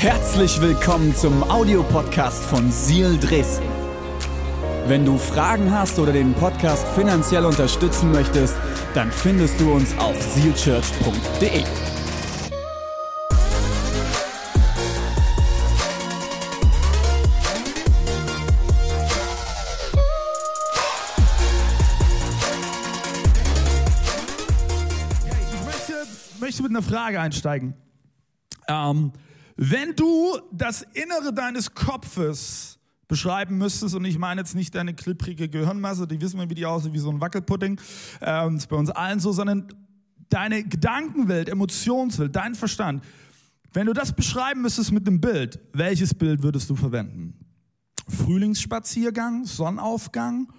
Herzlich 0.00 0.60
willkommen 0.60 1.12
zum 1.12 1.42
Audiopodcast 1.42 2.44
von 2.44 2.70
Seal 2.70 3.18
Dresden. 3.18 3.66
Wenn 4.86 5.04
du 5.04 5.18
Fragen 5.18 5.72
hast 5.72 5.98
oder 5.98 6.12
den 6.12 6.34
Podcast 6.34 6.86
finanziell 6.94 7.44
unterstützen 7.44 8.12
möchtest, 8.12 8.56
dann 8.94 9.10
findest 9.10 9.60
du 9.60 9.72
uns 9.72 9.98
auf 9.98 10.14
sealchurch.de. 10.22 11.64
Ich 25.50 25.66
möchte, 25.66 26.06
möchte 26.38 26.62
mit 26.62 26.70
einer 26.70 26.82
Frage 26.82 27.20
einsteigen. 27.20 27.74
Ähm, 28.68 29.10
wenn 29.60 29.96
du 29.96 30.38
das 30.52 30.82
Innere 30.94 31.34
deines 31.34 31.74
Kopfes 31.74 32.78
beschreiben 33.08 33.58
müsstest, 33.58 33.92
und 33.96 34.04
ich 34.04 34.16
meine 34.16 34.40
jetzt 34.40 34.54
nicht 34.54 34.72
deine 34.72 34.94
klipprige 34.94 35.48
Gehirnmasse, 35.48 36.06
die 36.06 36.20
wissen 36.20 36.38
wir, 36.38 36.48
wie 36.48 36.54
die 36.54 36.64
aussieht, 36.64 36.92
wie 36.92 36.98
so 36.98 37.10
ein 37.10 37.20
Wackelpudding, 37.20 37.80
ähm, 38.20 38.56
ist 38.56 38.68
bei 38.68 38.76
uns 38.76 38.90
allen 38.90 39.18
so, 39.18 39.32
sondern 39.32 39.66
deine 40.28 40.62
Gedankenwelt, 40.62 41.48
Emotionswelt, 41.48 42.36
dein 42.36 42.54
Verstand. 42.54 43.02
Wenn 43.72 43.86
du 43.86 43.92
das 43.92 44.12
beschreiben 44.12 44.62
müsstest 44.62 44.92
mit 44.92 45.08
einem 45.08 45.20
Bild, 45.20 45.58
welches 45.72 46.14
Bild 46.14 46.44
würdest 46.44 46.70
du 46.70 46.76
verwenden? 46.76 47.34
Frühlingsspaziergang, 48.06 49.44
Sonnenaufgang 49.44 50.52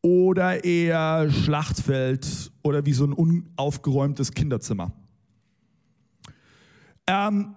oder 0.00 0.64
eher 0.64 1.30
Schlachtfeld 1.30 2.50
oder 2.62 2.86
wie 2.86 2.94
so 2.94 3.04
ein 3.04 3.12
unaufgeräumtes 3.12 4.32
Kinderzimmer? 4.32 4.90
Ähm, 7.06 7.56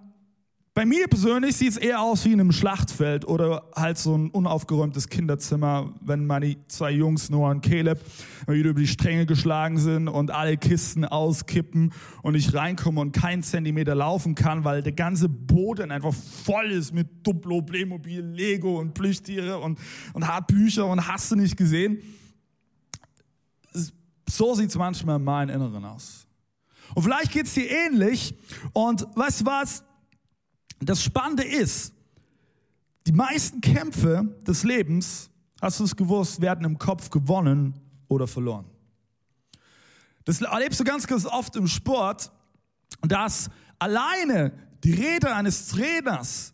bei 0.75 0.85
mir 0.85 1.07
persönlich 1.07 1.55
sieht 1.55 1.69
es 1.69 1.77
eher 1.77 2.01
aus 2.01 2.25
wie 2.25 2.33
in 2.33 2.41
einem 2.41 2.51
Schlachtfeld 2.51 3.25
oder 3.25 3.63
halt 3.73 3.97
so 3.97 4.13
ein 4.13 4.29
unaufgeräumtes 4.29 5.07
Kinderzimmer, 5.07 5.93
wenn 6.01 6.25
meine 6.25 6.57
zwei 6.67 6.91
Jungs, 6.91 7.29
Noah 7.29 7.51
und 7.51 7.61
Caleb, 7.61 8.01
wieder 8.45 8.71
über 8.71 8.81
die 8.81 8.87
Stränge 8.87 9.25
geschlagen 9.25 9.77
sind 9.77 10.09
und 10.09 10.31
alle 10.31 10.57
Kisten 10.57 11.05
auskippen 11.05 11.93
und 12.23 12.35
ich 12.35 12.53
reinkomme 12.53 12.99
und 12.99 13.13
keinen 13.13 13.41
Zentimeter 13.41 13.95
laufen 13.95 14.35
kann, 14.35 14.65
weil 14.65 14.83
der 14.83 14.91
ganze 14.91 15.29
Boden 15.29 15.91
einfach 15.91 16.13
voll 16.13 16.69
ist 16.71 16.93
mit 16.93 17.25
Duplo, 17.25 17.61
Playmobil, 17.61 18.19
Lego 18.19 18.77
und 18.77 18.93
Plüschtiere 18.93 19.59
und, 19.59 19.79
und 20.11 20.27
Hartbücher 20.27 20.87
und 20.87 21.07
hast 21.07 21.31
du 21.31 21.37
nicht 21.37 21.55
gesehen. 21.55 21.99
So 24.27 24.55
sieht 24.55 24.71
es 24.71 24.77
manchmal 24.77 25.15
in 25.15 25.23
meinem 25.23 25.55
Inneren 25.55 25.85
aus. 25.85 26.27
Und 26.93 27.03
vielleicht 27.03 27.31
geht 27.31 27.45
es 27.45 27.53
dir 27.53 27.69
ähnlich. 27.69 28.35
Und 28.73 29.07
weißt 29.15 29.41
du 29.41 29.45
was? 29.45 29.85
Das 30.79 31.03
Spannende 31.03 31.43
ist, 31.43 31.93
die 33.07 33.11
meisten 33.11 33.61
Kämpfe 33.61 34.35
des 34.45 34.63
Lebens, 34.63 35.29
hast 35.61 35.79
du 35.79 35.83
es 35.83 35.95
gewusst, 35.95 36.41
werden 36.41 36.65
im 36.65 36.77
Kopf 36.77 37.09
gewonnen 37.09 37.79
oder 38.07 38.27
verloren. 38.27 38.65
Das 40.25 40.41
erlebst 40.41 40.79
du 40.79 40.83
ganz, 40.83 41.05
ganz 41.05 41.25
oft 41.25 41.55
im 41.55 41.67
Sport, 41.67 42.31
dass 43.01 43.49
alleine 43.79 44.51
die 44.83 44.93
Rede 44.93 45.33
eines 45.33 45.67
Trainers 45.67 46.53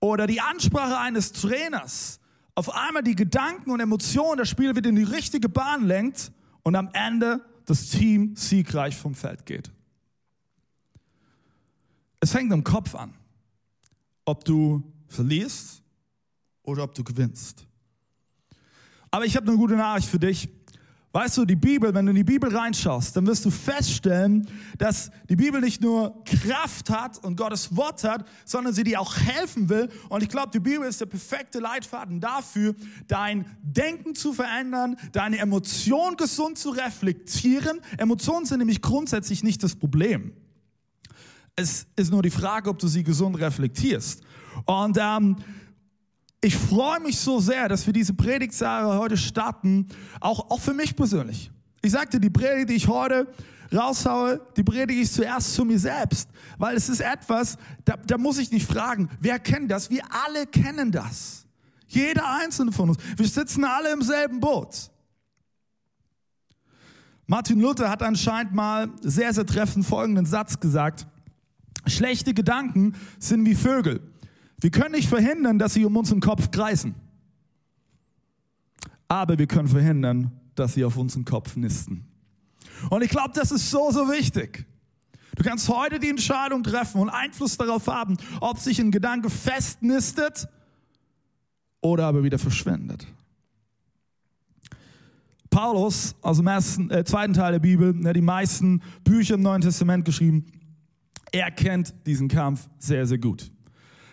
oder 0.00 0.26
die 0.26 0.40
Ansprache 0.40 0.98
eines 0.98 1.32
Trainers 1.32 2.20
auf 2.54 2.72
einmal 2.74 3.02
die 3.02 3.16
Gedanken 3.16 3.70
und 3.70 3.80
Emotionen 3.80 4.38
der 4.38 4.44
Spieler 4.44 4.76
wieder 4.76 4.90
in 4.90 4.96
die 4.96 5.02
richtige 5.02 5.48
Bahn 5.48 5.84
lenkt 5.86 6.30
und 6.62 6.76
am 6.76 6.90
Ende 6.92 7.40
das 7.66 7.88
Team 7.88 8.36
siegreich 8.36 8.96
vom 8.96 9.14
Feld 9.14 9.46
geht. 9.46 9.72
Es 12.20 12.32
fängt 12.32 12.52
im 12.52 12.64
Kopf 12.64 12.94
an, 12.94 13.14
ob 14.24 14.44
du 14.44 14.82
verlierst 15.08 15.82
oder 16.62 16.84
ob 16.84 16.94
du 16.94 17.04
gewinnst. 17.04 17.66
Aber 19.10 19.24
ich 19.24 19.36
habe 19.36 19.46
eine 19.46 19.56
gute 19.56 19.76
Nachricht 19.76 20.08
für 20.08 20.18
dich. 20.18 20.48
Weißt 21.12 21.36
du, 21.36 21.44
die 21.44 21.54
Bibel, 21.54 21.94
wenn 21.94 22.06
du 22.06 22.10
in 22.10 22.16
die 22.16 22.24
Bibel 22.24 22.52
reinschaust, 22.52 23.16
dann 23.16 23.24
wirst 23.28 23.44
du 23.44 23.50
feststellen, 23.50 24.48
dass 24.78 25.12
die 25.28 25.36
Bibel 25.36 25.60
nicht 25.60 25.80
nur 25.80 26.24
Kraft 26.24 26.90
hat 26.90 27.22
und 27.22 27.36
Gottes 27.36 27.76
Wort 27.76 28.02
hat, 28.02 28.26
sondern 28.44 28.74
sie 28.74 28.82
dir 28.82 29.00
auch 29.00 29.16
helfen 29.16 29.68
will. 29.68 29.88
Und 30.08 30.24
ich 30.24 30.28
glaube, 30.28 30.50
die 30.52 30.58
Bibel 30.58 30.84
ist 30.88 31.00
der 31.00 31.06
perfekte 31.06 31.60
Leitfaden 31.60 32.18
dafür, 32.18 32.74
dein 33.06 33.46
Denken 33.62 34.16
zu 34.16 34.32
verändern, 34.32 34.96
deine 35.12 35.38
Emotionen 35.38 36.16
gesund 36.16 36.58
zu 36.58 36.70
reflektieren. 36.70 37.80
Emotionen 37.96 38.46
sind 38.46 38.58
nämlich 38.58 38.82
grundsätzlich 38.82 39.44
nicht 39.44 39.62
das 39.62 39.76
Problem. 39.76 40.32
Es 41.56 41.86
ist 41.96 42.10
nur 42.10 42.22
die 42.22 42.30
Frage, 42.30 42.70
ob 42.70 42.78
du 42.78 42.88
sie 42.88 43.04
gesund 43.04 43.38
reflektierst. 43.38 44.22
Und 44.64 44.98
ähm, 45.00 45.36
ich 46.40 46.56
freue 46.56 47.00
mich 47.00 47.18
so 47.18 47.40
sehr, 47.40 47.68
dass 47.68 47.86
wir 47.86 47.92
diese 47.92 48.12
Predigtserie 48.12 48.98
heute 48.98 49.16
starten, 49.16 49.88
auch, 50.20 50.50
auch 50.50 50.60
für 50.60 50.74
mich 50.74 50.94
persönlich. 50.96 51.50
Ich 51.80 51.92
sagte, 51.92 52.18
die 52.18 52.30
Predigt, 52.30 52.70
die 52.70 52.74
ich 52.74 52.88
heute 52.88 53.28
raushaue, 53.72 54.40
die 54.56 54.62
predige 54.62 55.00
ich 55.00 55.10
zuerst 55.10 55.54
zu 55.54 55.64
mir 55.64 55.78
selbst, 55.78 56.28
weil 56.58 56.76
es 56.76 56.88
ist 56.88 57.00
etwas, 57.00 57.56
da, 57.84 57.96
da 57.96 58.18
muss 58.18 58.38
ich 58.38 58.50
nicht 58.50 58.66
fragen, 58.66 59.08
wer 59.20 59.38
kennt 59.38 59.70
das? 59.70 59.90
Wir 59.90 60.02
alle 60.26 60.46
kennen 60.46 60.92
das. 60.92 61.46
Jeder 61.86 62.28
einzelne 62.40 62.72
von 62.72 62.90
uns. 62.90 62.98
Wir 63.16 63.26
sitzen 63.26 63.64
alle 63.64 63.92
im 63.92 64.02
selben 64.02 64.40
Boot. 64.40 64.90
Martin 67.26 67.60
Luther 67.60 67.88
hat 67.88 68.02
anscheinend 68.02 68.52
mal 68.54 68.90
sehr, 69.00 69.32
sehr 69.32 69.46
treffend 69.46 69.86
folgenden 69.86 70.26
Satz 70.26 70.60
gesagt. 70.60 71.06
Schlechte 71.86 72.34
Gedanken 72.34 72.94
sind 73.18 73.46
wie 73.46 73.54
Vögel. 73.54 74.00
Wir 74.60 74.70
können 74.70 74.92
nicht 74.92 75.08
verhindern, 75.08 75.58
dass 75.58 75.74
sie 75.74 75.84
um 75.84 75.96
unseren 75.96 76.20
Kopf 76.20 76.50
kreisen. 76.50 76.94
Aber 79.08 79.38
wir 79.38 79.46
können 79.46 79.68
verhindern, 79.68 80.32
dass 80.54 80.74
sie 80.74 80.84
auf 80.84 80.96
unseren 80.96 81.24
Kopf 81.24 81.56
nisten. 81.56 82.06
Und 82.90 83.02
ich 83.02 83.10
glaube, 83.10 83.32
das 83.34 83.52
ist 83.52 83.70
so, 83.70 83.90
so 83.90 84.10
wichtig. 84.10 84.64
Du 85.36 85.42
kannst 85.42 85.68
heute 85.68 85.98
die 85.98 86.08
Entscheidung 86.08 86.62
treffen 86.62 87.00
und 87.00 87.10
Einfluss 87.10 87.56
darauf 87.56 87.86
haben, 87.88 88.16
ob 88.40 88.58
sich 88.58 88.78
ein 88.78 88.90
Gedanke 88.90 89.30
festnistet 89.30 90.48
oder 91.80 92.06
aber 92.06 92.22
wieder 92.22 92.38
verschwindet. 92.38 93.06
Paulus 95.50 96.16
aus 96.22 96.38
dem 96.38 96.46
ersten, 96.46 96.90
äh, 96.90 97.04
zweiten 97.04 97.32
Teil 97.32 97.52
der 97.52 97.58
Bibel, 97.60 97.94
der 97.94 98.12
die 98.12 98.20
meisten 98.20 98.82
Bücher 99.04 99.34
im 99.34 99.42
Neuen 99.42 99.60
Testament 99.60 100.04
geschrieben, 100.04 100.46
er 101.34 101.50
kennt 101.50 101.94
diesen 102.06 102.28
Kampf 102.28 102.68
sehr, 102.78 103.06
sehr 103.06 103.18
gut. 103.18 103.50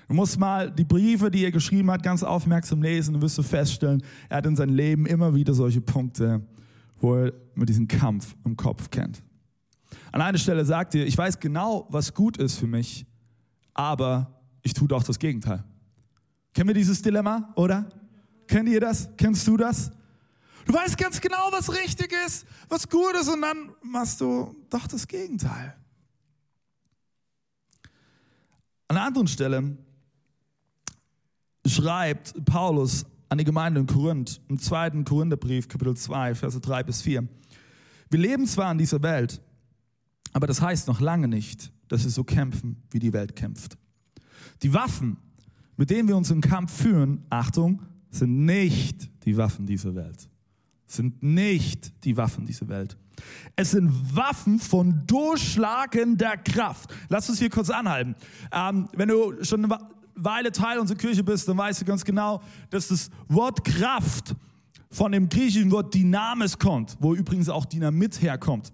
Du 0.08 0.16
musst 0.16 0.40
mal 0.40 0.72
die 0.72 0.84
Briefe, 0.84 1.30
die 1.30 1.46
er 1.46 1.52
geschrieben 1.52 1.92
hat, 1.92 2.02
ganz 2.04 2.24
aufmerksam 2.24 2.82
lesen 2.82 3.16
und 3.16 3.22
wirst 3.22 3.38
du 3.38 3.44
feststellen, 3.44 4.04
er 4.28 4.38
hat 4.38 4.46
in 4.46 4.56
seinem 4.56 4.76
Leben 4.76 5.06
immer 5.06 5.36
wieder 5.36 5.54
solche 5.54 5.81
Punkte, 5.81 6.42
wo 7.00 7.16
er 7.16 7.34
mit 7.54 7.70
diesem 7.70 7.88
Kampf 7.88 8.36
im 8.44 8.58
Kopf 8.58 8.90
kennt. 8.90 9.24
An 10.12 10.22
einer 10.22 10.38
Stelle 10.38 10.66
sagt 10.66 10.96
er, 10.96 11.06
ich 11.06 11.18
weiß 11.18 11.40
genau, 11.40 11.88
was 11.90 12.14
gut 12.14 12.38
ist 12.38 12.58
für 12.58 12.68
mich, 12.68 13.06
aber 13.74 14.42
ich 14.64 14.74
tue 14.74 14.88
doch 14.88 15.04
das 15.04 15.20
Gegenteil. 15.20 15.64
Kennen 16.54 16.70
wir 16.70 16.76
dieses 16.76 17.02
Dilemma, 17.02 17.54
oder? 17.56 17.88
Kennt 18.48 18.68
ihr 18.68 18.81
das? 18.81 19.10
Kennst 19.16 19.48
du 19.48 19.56
das? 19.56 19.92
Du 20.66 20.74
weißt 20.74 20.98
ganz 20.98 21.22
genau, 21.22 21.50
was 21.52 21.72
richtig 21.72 22.12
ist, 22.26 22.46
was 22.68 22.90
gut 22.90 23.14
ist 23.20 23.30
und 23.30 23.42
dann 23.42 23.72
machst 23.84 24.20
du 24.20 24.56
doch 24.70 24.88
das 24.88 25.08
Gegenteil. 25.08 25.76
An 28.91 28.97
einer 28.97 29.06
anderen 29.06 29.28
Stelle 29.29 29.78
schreibt 31.66 32.44
Paulus 32.44 33.06
an 33.29 33.38
die 33.38 33.46
Gemeinde 33.46 33.79
in 33.79 33.88
Korinth, 33.88 34.41
im 34.50 34.59
zweiten 34.59 35.06
Korintherbrief, 35.06 35.69
Kapitel 35.69 35.96
2, 35.96 36.35
Verse 36.35 36.59
3 36.59 36.84
bis 36.84 37.01
4. 37.01 37.25
Wir 38.09 38.19
leben 38.19 38.46
zwar 38.46 38.69
in 38.69 38.78
dieser 38.78 39.01
Welt, 39.01 39.40
aber 40.34 40.46
das 40.46 40.62
heißt 40.62 40.90
noch 40.90 41.00
lange 41.00 41.30
nicht, 41.30 41.72
dass 41.88 42.03
wir 42.03 42.12
so 42.12 42.25
kämpfen, 42.25 42.84
wie 42.90 43.00
die 43.00 43.13
Welt 43.13 43.34
kämpft. 43.34 43.78
Die 44.62 44.74
Waffen, 44.74 45.16
mit 45.77 45.89
denen 45.89 46.10
wir 46.10 46.18
uns 46.18 46.30
im 46.30 46.42
Kampf 46.42 46.74
führen, 46.74 47.24
Achtung, 47.30 47.83
sind 48.10 48.44
nicht 48.44 49.10
die 49.24 49.38
Waffen 49.38 49.66
dieser 49.66 49.95
Welt. 49.95 50.27
Sind 50.92 51.24
nicht 51.24 52.04
die 52.04 52.18
Waffen 52.18 52.46
dieser 52.46 52.68
Welt. 52.68 52.98
Es 53.56 53.72
sind 53.72 54.16
Waffen 54.16 54.60
von 54.60 55.04
durchschlagender 55.08 56.38
Kraft. 56.38 56.94
Lass 57.08 57.30
uns 57.30 57.40
hier 57.40 57.50
kurz 57.50 57.70
anhalten. 57.70 58.16
Ähm, 58.52 58.90
wenn 58.96 59.08
du 59.08 59.44
schon 59.44 59.64
eine 59.64 59.78
Weile 60.16 60.52
Teil 60.52 60.80
unserer 60.80 60.98
Kirche 60.98 61.24
bist, 61.24 61.48
dann 61.48 61.58
weißt 61.58 61.82
du 61.82 61.86
ganz 61.86 62.04
genau, 62.04 62.42
dass 62.70 62.90
das 62.90 63.10
Wort 63.30 63.64
Kraft 63.64 64.36
von 64.90 65.12
dem 65.12 65.30
griechischen 65.30 65.72
Wort 65.72 65.94
Dynamis 65.94 66.58
kommt, 66.58 66.98
wo 67.00 67.16
übrigens 67.16 67.48
auch 67.48 67.66
Dynamit 67.66 68.22
herkommt. 68.22 68.74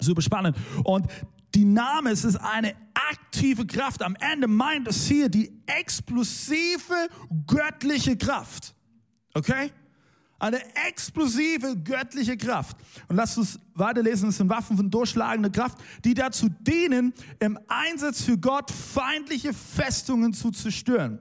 Super 0.00 0.20
spannend. 0.20 0.56
Und 0.84 1.06
Dynamis 1.54 2.24
ist 2.24 2.36
eine 2.36 2.74
aktive 3.10 3.66
Kraft. 3.66 4.02
Am 4.02 4.16
Ende 4.16 4.48
meint 4.48 4.86
es 4.88 5.06
hier 5.06 5.28
die 5.28 5.50
explosive 5.66 7.08
göttliche 7.46 8.16
Kraft. 8.16 8.74
Okay? 9.32 9.70
Eine 10.44 10.60
explosive 10.86 11.74
göttliche 11.74 12.36
Kraft. 12.36 12.76
Und 13.08 13.16
lasst 13.16 13.38
uns 13.38 13.58
weiterlesen, 13.72 14.28
es 14.28 14.36
sind 14.36 14.50
Waffen 14.50 14.76
von 14.76 14.90
durchschlagender 14.90 15.48
Kraft, 15.48 15.78
die 16.04 16.12
dazu 16.12 16.50
dienen, 16.50 17.14
im 17.40 17.58
Einsatz 17.66 18.20
für 18.20 18.36
Gott 18.36 18.70
feindliche 18.70 19.54
Festungen 19.54 20.34
zu 20.34 20.50
zerstören. 20.50 21.18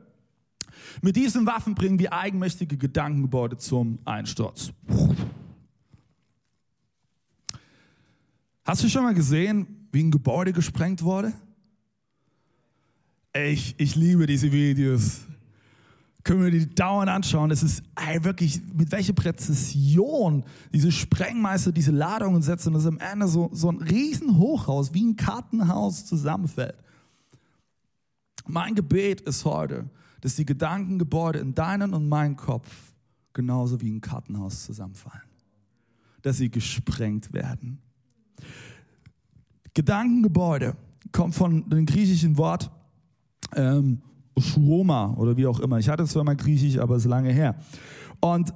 Mit 1.01 1.15
diesen 1.15 1.45
Waffen 1.45 1.73
bringen 1.73 1.97
wir 1.99 2.11
eigenmächtige 2.11 2.75
Gedankengebäude 2.75 3.57
zum 3.57 3.97
Einsturz. 4.03 4.73
Hast 8.65 8.83
du 8.83 8.89
schon 8.89 9.03
mal 9.03 9.13
gesehen, 9.13 9.87
wie 9.93 10.03
ein 10.03 10.11
Gebäude 10.11 10.51
gesprengt 10.51 11.01
wurde? 11.01 11.31
Ich, 13.33 13.73
ich 13.77 13.95
liebe 13.95 14.27
diese 14.27 14.51
Videos. 14.51 15.21
Können 16.23 16.43
wir 16.43 16.51
die 16.51 16.73
dauernd 16.73 17.09
anschauen. 17.09 17.51
Es 17.51 17.63
ist 17.63 17.83
ey, 17.95 18.23
wirklich, 18.23 18.61
mit 18.73 18.91
welcher 18.91 19.13
Präzision 19.13 20.43
diese 20.71 20.91
Sprengmeister 20.91 21.73
diese 21.73 21.91
Ladungen 21.91 22.41
setzen, 22.41 22.73
dass 22.73 22.85
am 22.85 22.99
Ende 22.99 23.27
so, 23.27 23.49
so 23.51 23.69
ein 23.69 23.81
Riesenhochhaus 23.81 24.93
wie 24.93 25.03
ein 25.03 25.17
Kartenhaus 25.17 26.05
zusammenfällt. 26.05 26.81
Mein 28.45 28.75
Gebet 28.75 29.21
ist 29.21 29.43
heute, 29.43 29.89
dass 30.21 30.35
die 30.35 30.45
Gedankengebäude 30.45 31.39
in 31.39 31.53
deinen 31.53 31.93
und 31.93 32.07
meinen 32.07 32.37
Kopf 32.37 32.93
genauso 33.33 33.81
wie 33.81 33.91
ein 33.91 33.99
Kartenhaus 33.99 34.63
zusammenfallen. 34.63 35.23
Dass 36.21 36.37
sie 36.37 36.49
gesprengt 36.49 37.33
werden. 37.33 37.81
Gedankengebäude 39.73 40.77
kommt 41.11 41.35
von 41.35 41.69
dem 41.69 41.85
griechischen 41.85 42.37
Wort 42.37 42.71
ähm, 43.55 44.01
Shroma 44.37 45.13
oder 45.17 45.37
wie 45.37 45.45
auch 45.47 45.59
immer. 45.59 45.79
Ich 45.79 45.89
hatte 45.89 46.05
zwar 46.05 46.23
mal 46.23 46.35
Griechisch, 46.35 46.77
aber 46.77 46.95
es 46.95 47.03
ist 47.03 47.09
lange 47.09 47.31
her. 47.31 47.55
Und 48.19 48.53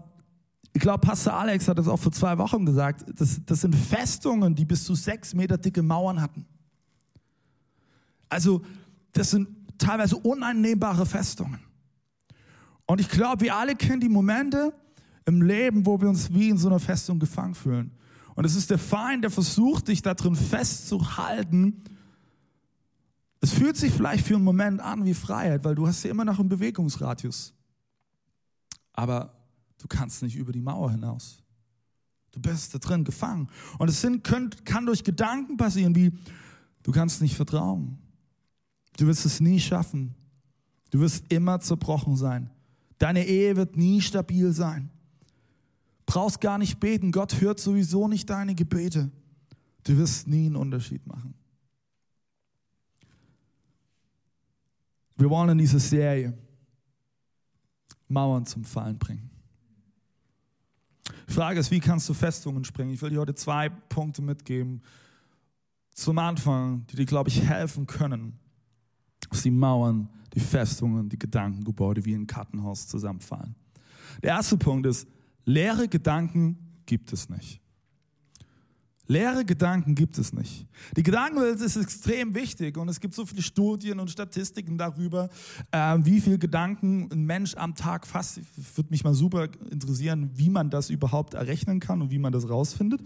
ich 0.74 0.82
glaube, 0.82 1.00
Pastor 1.00 1.34
Alex 1.34 1.68
hat 1.68 1.80
das 1.80 1.88
auch 1.88 1.98
vor 1.98 2.12
zwei 2.12 2.38
Wochen 2.38 2.66
gesagt. 2.66 3.06
Das, 3.16 3.42
das 3.46 3.62
sind 3.62 3.76
Festungen, 3.76 4.54
die 4.54 4.66
bis 4.66 4.84
zu 4.84 4.96
sechs 4.96 5.34
Meter 5.34 5.58
dicke 5.58 5.82
Mauern 5.82 6.22
hatten. 6.22 6.46
Also, 8.30 8.62
das 9.12 9.32
sind 9.32 9.48
teilweise 9.78 10.18
uneinnehmbare 10.18 11.06
Festungen. 11.06 11.60
Und 12.86 13.02
ich 13.02 13.10
glaube, 13.10 13.42
wir 13.42 13.56
alle 13.56 13.76
kennen 13.76 14.02
die 14.02 14.10
Momente 14.10 14.74
im 15.26 15.42
Leben, 15.42 15.86
wo 15.86 16.00
wir 16.00 16.10
uns 16.10 16.34
wie 16.34 16.50
in 16.50 16.58
so 16.58 16.68
einer 16.68 16.80
Festung 16.80 17.20
gefangen 17.20 17.56
fühlen. 17.56 17.92
Und 18.36 18.46
es 18.46 18.56
ist 18.56 18.70
der 18.70 18.78
Feind, 18.78 19.24
der 19.24 19.32
versucht, 19.32 19.88
dich 19.88 20.02
da 20.02 20.14
drin 20.14 20.36
festzuhalten. 20.36 21.82
Es 23.40 23.54
fühlt 23.54 23.78
sich 23.78 23.94
vielleicht 23.94 24.26
für 24.26 24.36
einen 24.36 24.44
Moment 24.44 24.80
an 24.82 25.06
wie 25.06 25.14
Freiheit, 25.14 25.64
weil 25.64 25.76
du 25.76 25.88
hast 25.88 26.04
ja 26.04 26.12
immer 26.12 26.26
noch 26.26 26.40
einen 26.40 26.50
Bewegungsradius. 26.50 27.54
Aber 28.94 29.34
du 29.78 29.88
kannst 29.88 30.24
nicht 30.24 30.36
über 30.36 30.52
die 30.52 30.62
Mauer 30.62 30.92
hinaus. 30.92 31.44
Du 32.32 32.40
bist 32.42 32.74
da 32.74 32.80
drin 32.80 33.04
gefangen. 33.04 33.48
Und 33.78 33.90
es 33.90 34.02
sind, 34.02 34.24
könnt, 34.24 34.66
kann 34.66 34.86
durch 34.86 35.04
Gedanken 35.04 35.58
passieren, 35.58 35.96
wie 35.96 36.12
du 36.84 36.92
kannst 36.92 37.22
nicht 37.22 37.36
vertrauen. 37.36 37.98
Du 38.98 39.06
wirst 39.06 39.26
es 39.26 39.40
nie 39.40 39.60
schaffen. 39.60 40.16
Du 40.90 41.00
wirst 41.00 41.32
immer 41.32 41.60
zerbrochen 41.60 42.16
sein. 42.16 42.50
Deine 42.98 43.26
Ehe 43.26 43.56
wird 43.56 43.78
nie 43.78 44.02
stabil 44.02 44.52
sein. 44.52 44.90
Brauchst 46.06 46.42
gar 46.42 46.58
nicht 46.58 46.80
beten. 46.80 47.12
Gott 47.12 47.42
hört 47.42 47.60
sowieso 47.60 48.08
nicht 48.08 48.30
deine 48.30 48.56
Gebete. 48.56 49.12
Du 49.84 49.98
wirst 49.98 50.28
nie 50.28 50.48
einen 50.48 50.56
Unterschied 50.56 51.06
machen. 51.06 51.34
Wir 55.18 55.30
wollen 55.30 55.50
in 55.50 55.58
dieser 55.58 55.80
Serie 55.80 56.38
Mauern 58.08 58.46
zum 58.46 58.64
Fallen 58.64 58.98
bringen. 58.98 59.30
Die 61.28 61.34
Frage 61.34 61.60
ist, 61.60 61.72
wie 61.72 61.80
kannst 61.80 62.08
du 62.08 62.14
Festungen 62.14 62.64
sprengen? 62.64 62.94
Ich 62.94 63.02
will 63.02 63.10
dir 63.10 63.20
heute 63.20 63.36
zwei 63.36 63.70
Punkte 63.70 64.22
mitgeben 64.22 64.82
zum 65.92 66.20
Anfang, 66.20 66.86
die 66.88 66.96
dir, 66.96 67.06
glaube 67.06 67.30
ich, 67.30 67.42
helfen 67.42 67.88
können, 67.88 68.40
dass 69.30 69.42
die 69.42 69.52
Mauern, 69.52 70.10
die 70.34 70.40
Festungen, 70.40 71.10
die 71.10 71.18
Gedankengebäude 71.18 72.06
wie 72.06 72.14
ein 72.14 72.28
Kartenhaus 72.28 72.88
zusammenfallen. 72.88 73.56
Der 74.22 74.32
erste 74.32 74.58
Punkt 74.58 74.86
ist, 74.86 75.08
leere 75.44 75.88
Gedanken 75.88 76.58
gibt 76.86 77.12
es 77.12 77.30
nicht. 77.30 77.60
Leere 79.10 79.46
Gedanken 79.46 79.96
gibt 79.96 80.18
es 80.18 80.34
nicht. 80.34 80.68
Die 80.98 81.04
Gedankenwelt 81.04 81.62
ist 81.62 81.78
extrem 81.78 82.36
wichtig 82.36 82.78
und 82.78 82.90
es 82.90 83.00
gibt 83.00 83.14
so 83.14 83.26
viele 83.26 83.42
Studien 83.42 84.00
und 84.02 84.12
Statistiken 84.12 84.78
darüber, 84.78 85.30
äh, 85.72 85.98
wie 86.02 86.20
viele 86.20 86.38
Gedanken 86.38 87.10
ein 87.12 87.26
Mensch 87.26 87.56
am 87.56 87.74
Tag 87.74 88.06
fasst. 88.06 88.42
Würde 88.76 88.90
mich 88.90 89.06
mal 89.06 89.14
super 89.14 89.48
interessieren, 89.72 90.32
wie 90.34 90.50
man 90.50 90.70
das 90.70 90.90
überhaupt 90.90 91.36
errechnen 91.36 91.80
kann 91.80 92.02
und 92.02 92.12
wie 92.12 92.20
man 92.20 92.34
das 92.34 92.50
rausfindet. 92.50 93.02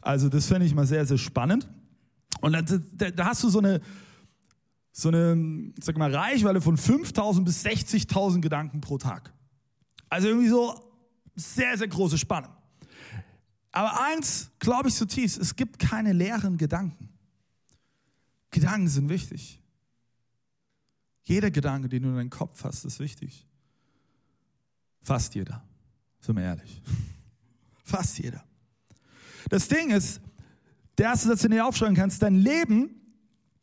Also 0.00 0.30
das 0.30 0.46
fände 0.46 0.64
ich 0.64 0.74
mal 0.74 0.86
sehr, 0.86 1.04
sehr 1.04 1.18
spannend. 1.18 1.68
Und 2.40 2.52
da, 2.52 3.10
da, 3.10 3.26
hast 3.26 3.44
du 3.44 3.50
so 3.50 3.58
eine, 3.58 3.82
so 4.90 5.08
eine, 5.08 5.72
sag 5.80 5.98
mal, 5.98 6.14
Reichweite 6.14 6.62
von 6.62 6.78
5.000 6.78 7.44
bis 7.44 7.64
60.000 7.64 8.40
Gedanken 8.40 8.80
pro 8.80 8.96
Tag. 8.96 9.34
Also 10.08 10.28
irgendwie 10.28 10.48
so 10.48 10.74
sehr, 11.36 11.76
sehr 11.76 11.88
große 11.88 12.16
Spanne. 12.16 12.48
Aber 13.72 14.00
eins 14.04 14.50
glaube 14.58 14.90
ich 14.90 14.94
zutiefst, 14.94 15.38
es 15.38 15.56
gibt 15.56 15.78
keine 15.78 16.12
leeren 16.12 16.58
Gedanken. 16.58 17.08
Gedanken 18.50 18.88
sind 18.88 19.08
wichtig. 19.08 19.60
Jeder 21.24 21.50
Gedanke, 21.50 21.88
den 21.88 22.02
du 22.02 22.10
in 22.10 22.16
deinen 22.16 22.30
Kopf 22.30 22.64
hast, 22.64 22.84
ist 22.84 23.00
wichtig. 23.00 23.46
Fast 25.00 25.34
jeder. 25.34 25.64
Sind 26.20 26.36
wir 26.36 26.44
ehrlich. 26.44 26.82
Fast 27.84 28.18
jeder. 28.18 28.44
Das 29.48 29.68
Ding 29.68 29.90
ist, 29.90 30.20
der 30.98 31.06
erste 31.06 31.28
Satz, 31.28 31.42
den 31.42 31.52
du 31.52 31.56
dir 31.56 31.66
aufschreiben 31.66 31.96
kannst, 31.96 32.22
dein 32.22 32.34
Leben 32.34 33.00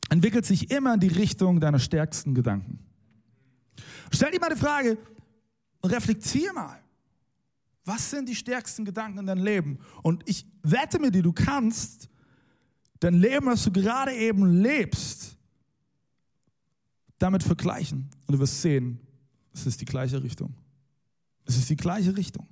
entwickelt 0.09 0.45
sich 0.45 0.71
immer 0.71 0.95
in 0.95 0.99
die 0.99 1.07
Richtung 1.07 1.59
deiner 1.59 1.79
stärksten 1.79 2.33
Gedanken. 2.33 2.79
Stell 4.11 4.31
dir 4.31 4.39
mal 4.39 4.49
die 4.49 4.59
Frage 4.59 4.97
reflektier 5.83 6.51
mal. 6.53 6.81
Was 7.89 8.11
sind 8.11 8.29
die 8.29 8.35
stärksten 8.35 8.85
Gedanken 8.85 9.17
in 9.17 9.25
deinem 9.25 9.43
Leben? 9.43 9.79
Und 10.03 10.21
ich 10.29 10.45
wette 10.61 10.99
mit 10.99 11.15
dir, 11.15 11.23
du 11.23 11.33
kannst 11.33 12.07
dein 12.99 13.15
Leben, 13.15 13.47
was 13.47 13.63
du 13.63 13.71
gerade 13.71 14.13
eben 14.13 14.61
lebst, 14.61 15.35
damit 17.17 17.41
vergleichen. 17.41 18.07
Und 18.27 18.35
du 18.35 18.39
wirst 18.39 18.61
sehen, 18.61 18.99
es 19.55 19.65
ist 19.65 19.81
die 19.81 19.85
gleiche 19.85 20.21
Richtung. 20.21 20.53
Es 21.45 21.57
ist 21.57 21.67
die 21.67 21.75
gleiche 21.75 22.15
Richtung. 22.15 22.47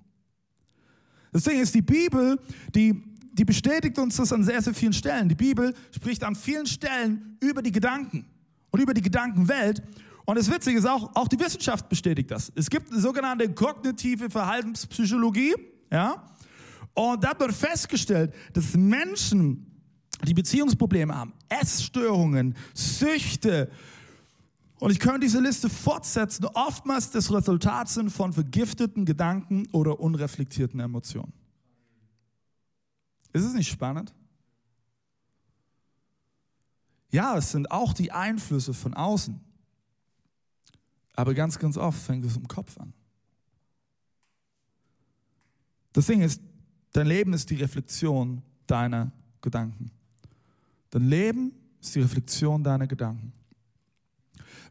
Deswegen 1.31 1.59
ist 1.59 1.75
die 1.75 1.83
Bibel, 1.83 2.39
die 2.73 3.03
die 3.33 3.45
bestätigt 3.45 3.99
uns 3.99 4.15
das 4.15 4.33
an 4.33 4.43
sehr, 4.43 4.59
sehr 4.63 4.73
vielen 4.73 4.93
Stellen. 4.93 5.29
Die 5.29 5.35
Bibel 5.35 5.71
spricht 5.91 6.23
an 6.23 6.33
vielen 6.33 6.65
Stellen 6.65 7.37
über 7.39 7.61
die 7.61 7.71
Gedanken 7.71 8.25
und 8.71 8.79
über 8.79 8.95
die 8.95 9.03
Gedankenwelt. 9.03 9.83
Und 10.27 10.37
das 10.37 10.51
Witzige 10.51 10.77
ist 10.77 10.85
auch, 10.85 11.15
auch 11.15 11.29
die 11.29 11.39
Wissenschaft 11.39 11.87
bestätigt 11.87 12.29
das. 12.29 12.51
Es 12.53 12.69
gibt 12.69 12.91
eine 12.91 12.99
sogenannte 12.99 13.49
kognitive 13.53 14.29
Verhaltenspsychologie, 14.29 15.55
ja. 15.89 16.21
Und 16.93 17.23
da 17.23 17.31
wird 17.39 17.53
festgestellt, 17.53 18.33
dass 18.51 18.75
Menschen, 18.75 19.71
die 20.25 20.33
Beziehungsprobleme 20.33 21.15
haben, 21.15 21.31
Essstörungen, 21.47 22.57
Süchte, 22.73 23.71
und 24.79 24.91
ich 24.91 24.99
könnte 24.99 25.21
diese 25.21 25.39
Liste 25.39 25.69
fortsetzen, 25.69 26.45
oftmals 26.45 27.09
das 27.09 27.31
Resultat 27.31 27.87
sind 27.87 28.11
von 28.11 28.33
vergifteten 28.33 29.05
Gedanken 29.05 29.67
oder 29.71 30.01
unreflektierten 30.01 30.81
Emotionen. 30.81 31.31
Ist 33.31 33.45
es 33.45 33.53
nicht 33.53 33.69
spannend? 33.69 34.13
Ja, 37.11 37.37
es 37.37 37.51
sind 37.51 37.71
auch 37.71 37.93
die 37.93 38.11
Einflüsse 38.11 38.73
von 38.73 38.93
außen. 38.93 39.46
Aber 41.17 41.33
ganz, 41.33 41.57
ganz 41.57 41.77
oft 41.77 41.99
fängt 41.99 42.23
es 42.25 42.37
im 42.37 42.47
Kopf 42.47 42.77
an. 42.77 42.93
Das 45.91 46.05
Ding 46.05 46.21
ist, 46.21 46.39
dein 46.93 47.07
Leben 47.07 47.33
ist 47.33 47.49
die 47.49 47.55
Reflexion 47.55 48.43
deiner 48.67 49.11
Gedanken. 49.41 49.89
Dein 50.91 51.09
Leben 51.09 51.53
ist 51.81 51.95
die 51.95 52.01
Reflexion 52.01 52.63
deiner 52.63 52.85
Gedanken. 52.85 53.33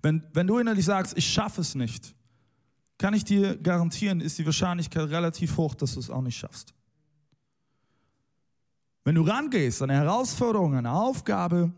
Wenn, 0.03 0.23
wenn 0.35 0.47
du 0.47 0.59
innerlich 0.59 0.85
sagst, 0.85 1.19
ich 1.19 1.26
schaffe 1.29 1.62
es 1.62 1.75
nicht, 1.75 2.15
kann 2.97 3.12
ich 3.12 3.25
dir 3.25 3.57
garantieren, 3.57 4.21
ist 4.21 4.38
die 4.38 4.47
Wahrscheinlichkeit 4.47 5.09
relativ 5.11 5.57
hoch, 5.57 5.75
dass 5.75 5.95
du 5.95 6.00
es 6.00 6.11
auch 6.11 6.23
nicht 6.23 6.38
schaffst. 6.38 6.73
Wenn 9.03 9.17
du 9.17 9.23
rangehst 9.23 9.83
an 9.83 9.91
eine 9.91 9.99
Herausforderung, 9.99 10.75
an 10.75 10.87
eine 10.87 10.93
Aufgabe, 10.93 11.73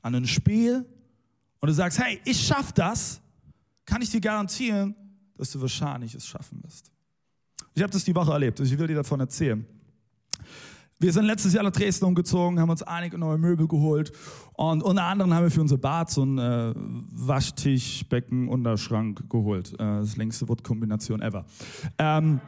an 0.00 0.14
ein 0.14 0.26
Spiel 0.26 0.86
und 1.60 1.66
du 1.66 1.74
sagst, 1.74 1.98
hey, 1.98 2.18
ich 2.24 2.40
schaff 2.40 2.72
das, 2.72 3.20
kann 3.86 4.02
ich 4.02 4.10
dir 4.10 4.20
garantieren, 4.20 4.94
dass 5.36 5.52
du 5.52 5.60
wahrscheinlich 5.60 6.14
es 6.14 6.26
schaffen 6.26 6.62
wirst. 6.62 6.92
Ich 7.74 7.82
habe 7.82 7.92
das 7.92 8.04
die 8.04 8.14
Woche 8.14 8.32
erlebt, 8.32 8.60
ich 8.60 8.78
will 8.78 8.86
dir 8.86 8.96
davon 8.96 9.20
erzählen. 9.20 9.64
Wir 10.98 11.12
sind 11.12 11.26
letztes 11.26 11.52
Jahr 11.52 11.62
nach 11.62 11.72
Dresden 11.72 12.06
umgezogen, 12.06 12.58
haben 12.58 12.70
uns 12.70 12.82
einige 12.82 13.18
neue 13.18 13.38
Möbel 13.38 13.68
geholt 13.68 14.12
und 14.54 14.82
unter 14.82 15.04
anderem 15.04 15.32
haben 15.32 15.44
wir 15.44 15.50
für 15.50 15.60
unser 15.60 15.78
Bad 15.78 16.10
so 16.10 16.24
ein 16.24 16.38
äh, 16.38 16.72
Waschtisch, 16.74 18.04
Becken, 18.08 18.48
Unterschrank 18.48 19.28
geholt. 19.30 19.74
Äh, 19.74 19.76
das 19.76 20.16
längste 20.16 20.48
Wortkombination 20.48 21.20
ever. 21.22 21.44
Ähm, 21.98 22.40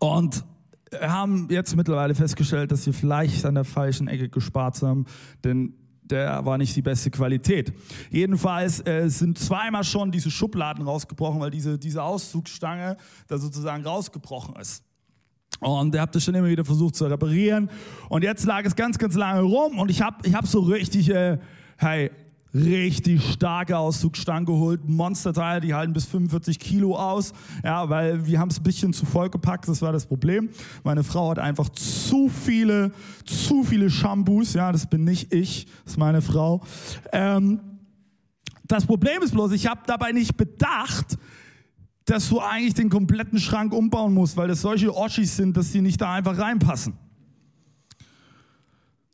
Und 0.00 0.44
haben 1.00 1.48
jetzt 1.50 1.76
mittlerweile 1.76 2.14
festgestellt, 2.14 2.72
dass 2.72 2.86
wir 2.86 2.94
vielleicht 2.94 3.44
an 3.44 3.54
der 3.54 3.64
falschen 3.64 4.08
Ecke 4.08 4.28
gespart 4.28 4.80
haben, 4.82 5.06
denn 5.44 5.74
der 6.10 6.44
war 6.44 6.58
nicht 6.58 6.74
die 6.74 6.82
beste 6.82 7.10
Qualität. 7.10 7.72
Jedenfalls 8.10 8.84
äh, 8.86 9.08
sind 9.08 9.38
zweimal 9.38 9.84
schon 9.84 10.10
diese 10.10 10.30
Schubladen 10.30 10.84
rausgebrochen, 10.84 11.40
weil 11.40 11.50
diese, 11.50 11.78
diese 11.78 12.02
Auszugsstange 12.02 12.96
da 13.26 13.38
sozusagen 13.38 13.84
rausgebrochen 13.84 14.56
ist. 14.56 14.82
Und 15.60 15.94
er 15.94 16.02
hat 16.02 16.14
das 16.14 16.24
schon 16.24 16.34
immer 16.34 16.48
wieder 16.48 16.64
versucht 16.64 16.94
zu 16.94 17.06
reparieren. 17.06 17.68
Und 18.08 18.22
jetzt 18.22 18.44
lag 18.44 18.64
es 18.64 18.76
ganz, 18.76 18.98
ganz 18.98 19.14
lange 19.14 19.42
rum 19.42 19.78
und 19.78 19.90
ich 19.90 20.02
habe 20.02 20.16
ich 20.26 20.34
hab 20.34 20.46
so 20.46 20.60
richtig, 20.60 21.10
äh, 21.10 21.38
hey, 21.76 22.10
richtig 22.54 23.32
starke 23.32 23.76
Auszugstangen 23.76 24.46
geholt, 24.46 24.88
Monsterteile, 24.88 25.60
die 25.60 25.74
halten 25.74 25.92
bis 25.92 26.06
45 26.06 26.58
Kilo 26.58 26.96
aus, 26.96 27.32
ja, 27.62 27.88
weil 27.88 28.26
wir 28.26 28.38
haben 28.38 28.48
es 28.48 28.58
ein 28.58 28.62
bisschen 28.62 28.92
zu 28.92 29.06
voll 29.06 29.30
gepackt, 29.30 29.68
das 29.68 29.82
war 29.82 29.92
das 29.92 30.06
Problem. 30.06 30.48
Meine 30.84 31.04
Frau 31.04 31.30
hat 31.30 31.38
einfach 31.38 31.68
zu 31.70 32.28
viele, 32.28 32.92
zu 33.24 33.64
viele 33.64 33.90
Shampoos, 33.90 34.54
ja, 34.54 34.72
das 34.72 34.86
bin 34.86 35.04
nicht 35.04 35.32
ich, 35.32 35.66
das 35.84 35.92
ist 35.92 35.98
meine 35.98 36.22
Frau. 36.22 36.62
Ähm, 37.12 37.60
das 38.66 38.86
Problem 38.86 39.22
ist 39.22 39.32
bloß, 39.32 39.52
ich 39.52 39.66
habe 39.66 39.80
dabei 39.86 40.12
nicht 40.12 40.36
bedacht, 40.36 41.18
dass 42.04 42.28
du 42.28 42.40
eigentlich 42.40 42.74
den 42.74 42.88
kompletten 42.88 43.38
Schrank 43.38 43.72
umbauen 43.72 44.14
musst, 44.14 44.36
weil 44.36 44.48
das 44.48 44.62
solche 44.62 44.94
Oschis 44.94 45.36
sind, 45.36 45.56
dass 45.56 45.72
die 45.72 45.82
nicht 45.82 46.00
da 46.00 46.14
einfach 46.14 46.38
reinpassen. 46.38 46.94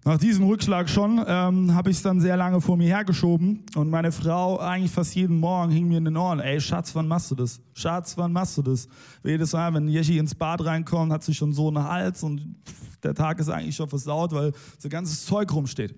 Nach 0.06 0.18
diesem 0.18 0.44
Rückschlag 0.44 0.90
schon 0.90 1.24
ähm, 1.26 1.74
habe 1.74 1.90
ich 1.90 1.96
es 1.96 2.02
dann 2.02 2.20
sehr 2.20 2.36
lange 2.36 2.60
vor 2.60 2.76
mir 2.76 2.88
hergeschoben 2.88 3.64
und 3.74 3.88
meine 3.88 4.12
Frau 4.12 4.58
eigentlich 4.58 4.92
fast 4.92 5.14
jeden 5.14 5.40
Morgen 5.40 5.72
hing 5.72 5.88
mir 5.88 5.96
in 5.96 6.04
den 6.04 6.16
Ohren, 6.18 6.40
ey 6.40 6.60
Schatz, 6.60 6.94
wann 6.94 7.08
machst 7.08 7.30
du 7.30 7.34
das? 7.34 7.58
Schatz, 7.72 8.18
wann 8.18 8.30
machst 8.30 8.58
du 8.58 8.62
das? 8.62 8.86
Jedes 9.22 9.54
Mal, 9.54 9.72
wenn 9.72 9.88
Jeschi 9.88 10.18
ins 10.18 10.34
Bad 10.34 10.62
reinkommt, 10.62 11.10
hat 11.10 11.24
sie 11.24 11.32
schon 11.32 11.54
so 11.54 11.68
einen 11.68 11.82
Hals 11.82 12.22
und 12.22 12.54
der 13.02 13.14
Tag 13.14 13.40
ist 13.40 13.48
eigentlich 13.48 13.76
schon 13.76 13.88
versaut, 13.88 14.32
weil 14.32 14.52
so 14.78 14.90
ganzes 14.90 15.24
Zeug 15.24 15.50
rumsteht. 15.54 15.94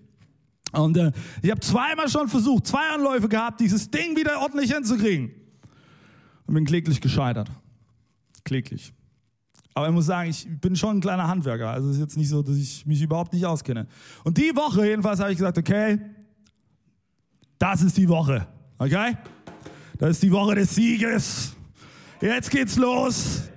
Und 0.70 0.96
äh, 0.96 1.10
ich 1.42 1.50
habe 1.50 1.60
zweimal 1.60 2.08
schon 2.08 2.28
versucht, 2.28 2.68
zwei 2.68 2.88
Anläufe 2.94 3.28
gehabt, 3.28 3.58
dieses 3.58 3.90
Ding 3.90 4.16
wieder 4.16 4.40
ordentlich 4.40 4.72
hinzukriegen 4.72 5.32
und 6.46 6.54
bin 6.54 6.64
kläglich 6.64 7.00
gescheitert. 7.00 7.50
Kläglich. 8.44 8.92
Aber 9.76 9.88
ich 9.88 9.92
muss 9.92 10.06
sagen, 10.06 10.30
ich 10.30 10.48
bin 10.48 10.74
schon 10.74 10.96
ein 10.96 11.00
kleiner 11.02 11.28
Handwerker. 11.28 11.68
Also 11.68 11.90
es 11.90 11.96
ist 11.96 12.00
jetzt 12.00 12.16
nicht 12.16 12.30
so, 12.30 12.40
dass 12.42 12.56
ich 12.56 12.86
mich 12.86 13.02
überhaupt 13.02 13.34
nicht 13.34 13.44
auskenne. 13.44 13.86
Und 14.24 14.38
die 14.38 14.56
Woche 14.56 14.86
jedenfalls 14.86 15.20
habe 15.20 15.32
ich 15.32 15.36
gesagt, 15.36 15.58
okay, 15.58 15.98
das 17.58 17.82
ist 17.82 17.94
die 17.98 18.08
Woche. 18.08 18.46
Okay? 18.78 19.18
Das 19.98 20.12
ist 20.12 20.22
die 20.22 20.32
Woche 20.32 20.54
des 20.54 20.74
Sieges. 20.74 21.54
Jetzt 22.22 22.50
geht's 22.50 22.76
los. 22.76 23.50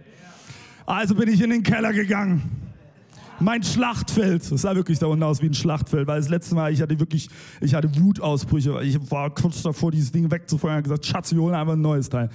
Also 0.85 1.15
bin 1.15 1.29
ich 1.29 1.39
in 1.39 1.51
den 1.51 1.63
Keller 1.63 1.93
gegangen 1.93 2.68
mein 3.39 3.63
Schlachtfeld. 3.63 4.51
Das 4.51 4.61
sah 4.61 4.75
wirklich 4.75 4.99
da 4.99 5.07
unten 5.07 5.23
aus 5.23 5.41
wie 5.41 5.47
ein 5.47 5.53
Schlachtfeld, 5.53 6.07
weil 6.07 6.19
das 6.19 6.29
letzte 6.29 6.55
Mal, 6.55 6.71
ich 6.71 6.81
hatte 6.81 6.99
wirklich, 6.99 7.29
ich 7.61 7.73
hatte 7.73 7.89
Wutausbrüche. 7.99 8.81
Ich 8.83 9.11
war 9.11 9.33
kurz 9.33 9.61
davor, 9.61 9.91
dieses 9.91 10.11
Ding 10.11 10.29
wegzufeuern 10.29 10.77
und 10.77 10.83
gesagt, 10.83 11.05
Schatz, 11.05 11.33
wir 11.33 11.41
holen 11.41 11.55
einfach 11.55 11.73
ein 11.73 11.81
neues 11.81 12.09
Teil. 12.09 12.29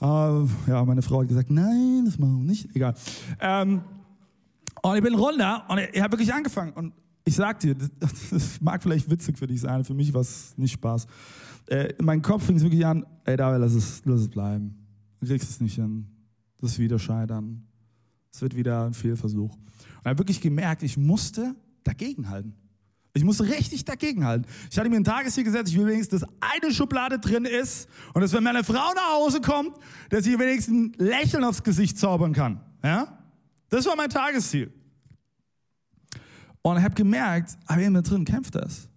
Äh, 0.00 0.04
ja, 0.04 0.84
meine 0.84 1.02
Frau 1.02 1.20
hat 1.20 1.28
gesagt, 1.28 1.50
nein, 1.50 2.02
das 2.04 2.18
machen 2.18 2.38
wir 2.38 2.44
nicht. 2.44 2.74
Egal. 2.74 2.94
Ähm, 3.40 3.82
und 4.82 4.96
ich 4.96 5.02
bin 5.02 5.14
runter 5.14 5.64
und 5.68 5.78
ich, 5.78 5.88
ich 5.94 6.00
habe 6.00 6.12
wirklich 6.12 6.32
angefangen. 6.32 6.72
Und 6.72 6.92
ich 7.24 7.34
sag 7.34 7.60
dir, 7.60 7.74
das, 7.74 7.90
das, 8.30 8.60
mag 8.60 8.82
vielleicht 8.82 9.10
witzig 9.10 9.38
für 9.38 9.46
dich 9.46 9.60
sein, 9.60 9.84
für 9.84 9.94
mich 9.94 10.12
war 10.12 10.20
es 10.20 10.54
nicht 10.56 10.72
Spaß. 10.72 11.06
Äh, 11.66 11.94
mein 12.02 12.20
Kopf 12.20 12.44
fing 12.44 12.60
wirklich 12.60 12.84
an, 12.84 13.06
ey 13.24 13.36
David, 13.36 13.60
lass 13.60 13.72
es, 13.72 14.02
lass 14.04 14.20
es 14.20 14.28
bleiben. 14.28 14.74
Du 15.20 15.26
kriegst 15.26 15.48
es 15.48 15.60
nicht 15.60 15.76
hin. 15.76 16.06
Das 16.60 16.72
ist 16.72 16.78
wieder 16.78 16.98
Scheitern. 16.98 17.66
Es 18.34 18.42
wird 18.42 18.56
wieder 18.56 18.84
ein 18.84 18.94
Fehlversuch. 18.94 19.52
Und 19.52 20.04
habe 20.04 20.18
wirklich 20.18 20.40
gemerkt, 20.40 20.82
ich 20.82 20.96
musste 20.96 21.54
dagegenhalten. 21.84 22.52
Ich 23.12 23.22
musste 23.22 23.44
richtig 23.44 23.84
dagegenhalten. 23.84 24.44
Ich 24.72 24.76
hatte 24.76 24.90
mir 24.90 24.96
ein 24.96 25.04
Tagesziel 25.04 25.44
gesetzt, 25.44 25.70
ich 25.70 25.78
will 25.78 25.86
wenigstens, 25.86 26.22
dass 26.22 26.30
eine 26.40 26.74
Schublade 26.74 27.20
drin 27.20 27.44
ist 27.44 27.88
und 28.12 28.22
dass, 28.22 28.32
wenn 28.32 28.42
meine 28.42 28.64
Frau 28.64 28.92
nach 28.92 29.12
Hause 29.12 29.40
kommt, 29.40 29.76
dass 30.10 30.24
sie 30.24 30.36
wenigstens 30.36 30.74
ein 30.74 30.92
Lächeln 30.98 31.44
aufs 31.44 31.62
Gesicht 31.62 31.96
zaubern 31.96 32.32
kann. 32.32 32.60
Ja? 32.82 33.16
Das 33.68 33.86
war 33.86 33.94
mein 33.94 34.10
Tagesziel. 34.10 34.72
Und 36.62 36.78
ich 36.78 36.82
habe 36.82 36.94
gemerkt, 36.94 37.56
aber 37.66 37.82
in 37.82 37.92
mir 37.92 38.02
drin 38.02 38.24
kämpft 38.24 38.56
das. 38.56 38.88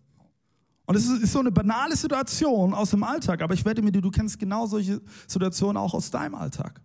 Und 0.88 0.96
es 0.96 1.08
ist 1.08 1.32
so 1.32 1.42
eine 1.42 1.52
banale 1.52 1.96
Situation 1.96 2.74
aus 2.74 2.90
dem 2.90 3.04
Alltag, 3.04 3.44
aber 3.44 3.54
ich 3.54 3.64
wette 3.66 3.84
mir, 3.84 3.92
du 3.92 4.10
kennst 4.10 4.40
genau 4.40 4.66
solche 4.66 5.00
Situationen 5.28 5.78
auch 5.78 5.94
aus 5.94 6.10
deinem 6.10 6.34
Alltag. 6.34 6.82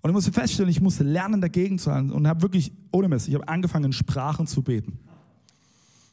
Und 0.00 0.10
ich 0.10 0.14
musste 0.14 0.32
feststellen, 0.32 0.70
ich 0.70 0.80
musste 0.80 1.04
lernen, 1.04 1.40
dagegen 1.40 1.78
zu 1.78 1.92
halten. 1.92 2.12
Und 2.12 2.26
habe 2.28 2.42
wirklich, 2.42 2.72
ohne 2.92 3.08
Mist, 3.08 3.28
ich 3.28 3.34
habe 3.34 3.48
angefangen, 3.48 3.86
in 3.86 3.92
Sprachen 3.92 4.46
zu 4.46 4.62
beten. 4.62 4.98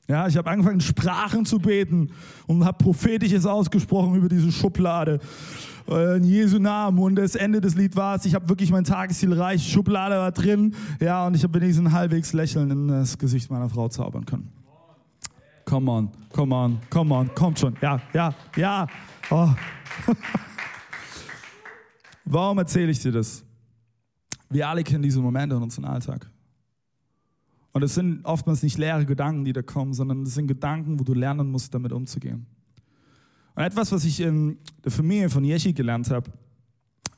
Ja, 0.07 0.27
ich 0.27 0.37
habe 0.37 0.49
angefangen, 0.49 0.75
in 0.75 0.81
Sprachen 0.81 1.45
zu 1.45 1.59
beten 1.59 2.11
und 2.45 2.63
habe 2.63 2.77
prophetisches 2.77 3.45
ausgesprochen 3.45 4.15
über 4.15 4.29
diese 4.29 4.51
Schublade. 4.51 5.19
Äh, 5.87 6.17
in 6.17 6.23
Jesu 6.23 6.59
Namen. 6.59 6.99
Und 6.99 7.15
das 7.15 7.35
Ende 7.35 7.61
des 7.61 7.75
Lieds 7.75 7.95
war 7.95 8.15
es, 8.15 8.25
ich 8.25 8.35
habe 8.35 8.49
wirklich 8.49 8.71
mein 8.71 8.83
Tagesziel 8.83 9.31
erreicht, 9.31 9.69
Schublade 9.69 10.15
war 10.15 10.31
drin. 10.31 10.75
Ja, 10.99 11.27
und 11.27 11.35
ich 11.35 11.43
habe 11.43 11.59
wenigstens 11.59 11.87
ein 11.87 11.91
halbwegs 11.93 12.33
Lächeln 12.33 12.71
in 12.71 12.87
das 12.87 13.17
Gesicht 13.17 13.49
meiner 13.51 13.69
Frau 13.69 13.87
zaubern 13.87 14.25
können. 14.25 14.51
Come 15.65 15.91
on, 15.91 16.09
come 16.31 16.55
on, 16.55 16.79
come 16.89 17.13
on, 17.13 17.33
kommt 17.33 17.59
schon. 17.59 17.75
Ja, 17.81 17.99
ja, 18.13 18.33
ja. 18.55 18.87
Oh. 19.31 19.49
Warum 22.25 22.57
erzähle 22.59 22.91
ich 22.91 22.99
dir 22.99 23.11
das? 23.11 23.44
Wir 24.55 24.69
alle 24.69 24.85
kennen 24.85 25.03
diese 25.03 25.19
Momente 25.19 25.53
in 25.57 25.62
unserem 25.62 25.83
Alltag. 25.83 26.31
Und 27.74 27.83
es 27.83 27.93
sind 27.93 28.24
oftmals 28.24 28.63
nicht 28.63 28.77
leere 28.77 29.05
Gedanken, 29.05 29.43
die 29.43 29.51
da 29.51 29.62
kommen, 29.62 29.93
sondern 29.93 30.24
es 30.24 30.33
sind 30.33 30.47
Gedanken, 30.47 30.97
wo 30.97 31.03
du 31.03 31.13
lernen 31.13 31.51
musst, 31.51 31.74
damit 31.74 31.91
umzugehen. 31.91 32.45
Und 33.53 33.63
etwas, 33.63 33.91
was 33.91 34.05
ich 34.05 34.21
in 34.21 34.57
der 34.81 34.93
Familie 34.93 35.29
von 35.29 35.43
Yeshi 35.43 35.74
gelernt 35.74 36.09
habe, 36.09 36.31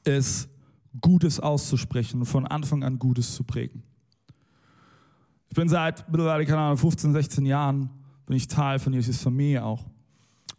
ist, 0.03 0.49
Gutes 0.99 1.39
auszusprechen 1.39 2.21
und 2.21 2.25
von 2.25 2.47
Anfang 2.47 2.83
an 2.83 2.97
Gutes 2.97 3.35
zu 3.35 3.43
prägen. 3.43 3.83
Ich 5.49 5.55
bin 5.55 5.69
seit 5.69 6.09
mittlerweile, 6.09 6.43
keine 6.43 6.61
Ahnung, 6.61 6.77
15, 6.77 7.13
16 7.13 7.45
Jahren, 7.45 7.91
bin 8.25 8.35
ich 8.35 8.47
Teil 8.47 8.79
von 8.79 8.93
Yeshis 8.93 9.21
Familie 9.21 9.63
auch. 9.63 9.85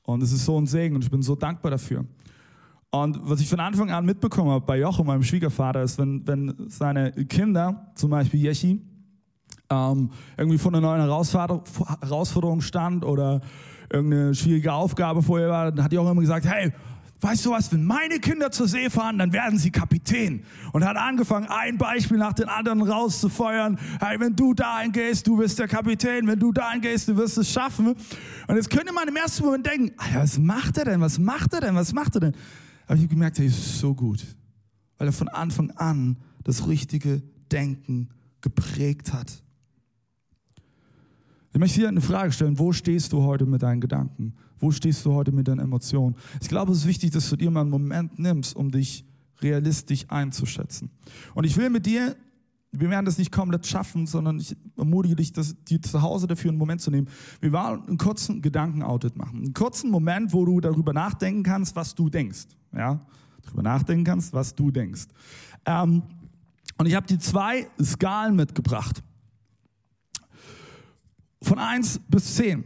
Und 0.05 0.23
es 0.23 0.31
ist 0.31 0.45
so 0.45 0.57
ein 0.57 0.67
Segen 0.69 0.95
und 0.95 1.03
ich 1.03 1.11
bin 1.11 1.23
so 1.23 1.35
dankbar 1.35 1.73
dafür. 1.73 2.05
Und 2.91 3.19
was 3.23 3.41
ich 3.41 3.49
von 3.49 3.61
Anfang 3.61 3.91
an 3.91 4.07
mitbekommen 4.07 4.51
habe 4.51 4.65
bei 4.65 4.79
Jochen, 4.79 5.07
meinem 5.07 5.23
Schwiegervater, 5.23 5.83
ist, 5.83 5.99
wenn, 5.99 6.27
wenn 6.27 6.55
seine 6.69 7.13
Kinder, 7.13 7.93
zum 7.95 8.11
Beispiel 8.11 8.47
Yeshi, 8.47 8.81
ähm, 9.71 10.11
irgendwie 10.39 10.57
vor 10.57 10.73
einer 10.73 10.81
neuen 10.81 11.03
Herausforderung 11.03 12.63
stand 12.63 13.05
oder 13.05 13.43
irgendeine 13.93 14.35
schwierige 14.35 14.73
Aufgabe 14.73 15.23
vorher 15.23 15.51
war, 15.51 15.71
dann 15.71 15.85
hat 15.85 15.93
Jochen 15.93 16.13
immer 16.13 16.21
gesagt, 16.23 16.47
hey, 16.47 16.73
weißt 17.21 17.45
du 17.45 17.51
was, 17.51 17.71
wenn 17.73 17.85
meine 17.85 18.21
Kinder 18.21 18.51
zur 18.51 18.69
See 18.69 18.89
fahren, 18.89 19.19
dann 19.19 19.35
werden 19.35 19.59
sie 19.59 19.71
Kapitän. 19.71 20.45
Und 20.73 20.85
hat 20.85 20.97
angefangen, 20.97 21.47
ein 21.49 21.77
Beispiel 21.77 22.17
nach 22.17 22.33
dem 22.33 22.49
anderen 22.49 22.83
rauszufeuern. 22.83 23.79
Hey, 24.01 24.19
wenn 24.21 24.35
du 24.35 24.55
dahin 24.55 24.93
gehst, 24.93 25.27
du 25.27 25.37
bist 25.37 25.59
der 25.59 25.69
Kapitän. 25.69 26.27
Wenn 26.27 26.39
du 26.39 26.53
dahin 26.53 26.81
gehst, 26.81 27.09
du 27.09 27.17
wirst 27.17 27.37
es 27.37 27.51
schaffen. 27.51 27.89
Und 28.47 28.57
jetzt 28.57 28.71
könnte 28.71 28.93
man 28.95 29.09
im 29.09 29.17
ersten 29.17 29.45
Moment 29.45 29.67
denken, 29.67 29.93
was 30.15 30.39
macht 30.39 30.79
er 30.79 30.87
denn? 30.87 31.01
Was 31.01 31.19
macht 31.19 31.53
er 31.53 31.61
denn? 31.61 31.75
Was 31.75 31.93
macht 31.93 32.15
er 32.15 32.21
denn? 32.21 32.35
Aber 32.89 32.97
ich 32.97 33.03
habe 33.03 33.15
gemerkt, 33.15 33.39
er 33.39 33.45
ist 33.45 33.79
so 33.79 33.95
gut, 33.95 34.25
weil 34.97 35.09
er 35.09 35.13
von 35.13 35.29
Anfang 35.29 35.71
an 35.73 36.17
das 36.43 36.67
richtige 36.67 37.23
Denken 37.53 38.09
geprägt 38.41 39.13
hat. 39.13 39.43
Ich 41.53 41.61
möchte 41.61 41.81
hier 41.81 41.89
eine 41.89 42.01
Frage 42.01 42.33
stellen, 42.33 42.59
wo 42.59 42.73
stehst 42.73 43.13
du 43.13 43.23
heute 43.23 43.45
mit 43.45 43.63
deinen 43.63 43.83
Gedanken? 43.83 44.35
Wo 44.59 44.71
stehst 44.71 45.05
du 45.05 45.13
heute 45.13 45.33
mit 45.33 45.49
deinen 45.49 45.61
Emotionen? 45.61 46.17
Ich 46.41 46.49
glaube, 46.49 46.73
es 46.73 46.79
ist 46.79 46.87
wichtig, 46.87 47.11
dass 47.11 47.29
du 47.29 47.37
dir 47.37 47.51
mal 47.51 47.61
einen 47.61 47.71
Moment 47.71 48.19
nimmst, 48.19 48.57
um 48.57 48.71
dich 48.71 49.05
realistisch 49.43 50.07
einzuschätzen. 50.09 50.91
Und 51.35 51.45
ich 51.45 51.57
will 51.59 51.69
mit 51.69 51.85
dir, 51.85 52.17
wir 52.71 52.91
werden 52.91 53.07
das 53.07 53.19
nicht 53.19 53.33
komplett 53.33 53.67
schaffen, 53.67 54.07
sondern 54.07 54.39
ich 54.39 54.57
ermutige 54.77 55.17
dich, 55.17 55.33
das, 55.33 55.57
dir 55.65 55.81
zu 55.81 56.03
Hause 56.03 56.27
dafür 56.27 56.51
einen 56.51 56.59
Moment 56.59 56.81
zu 56.81 56.91
nehmen. 56.91 57.09
Wir 57.41 57.53
wollen 57.53 57.83
einen 57.87 57.99
kurzen 57.99 58.43
Gedankenaudit 58.43 59.17
machen. 59.17 59.39
Einen 59.39 59.55
kurzen 59.55 59.91
Moment, 59.91 60.33
wo 60.33 60.45
du 60.45 60.61
darüber 60.61 60.93
nachdenken 60.93 61.43
kannst, 61.43 61.75
was 61.77 61.95
du 61.95 62.11
denkst 62.11 62.47
ja, 62.77 63.01
darüber 63.43 63.63
nachdenken 63.63 64.05
kannst, 64.05 64.33
was 64.33 64.55
du 64.55 64.71
denkst. 64.71 65.07
Ähm, 65.65 66.03
und 66.77 66.87
ich 66.87 66.95
habe 66.95 67.07
die 67.07 67.19
zwei 67.19 67.67
Skalen 67.83 68.37
mitgebracht. 68.37 69.03
Von 71.43 71.59
1 71.59 72.01
bis 72.09 72.37
10. 72.37 72.65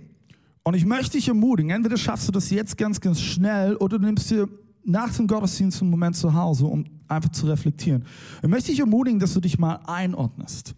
Und 0.64 0.75
ich 0.75 0.85
möchte 0.85 1.12
dich 1.12 1.28
ermutigen, 1.28 1.71
entweder 1.71 1.97
schaffst 1.97 2.28
du 2.28 2.32
das 2.32 2.50
jetzt 2.50 2.78
ganz, 2.78 3.00
ganz 3.00 3.21
schnell 3.21 3.76
oder 3.76 3.99
du 3.99 4.04
nimmst 4.04 4.30
dir 4.30 4.49
nach 4.85 5.14
dem 5.14 5.26
Gottesdienst 5.26 5.80
einen 5.82 5.90
Moment 5.90 6.16
zu 6.16 6.32
Hause, 6.32 6.66
um 6.66 6.85
einfach 7.12 7.31
zu 7.31 7.47
reflektieren. 7.47 8.04
Ich 8.42 8.49
möchte 8.49 8.71
dich 8.71 8.81
ermutigen, 8.81 9.21
dass 9.21 9.35
du 9.35 9.40
dich 9.40 9.59
mal 9.59 9.76
einordnest. 9.87 10.75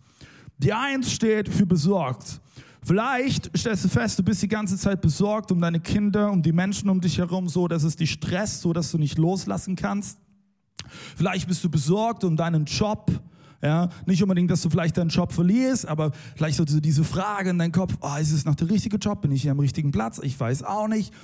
Die 0.59 0.73
Eins 0.73 1.11
steht 1.11 1.49
für 1.49 1.67
besorgt. 1.67 2.41
Vielleicht 2.83 3.51
stellst 3.57 3.85
du 3.85 3.89
fest, 3.89 4.19
du 4.19 4.23
bist 4.23 4.43
die 4.43 4.49
ganze 4.49 4.77
Zeit 4.77 5.01
besorgt 5.01 5.51
um 5.51 5.61
deine 5.61 5.81
Kinder, 5.81 6.31
um 6.31 6.43
die 6.43 6.53
Menschen 6.53 6.91
um 6.91 7.01
dich 7.01 7.17
herum, 7.19 7.49
so 7.49 7.67
dass 7.67 7.83
es 7.83 7.97
dich 7.97 8.13
stresst, 8.13 8.61
so 8.61 8.73
dass 8.73 8.91
du 8.91 8.99
nicht 8.99 9.17
loslassen 9.17 9.75
kannst. 9.75 10.19
Vielleicht 11.17 11.49
bist 11.49 11.65
du 11.65 11.71
besorgt 11.71 12.25
um 12.25 12.37
deinen 12.37 12.67
Job, 12.67 13.11
Ja, 13.63 13.89
nicht 14.05 14.23
unbedingt, 14.23 14.51
dass 14.51 14.61
du 14.61 14.69
vielleicht 14.69 14.99
deinen 14.99 15.09
Job 15.09 15.33
verlierst, 15.33 15.87
aber 15.87 16.13
vielleicht 16.37 16.59
so 16.59 16.65
diese 16.67 17.03
Frage 17.03 17.49
in 17.49 17.59
deinem 17.59 17.73
Kopf, 17.73 17.97
oh, 18.03 18.17
ist 18.21 18.33
es 18.33 18.45
noch 18.45 18.55
der 18.55 18.69
richtige 18.69 18.99
Job? 18.99 19.23
Bin 19.23 19.33
ich 19.33 19.41
hier 19.41 19.53
am 19.53 19.61
richtigen 19.61 19.91
Platz? 19.91 20.21
Ich 20.23 20.39
weiß 20.39 20.65
auch 20.65 20.87
nicht. 20.87 21.15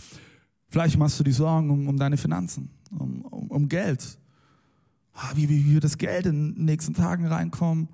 Vielleicht 0.70 0.96
machst 0.96 1.20
du 1.20 1.24
dir 1.24 1.34
Sorgen 1.34 1.68
um, 1.68 1.86
um 1.86 1.98
deine 1.98 2.16
Finanzen, 2.16 2.70
um, 2.98 3.20
um, 3.22 3.50
um 3.50 3.68
Geld. 3.68 4.18
Ah, 5.14 5.32
wie, 5.34 5.48
wie, 5.48 5.64
wie 5.66 5.74
wird 5.74 5.84
das 5.84 5.98
Geld 5.98 6.26
in 6.26 6.54
den 6.54 6.64
nächsten 6.64 6.94
Tagen 6.94 7.26
reinkommen? 7.26 7.88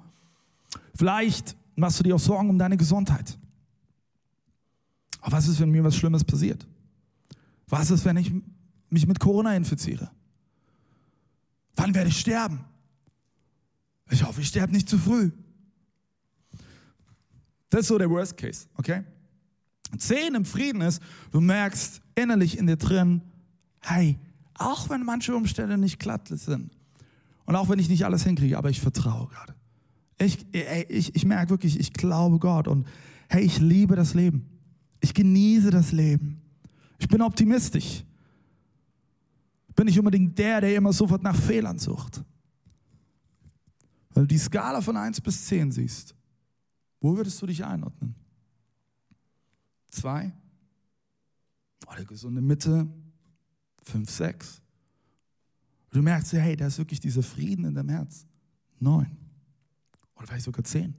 Vielleicht 0.94 1.56
machst 1.74 1.98
du 1.98 2.04
dir 2.04 2.14
auch 2.14 2.20
Sorgen 2.20 2.50
um 2.50 2.58
deine 2.58 2.76
Gesundheit. 2.76 3.38
Aber 5.20 5.36
was 5.36 5.48
ist, 5.48 5.60
wenn 5.60 5.70
mir 5.70 5.84
was 5.84 5.96
Schlimmes 5.96 6.24
passiert? 6.24 6.66
Was 7.68 7.90
ist, 7.90 8.04
wenn 8.04 8.16
ich 8.16 8.32
mich 8.90 9.06
mit 9.06 9.18
Corona 9.18 9.56
infiziere? 9.56 10.10
Wann 11.74 11.94
werde 11.94 12.08
ich 12.08 12.20
sterben? 12.20 12.64
Ich 14.10 14.22
hoffe, 14.22 14.40
ich 14.40 14.48
sterbe 14.48 14.72
nicht 14.72 14.88
zu 14.88 14.98
früh. 14.98 15.30
Das 17.68 17.80
ist 17.80 17.88
so 17.88 17.98
der 17.98 18.08
Worst 18.08 18.36
Case, 18.36 18.66
okay? 18.76 19.02
Zehn 19.98 20.34
im 20.34 20.44
Frieden 20.44 20.80
ist, 20.80 21.02
du 21.32 21.40
merkst 21.40 22.00
innerlich 22.14 22.56
in 22.56 22.66
dir 22.66 22.76
drin, 22.76 23.22
hey, 23.80 24.18
auch 24.54 24.88
wenn 24.88 25.04
manche 25.04 25.34
Umstände 25.34 25.76
nicht 25.76 25.98
glatt 25.98 26.28
sind 26.28 26.75
und 27.46 27.56
auch 27.56 27.68
wenn 27.68 27.78
ich 27.78 27.88
nicht 27.88 28.04
alles 28.04 28.24
hinkriege, 28.24 28.58
aber 28.58 28.70
ich 28.70 28.80
vertraue 28.80 29.28
gerade. 29.28 29.54
Ich, 30.18 30.46
ich, 30.88 31.14
ich 31.14 31.24
merke 31.24 31.50
wirklich, 31.50 31.78
ich 31.78 31.92
glaube 31.92 32.38
Gott 32.38 32.68
und 32.68 32.86
hey, 33.28 33.44
ich 33.44 33.58
liebe 33.58 33.96
das 33.96 34.14
Leben. 34.14 34.48
Ich 35.00 35.14
genieße 35.14 35.70
das 35.70 35.92
Leben. 35.92 36.40
Ich 36.98 37.08
bin 37.08 37.22
optimistisch. 37.22 38.04
Bin 39.74 39.86
nicht 39.86 39.98
unbedingt 39.98 40.38
der, 40.38 40.62
der 40.62 40.74
immer 40.74 40.92
sofort 40.92 41.22
nach 41.22 41.36
Fehlern 41.36 41.78
sucht. 41.78 42.24
Wenn 44.14 44.22
du 44.22 44.26
die 44.28 44.38
Skala 44.38 44.80
von 44.80 44.96
1 44.96 45.20
bis 45.20 45.44
10 45.44 45.70
siehst, 45.70 46.14
wo 47.00 47.16
würdest 47.16 47.40
du 47.42 47.46
dich 47.46 47.62
einordnen? 47.62 48.14
Zwei? 49.90 50.32
Oder 51.86 52.04
gesunde 52.04 52.40
Mitte? 52.40 52.88
Fünf, 53.82 54.10
sechs? 54.10 54.62
Du 55.96 56.02
merkst, 56.02 56.34
hey, 56.34 56.54
da 56.56 56.66
ist 56.66 56.76
wirklich 56.76 57.00
dieser 57.00 57.22
Frieden 57.22 57.64
in 57.64 57.74
deinem 57.74 57.88
Herz. 57.88 58.26
Neun. 58.78 59.16
Oder 60.14 60.26
vielleicht 60.26 60.44
sogar 60.44 60.62
zehn. 60.62 60.94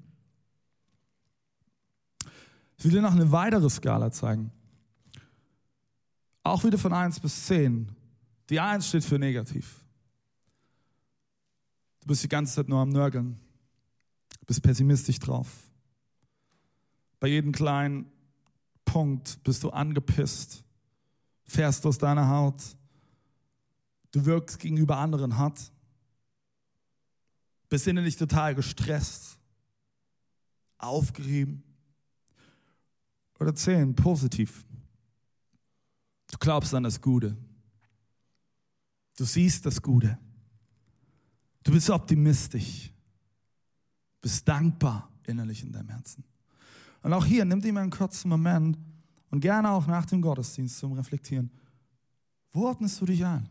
Ich 2.78 2.84
will 2.84 2.90
dir 2.90 3.04
noch 3.04 3.14
eine 3.14 3.32
weitere 3.32 3.70
Skala 3.70 4.12
zeigen. 4.12 4.52
Auch 6.42 6.64
wieder 6.64 6.80
von 6.80 6.94
1 6.94 7.20
bis 7.20 7.46
10. 7.46 7.92
Die 8.50 8.60
1 8.60 8.88
steht 8.88 9.04
für 9.04 9.20
negativ. 9.20 9.86
Du 12.00 12.08
bist 12.08 12.24
die 12.24 12.30
ganze 12.30 12.56
Zeit 12.56 12.68
nur 12.68 12.80
am 12.80 12.90
Nörgeln. 12.90 13.40
Du 14.40 14.46
bist 14.48 14.64
pessimistisch 14.64 15.20
drauf. 15.20 15.70
Bei 17.20 17.28
jedem 17.28 17.52
kleinen 17.52 18.12
Punkt 18.84 19.44
bist 19.44 19.64
du 19.64 19.70
angepisst, 19.70 20.64
fährst 21.44 21.86
aus 21.86 22.00
deiner 22.00 22.28
Haut. 22.30 22.64
Du 24.12 24.26
wirkst 24.26 24.60
gegenüber 24.60 24.98
anderen 24.98 25.38
hart. 25.38 25.72
Bist 27.70 27.88
innerlich 27.88 28.16
total 28.16 28.56
gestresst, 28.56 29.38
aufgerieben. 30.78 31.64
Oder 33.40 33.54
zehn, 33.54 33.96
positiv. 33.96 34.66
Du 36.32 36.38
glaubst 36.38 36.74
an 36.74 36.84
das 36.84 37.02
Gute. 37.02 37.36
Du 39.18 39.26
siehst 39.26 39.66
das 39.66 39.82
Gute. 39.82 40.18
Du 41.64 41.72
bist 41.72 41.90
optimistisch. 41.90 42.92
Bist 44.22 44.48
dankbar 44.48 45.12
innerlich 45.26 45.64
in 45.64 45.72
deinem 45.72 45.90
Herzen. 45.90 46.24
Und 47.02 47.14
auch 47.14 47.26
hier, 47.26 47.46
nimm 47.46 47.62
dir 47.62 47.74
mal 47.74 47.82
einen 47.82 47.92
kurzen 47.92 48.30
Moment 48.30 48.78
und 49.30 49.42
gerne 49.42 49.72
auch 49.72 49.86
nach 49.88 50.06
dem 50.06 50.22
Gottesdienst 50.22 50.78
zum 50.80 50.94
Reflektieren. 50.94 51.52
Wo 52.52 52.68
ordnest 52.68 53.00
du 53.02 53.06
dich 53.06 53.24
ein? 53.26 53.48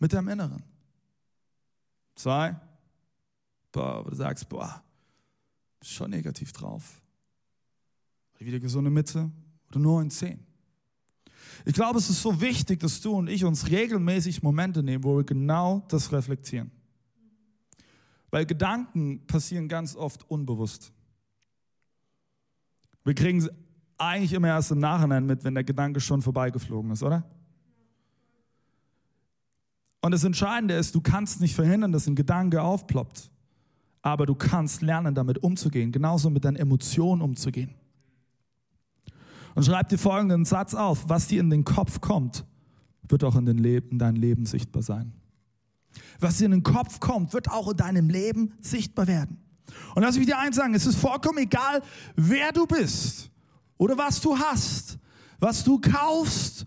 Mit 0.00 0.12
deinem 0.12 0.28
Inneren. 0.28 0.64
Zwei. 2.16 2.56
Boah, 3.70 4.04
du 4.04 4.16
sagst, 4.16 4.48
boah, 4.48 4.82
bist 5.78 5.92
schon 5.92 6.10
negativ 6.10 6.52
drauf. 6.52 7.00
Oder 8.34 8.46
wieder 8.46 8.58
gesunde 8.58 8.90
Mitte. 8.90 9.30
Oder 9.68 9.78
neun, 9.78 10.10
zehn. 10.10 10.44
Ich 11.64 11.74
glaube, 11.74 11.98
es 11.98 12.08
ist 12.10 12.22
so 12.22 12.40
wichtig, 12.40 12.80
dass 12.80 13.00
du 13.00 13.12
und 13.12 13.28
ich 13.28 13.44
uns 13.44 13.70
regelmäßig 13.70 14.42
Momente 14.42 14.82
nehmen, 14.82 15.04
wo 15.04 15.16
wir 15.18 15.24
genau 15.24 15.84
das 15.88 16.10
reflektieren. 16.12 16.70
Weil 18.30 18.46
Gedanken 18.46 19.26
passieren 19.26 19.68
ganz 19.68 19.96
oft 19.96 20.28
unbewusst. 20.30 20.92
Wir 23.04 23.14
kriegen 23.14 23.40
sie 23.40 23.50
eigentlich 23.98 24.32
immer 24.32 24.48
erst 24.48 24.70
im 24.70 24.78
Nachhinein 24.78 25.26
mit, 25.26 25.44
wenn 25.44 25.54
der 25.54 25.64
Gedanke 25.64 26.00
schon 26.00 26.22
vorbeigeflogen 26.22 26.90
ist, 26.92 27.02
oder? 27.02 27.28
Und 30.00 30.12
das 30.12 30.24
Entscheidende 30.24 30.74
ist, 30.74 30.94
du 30.94 31.00
kannst 31.00 31.40
nicht 31.40 31.54
verhindern, 31.54 31.92
dass 31.92 32.06
ein 32.06 32.14
Gedanke 32.14 32.62
aufploppt, 32.62 33.30
aber 34.02 34.26
du 34.26 34.34
kannst 34.34 34.80
lernen, 34.82 35.14
damit 35.14 35.42
umzugehen, 35.42 35.92
genauso 35.92 36.30
mit 36.30 36.44
deinen 36.44 36.56
Emotionen 36.56 37.20
umzugehen. 37.20 37.74
Und 39.54 39.64
schreib 39.64 39.88
dir 39.88 39.98
folgenden 39.98 40.44
Satz 40.44 40.74
auf, 40.74 41.08
was 41.08 41.26
dir 41.26 41.40
in 41.40 41.50
den 41.50 41.64
Kopf 41.64 42.00
kommt, 42.00 42.44
wird 43.08 43.24
auch 43.24 43.36
in, 43.36 43.44
den 43.44 43.58
Leben, 43.58 43.90
in 43.90 43.98
deinem 43.98 44.16
Leben 44.16 44.46
sichtbar 44.46 44.82
sein. 44.82 45.12
Was 46.20 46.38
dir 46.38 46.46
in 46.46 46.52
den 46.52 46.62
Kopf 46.62 47.00
kommt, 47.00 47.32
wird 47.32 47.50
auch 47.50 47.68
in 47.70 47.76
deinem 47.76 48.08
Leben 48.08 48.52
sichtbar 48.60 49.06
werden. 49.06 49.38
Und 49.94 50.02
lass 50.02 50.16
mich 50.16 50.26
dir 50.26 50.38
eins 50.38 50.56
sagen, 50.56 50.74
es 50.74 50.86
ist 50.86 50.98
vollkommen 50.98 51.38
egal, 51.38 51.82
wer 52.16 52.52
du 52.52 52.66
bist 52.66 53.30
oder 53.76 53.98
was 53.98 54.20
du 54.20 54.38
hast, 54.38 54.98
was 55.38 55.64
du 55.64 55.80
kaufst, 55.80 56.66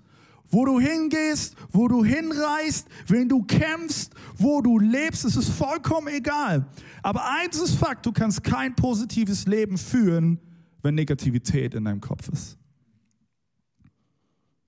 wo 0.54 0.66
du 0.66 0.80
hingehst, 0.80 1.56
wo 1.72 1.88
du 1.88 2.06
hinreist, 2.06 2.88
wen 3.08 3.28
du 3.28 3.44
kämpfst, 3.44 4.14
wo 4.38 4.62
du 4.62 4.78
lebst, 4.78 5.26
es 5.26 5.36
ist 5.36 5.50
vollkommen 5.50 6.08
egal. 6.10 6.68
Aber 7.02 7.28
eins 7.28 7.60
ist 7.60 7.76
Fakt, 7.76 8.06
du 8.06 8.12
kannst 8.12 8.44
kein 8.44 8.76
positives 8.76 9.48
Leben 9.48 9.80
führen, 9.80 10.40
wenn 10.84 10.94
Negativität 10.94 11.74
in 11.74 11.86
deinem 11.86 12.02
Kopf 12.02 12.30
ist. 12.30 12.58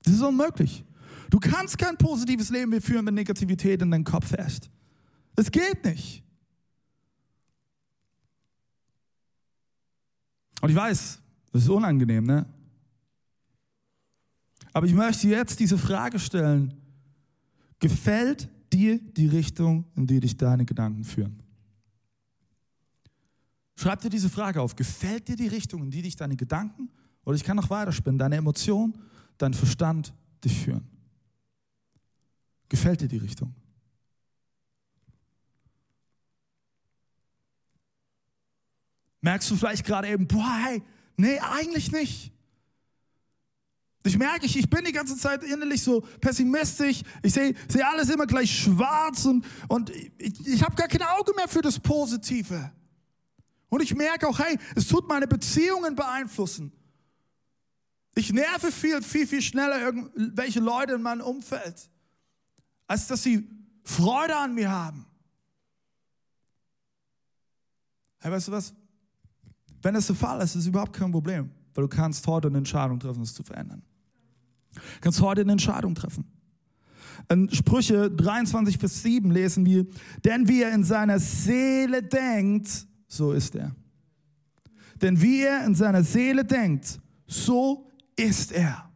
Das 0.03 0.15
ist 0.15 0.21
unmöglich. 0.21 0.83
Du 1.29 1.39
kannst 1.39 1.77
kein 1.77 1.97
positives 1.97 2.49
Leben 2.49 2.81
führen, 2.81 3.05
wenn 3.05 3.13
Negativität 3.13 3.81
in 3.81 3.91
deinem 3.91 4.03
Kopf 4.03 4.31
herrscht. 4.31 4.69
Es 5.35 5.51
geht 5.51 5.85
nicht. 5.85 6.23
Und 10.61 10.69
ich 10.69 10.75
weiß, 10.75 11.19
das 11.51 11.61
ist 11.61 11.69
unangenehm, 11.69 12.25
ne? 12.25 12.47
Aber 14.75 14.87
ich 14.87 14.93
möchte 14.93 15.29
jetzt 15.29 15.61
diese 15.61 15.77
Frage 15.77 16.19
stellen. 16.19 16.73
Gefällt 17.79 18.49
dir 18.73 18.99
die 18.99 19.27
Richtung, 19.27 19.85
in 19.95 20.05
die 20.05 20.19
dich 20.19 20.35
deine 20.35 20.65
Gedanken 20.65 21.05
führen? 21.05 21.41
Schreib 23.77 24.01
dir 24.01 24.09
diese 24.09 24.29
Frage 24.29 24.59
auf. 24.59 24.75
Gefällt 24.75 25.29
dir 25.29 25.37
die 25.37 25.47
Richtung, 25.47 25.83
in 25.83 25.91
die 25.91 26.01
dich 26.01 26.17
deine 26.17 26.35
Gedanken, 26.35 26.89
oder 27.23 27.37
ich 27.37 27.43
kann 27.45 27.55
noch 27.55 27.69
weiterspinnen, 27.69 28.19
deine 28.19 28.35
Emotionen, 28.35 28.99
dein 29.37 29.53
Verstand 29.53 30.13
dich 30.43 30.59
führen? 30.59 30.85
Gefällt 32.67 32.99
dir 32.99 33.07
die 33.07 33.15
Richtung? 33.15 33.55
Merkst 39.21 39.49
du 39.49 39.55
vielleicht 39.55 39.85
gerade 39.85 40.09
eben, 40.09 40.27
boah, 40.27 40.59
hey, 40.65 40.83
nee, 41.15 41.39
eigentlich 41.39 41.93
nicht. 41.93 42.34
Ich 44.05 44.19
merke, 44.19 44.45
ich, 44.45 44.55
ich 44.55 44.69
bin 44.69 44.85
die 44.85 44.91
ganze 44.91 45.17
Zeit 45.17 45.43
innerlich 45.43 45.81
so 45.81 46.01
pessimistisch. 46.21 47.01
Ich 47.23 47.33
sehe 47.33 47.55
seh 47.67 47.81
alles 47.81 48.09
immer 48.09 48.27
gleich 48.27 48.55
schwarz 48.55 49.25
und, 49.25 49.43
und 49.67 49.89
ich, 49.89 50.47
ich 50.47 50.63
habe 50.63 50.75
gar 50.75 50.87
kein 50.87 51.01
Auge 51.01 51.33
mehr 51.35 51.47
für 51.47 51.63
das 51.63 51.79
Positive. 51.79 52.71
Und 53.69 53.81
ich 53.81 53.95
merke 53.95 54.27
auch, 54.27 54.37
hey, 54.37 54.59
es 54.75 54.87
tut 54.87 55.07
meine 55.07 55.27
Beziehungen 55.27 55.95
beeinflussen. 55.95 56.71
Ich 58.13 58.31
nerve 58.31 58.71
viel, 58.71 59.01
viel, 59.01 59.25
viel 59.25 59.41
schneller 59.41 59.81
irgendwelche 59.81 60.59
Leute 60.59 60.93
in 60.93 61.01
meinem 61.01 61.21
Umfeld, 61.21 61.89
als 62.85 63.07
dass 63.07 63.23
sie 63.23 63.49
Freude 63.83 64.37
an 64.37 64.53
mir 64.53 64.69
haben. 64.69 65.07
Hey, 68.19 68.31
weißt 68.31 68.49
du 68.49 68.51
was? 68.51 68.71
Wenn 69.81 69.95
das 69.95 70.05
der 70.07 70.15
Fall 70.15 70.41
ist, 70.41 70.51
ist 70.51 70.61
es 70.61 70.67
überhaupt 70.67 70.93
kein 70.93 71.11
Problem, 71.11 71.49
weil 71.73 71.83
du 71.83 71.87
kannst 71.87 72.25
heute 72.27 72.49
eine 72.49 72.59
Entscheidung 72.59 72.99
treffen, 72.99 73.23
es 73.23 73.33
zu 73.33 73.43
verändern. 73.43 73.81
Du 74.75 74.81
kannst 75.01 75.21
heute 75.21 75.41
eine 75.41 75.53
Entscheidung 75.53 75.95
treffen. 75.95 76.25
In 77.29 77.51
Sprüche 77.51 78.11
23, 78.11 78.77
Vers 78.77 79.01
7 79.01 79.31
lesen 79.31 79.65
wir, 79.65 79.85
denn 80.23 80.47
wie 80.47 80.61
er 80.61 80.73
in 80.73 80.83
seiner 80.83 81.19
Seele 81.19 82.03
denkt, 82.03 82.85
so 83.07 83.31
ist 83.31 83.55
er. 83.55 83.75
Denn 85.01 85.19
wie 85.21 85.41
er 85.41 85.65
in 85.65 85.75
seiner 85.75 86.03
Seele 86.03 86.45
denkt, 86.45 86.99
so 87.25 87.91
ist 88.15 88.51
er. 88.51 88.89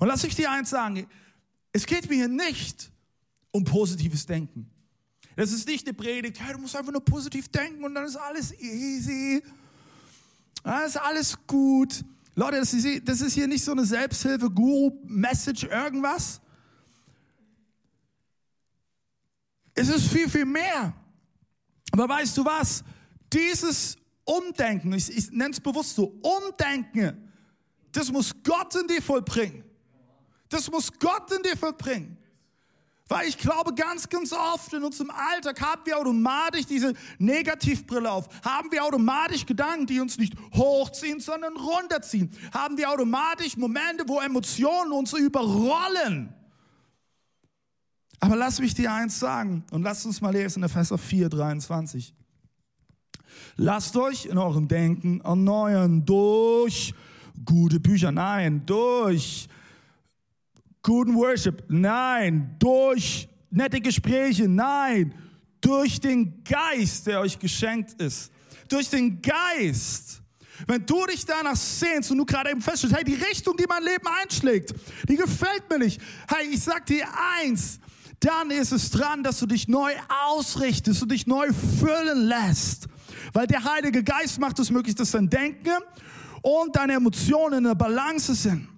Und 0.00 0.08
lass 0.08 0.24
ich 0.24 0.34
dir 0.34 0.50
eins 0.50 0.70
sagen, 0.70 1.06
es 1.72 1.86
geht 1.86 2.08
mir 2.08 2.16
hier 2.16 2.28
nicht 2.28 2.90
um 3.50 3.64
positives 3.64 4.26
Denken. 4.26 4.70
Das 5.36 5.52
ist 5.52 5.68
nicht 5.68 5.86
eine 5.86 5.94
Predigt, 5.94 6.40
hey, 6.40 6.52
du 6.52 6.58
musst 6.58 6.74
einfach 6.74 6.92
nur 6.92 7.04
positiv 7.04 7.48
denken 7.48 7.84
und 7.84 7.94
dann 7.94 8.04
ist 8.04 8.16
alles 8.16 8.52
easy. 8.60 9.42
Dann 10.64 10.84
ist 10.84 10.96
alles 10.96 11.36
gut. 11.46 12.04
Leute, 12.38 12.58
das 12.58 12.72
ist, 13.20 13.34
hier 13.34 13.48
nicht 13.48 13.64
so 13.64 13.72
eine 13.72 13.84
Selbsthilfe-Guru-Message, 13.84 15.64
irgendwas. 15.64 16.40
Es 19.74 19.88
ist 19.88 20.06
viel, 20.06 20.30
viel 20.30 20.44
mehr. 20.44 20.94
Aber 21.90 22.08
weißt 22.08 22.36
du 22.36 22.44
was? 22.44 22.84
Dieses 23.32 23.96
Umdenken, 24.22 24.92
ich, 24.92 25.10
ich 25.10 25.32
nenne 25.32 25.50
es 25.50 25.58
bewusst 25.58 25.96
so, 25.96 26.16
Umdenken, 26.22 27.28
das 27.90 28.12
muss 28.12 28.32
Gott 28.44 28.72
in 28.76 28.86
dir 28.86 29.02
vollbringen. 29.02 29.64
Das 30.48 30.70
muss 30.70 30.92
Gott 30.96 31.32
in 31.32 31.42
dir 31.42 31.56
vollbringen. 31.56 32.16
Weil 33.08 33.26
ich 33.26 33.38
glaube, 33.38 33.74
ganz, 33.74 34.08
ganz 34.08 34.32
oft 34.32 34.72
in 34.74 34.84
unserem 34.84 35.10
Alltag 35.10 35.60
haben 35.62 35.80
wir 35.86 35.98
automatisch 35.98 36.66
diese 36.66 36.92
Negativbrille 37.18 38.10
auf. 38.10 38.28
Haben 38.44 38.70
wir 38.70 38.84
automatisch 38.84 39.46
Gedanken, 39.46 39.86
die 39.86 39.98
uns 39.98 40.18
nicht 40.18 40.34
hochziehen, 40.54 41.18
sondern 41.18 41.56
runterziehen. 41.56 42.30
Haben 42.52 42.76
wir 42.76 42.90
automatisch 42.90 43.56
Momente, 43.56 44.04
wo 44.06 44.20
Emotionen 44.20 44.92
uns 44.92 45.14
überrollen. 45.14 46.34
Aber 48.20 48.36
lass 48.36 48.60
mich 48.60 48.74
dir 48.74 48.92
eins 48.92 49.18
sagen 49.18 49.64
und 49.70 49.82
lasst 49.82 50.04
uns 50.04 50.20
mal 50.20 50.32
lesen 50.32 50.62
in 50.62 50.68
Epheser 50.68 50.98
4, 50.98 51.30
23. 51.30 52.14
Lasst 53.56 53.96
euch 53.96 54.26
in 54.26 54.36
eurem 54.36 54.68
Denken 54.68 55.20
erneuern 55.22 56.04
durch 56.04 56.94
gute 57.44 57.80
Bücher, 57.80 58.12
nein, 58.12 58.62
durch 58.66 59.48
guten 60.82 61.14
Worship, 61.14 61.64
nein, 61.68 62.56
durch 62.58 63.28
nette 63.50 63.80
Gespräche, 63.80 64.48
nein, 64.48 65.14
durch 65.60 66.00
den 66.00 66.42
Geist, 66.44 67.06
der 67.06 67.20
euch 67.20 67.38
geschenkt 67.38 68.00
ist. 68.00 68.30
Durch 68.68 68.88
den 68.88 69.20
Geist. 69.22 70.22
Wenn 70.66 70.84
du 70.84 71.06
dich 71.06 71.24
danach 71.24 71.56
sehnst 71.56 72.10
und 72.10 72.18
du 72.18 72.24
gerade 72.24 72.50
eben 72.50 72.60
feststellst, 72.60 72.96
hey, 72.96 73.04
die 73.04 73.14
Richtung, 73.14 73.56
die 73.56 73.66
mein 73.68 73.82
Leben 73.82 74.06
einschlägt, 74.22 74.74
die 75.08 75.16
gefällt 75.16 75.68
mir 75.70 75.78
nicht. 75.78 76.00
Hey, 76.28 76.48
ich 76.52 76.60
sag 76.60 76.84
dir 76.86 77.06
eins, 77.40 77.78
dann 78.20 78.50
ist 78.50 78.72
es 78.72 78.90
dran, 78.90 79.22
dass 79.22 79.38
du 79.38 79.46
dich 79.46 79.68
neu 79.68 79.92
ausrichtest 80.26 81.02
und 81.02 81.12
dich 81.12 81.26
neu 81.26 81.48
füllen 81.78 82.26
lässt. 82.26 82.88
Weil 83.32 83.46
der 83.46 83.62
Heilige 83.64 84.02
Geist 84.02 84.40
macht 84.40 84.58
es 84.58 84.70
möglich, 84.70 84.94
dass 84.96 85.12
dein 85.12 85.30
Denken 85.30 85.78
und 86.42 86.74
deine 86.74 86.94
Emotionen 86.94 87.58
in 87.58 87.64
der 87.64 87.74
Balance 87.74 88.34
sind. 88.34 88.68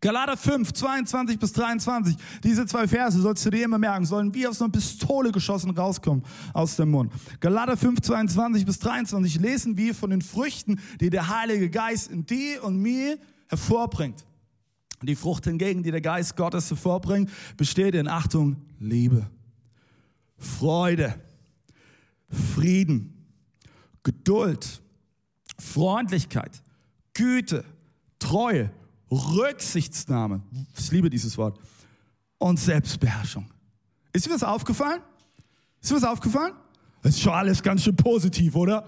Galater 0.00 0.36
5, 0.36 0.72
22 0.72 1.38
bis 1.38 1.52
23. 1.52 2.16
Diese 2.44 2.66
zwei 2.66 2.86
Verse 2.86 3.20
sollst 3.20 3.44
du 3.46 3.50
dir 3.50 3.64
immer 3.64 3.78
merken, 3.78 4.04
sollen 4.04 4.34
wie 4.34 4.46
aus 4.46 4.60
einer 4.60 4.70
Pistole 4.70 5.32
geschossen 5.32 5.70
rauskommen 5.70 6.22
aus 6.52 6.76
dem 6.76 6.90
Mund. 6.90 7.12
Galater 7.40 7.76
5, 7.76 8.00
22 8.00 8.66
bis 8.66 8.78
23 8.78 9.40
lesen 9.40 9.76
wir 9.76 9.94
von 9.94 10.10
den 10.10 10.22
Früchten, 10.22 10.80
die 11.00 11.10
der 11.10 11.28
Heilige 11.28 11.70
Geist 11.70 12.10
in 12.10 12.26
dir 12.26 12.62
und 12.62 12.76
mir 12.76 13.18
hervorbringt. 13.48 14.24
Die 15.02 15.16
Frucht 15.16 15.44
hingegen, 15.44 15.82
die 15.82 15.90
der 15.90 16.00
Geist 16.00 16.36
Gottes 16.36 16.70
hervorbringt, 16.70 17.30
besteht 17.56 17.94
in 17.94 18.08
Achtung, 18.08 18.56
Liebe, 18.78 19.30
Freude, 20.38 21.14
Frieden, 22.54 23.12
Geduld, 24.02 24.82
Freundlichkeit, 25.58 26.62
Güte, 27.14 27.64
Treue, 28.18 28.70
Rücksichtsnahme. 29.10 30.42
Ich 30.78 30.90
liebe 30.90 31.10
dieses 31.10 31.36
Wort. 31.38 31.58
Und 32.38 32.58
Selbstbeherrschung. 32.58 33.46
Ist 34.12 34.26
dir 34.26 34.30
was 34.30 34.42
aufgefallen? 34.42 35.00
Ist 35.80 35.90
dir 35.90 35.96
was 35.96 36.04
aufgefallen? 36.04 36.52
Das 37.02 37.14
ist 37.14 37.20
schon 37.20 37.32
alles 37.32 37.62
ganz 37.62 37.84
schön 37.84 37.96
positiv, 37.96 38.56
oder? 38.56 38.84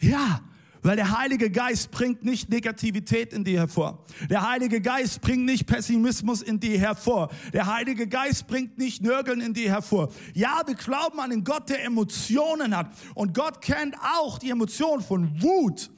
Ja, 0.00 0.40
weil 0.82 0.96
der 0.96 1.18
Heilige 1.18 1.50
Geist 1.50 1.90
bringt 1.90 2.24
nicht 2.24 2.50
Negativität 2.50 3.32
in 3.32 3.44
dir 3.44 3.60
hervor. 3.60 4.04
Der 4.30 4.48
Heilige 4.48 4.80
Geist 4.80 5.20
bringt 5.20 5.44
nicht 5.44 5.66
Pessimismus 5.66 6.42
in 6.42 6.60
dir 6.60 6.78
hervor. 6.78 7.30
Der 7.52 7.66
Heilige 7.66 8.06
Geist 8.06 8.46
bringt 8.46 8.78
nicht 8.78 9.02
Nörgeln 9.02 9.40
in 9.40 9.54
dir 9.54 9.70
hervor. 9.70 10.10
Ja, 10.34 10.62
wir 10.66 10.74
glauben 10.74 11.18
an 11.20 11.30
den 11.30 11.42
Gott, 11.42 11.68
der 11.68 11.84
Emotionen 11.84 12.76
hat. 12.76 12.90
Und 13.14 13.34
Gott 13.34 13.60
kennt 13.60 13.96
auch 14.16 14.38
die 14.38 14.50
Emotion 14.50 15.00
von 15.00 15.42
Wut. 15.42 15.90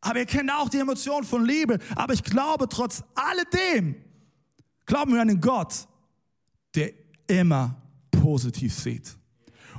Aber 0.00 0.18
er 0.18 0.26
kennt 0.26 0.50
auch 0.52 0.68
die 0.68 0.78
Emotion 0.78 1.24
von 1.24 1.44
Liebe. 1.44 1.78
Aber 1.94 2.12
ich 2.12 2.22
glaube, 2.22 2.68
trotz 2.68 3.02
alledem, 3.14 3.96
glauben 4.84 5.14
wir 5.14 5.20
an 5.20 5.28
den 5.28 5.40
Gott, 5.40 5.86
der 6.74 6.92
immer 7.26 7.76
positiv 8.10 8.74
sieht 8.74 9.16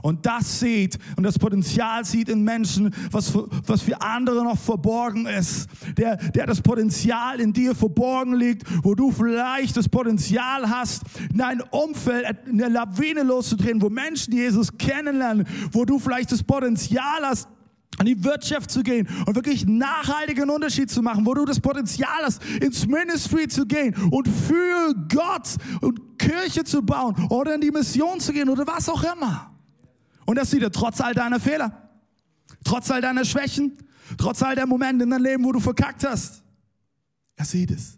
und 0.02 0.26
das 0.26 0.60
sieht 0.60 0.98
und 1.16 1.24
das 1.24 1.38
Potenzial 1.38 2.06
sieht 2.06 2.30
in 2.30 2.44
Menschen, 2.44 2.94
was, 3.12 3.34
was 3.66 3.82
für 3.82 4.02
andere 4.02 4.44
noch 4.44 4.58
verborgen 4.58 5.26
ist. 5.26 5.68
Der, 5.98 6.16
der 6.16 6.46
das 6.46 6.62
Potenzial 6.62 7.40
in 7.40 7.54
dir 7.54 7.76
verborgen 7.76 8.34
liegt, 8.36 8.64
wo 8.84 8.96
du 8.96 9.12
vielleicht 9.12 9.78
das 9.78 9.90
Potenzial 9.90 10.70
hast, 10.70 11.04
in 11.30 11.38
dein 11.38 11.62
Umfeld 11.62 12.26
eine 12.48 12.70
Lawine 12.70 13.24
loszudrehen, 13.24 13.82
wo 13.82 13.90
Menschen 13.90 14.34
Jesus 14.34 14.78
kennenlernen, 14.78 15.48
wo 15.72 15.86
du 15.86 16.00
vielleicht 16.00 16.32
das 16.32 16.44
Potenzial 16.44 17.24
hast, 17.24 17.48
an 17.98 18.06
die 18.06 18.24
Wirtschaft 18.24 18.72
zu 18.72 18.84
gehen 18.84 19.08
und 19.26 19.36
wirklich 19.36 19.66
nachhaltigen 19.66 20.50
Unterschied 20.50 20.90
zu 20.90 21.02
machen, 21.02 21.26
wo 21.26 21.34
du 21.34 21.46
das 21.46 21.60
Potenzial 21.60 22.24
hast, 22.24 22.44
ins 22.62 22.88
Ministry 22.88 23.48
zu 23.48 23.66
gehen 23.66 23.96
und 24.12 24.28
für 24.28 24.94
Gott 25.10 25.58
und 25.82 26.20
Kirche 26.20 26.64
zu 26.64 26.84
bauen 26.84 27.16
oder 27.30 27.56
in 27.56 27.62
die 27.62 27.72
Mission 27.72 28.20
zu 28.20 28.34
gehen 28.34 28.50
oder 28.50 28.66
was 28.68 28.88
auch 28.90 29.04
immer. 29.04 29.52
Und 30.26 30.38
das 30.38 30.52
sieht 30.52 30.62
er 30.62 30.72
trotz 30.72 31.02
all 31.02 31.14
deiner 31.14 31.40
Fehler, 31.40 31.90
trotz 32.64 32.92
all 32.92 33.02
deiner 33.02 33.26
Schwächen, 33.26 33.74
trotz 34.18 34.44
all 34.44 34.56
der 34.56 34.68
Momente 34.68 35.04
in 35.04 35.10
deinem 35.10 35.24
Leben, 35.24 35.44
wo 35.44 35.52
du 35.52 35.60
verkackt 35.60 36.06
hast. 36.06 36.44
Er 37.36 37.46
sieht 37.46 37.72
es. 37.72 37.98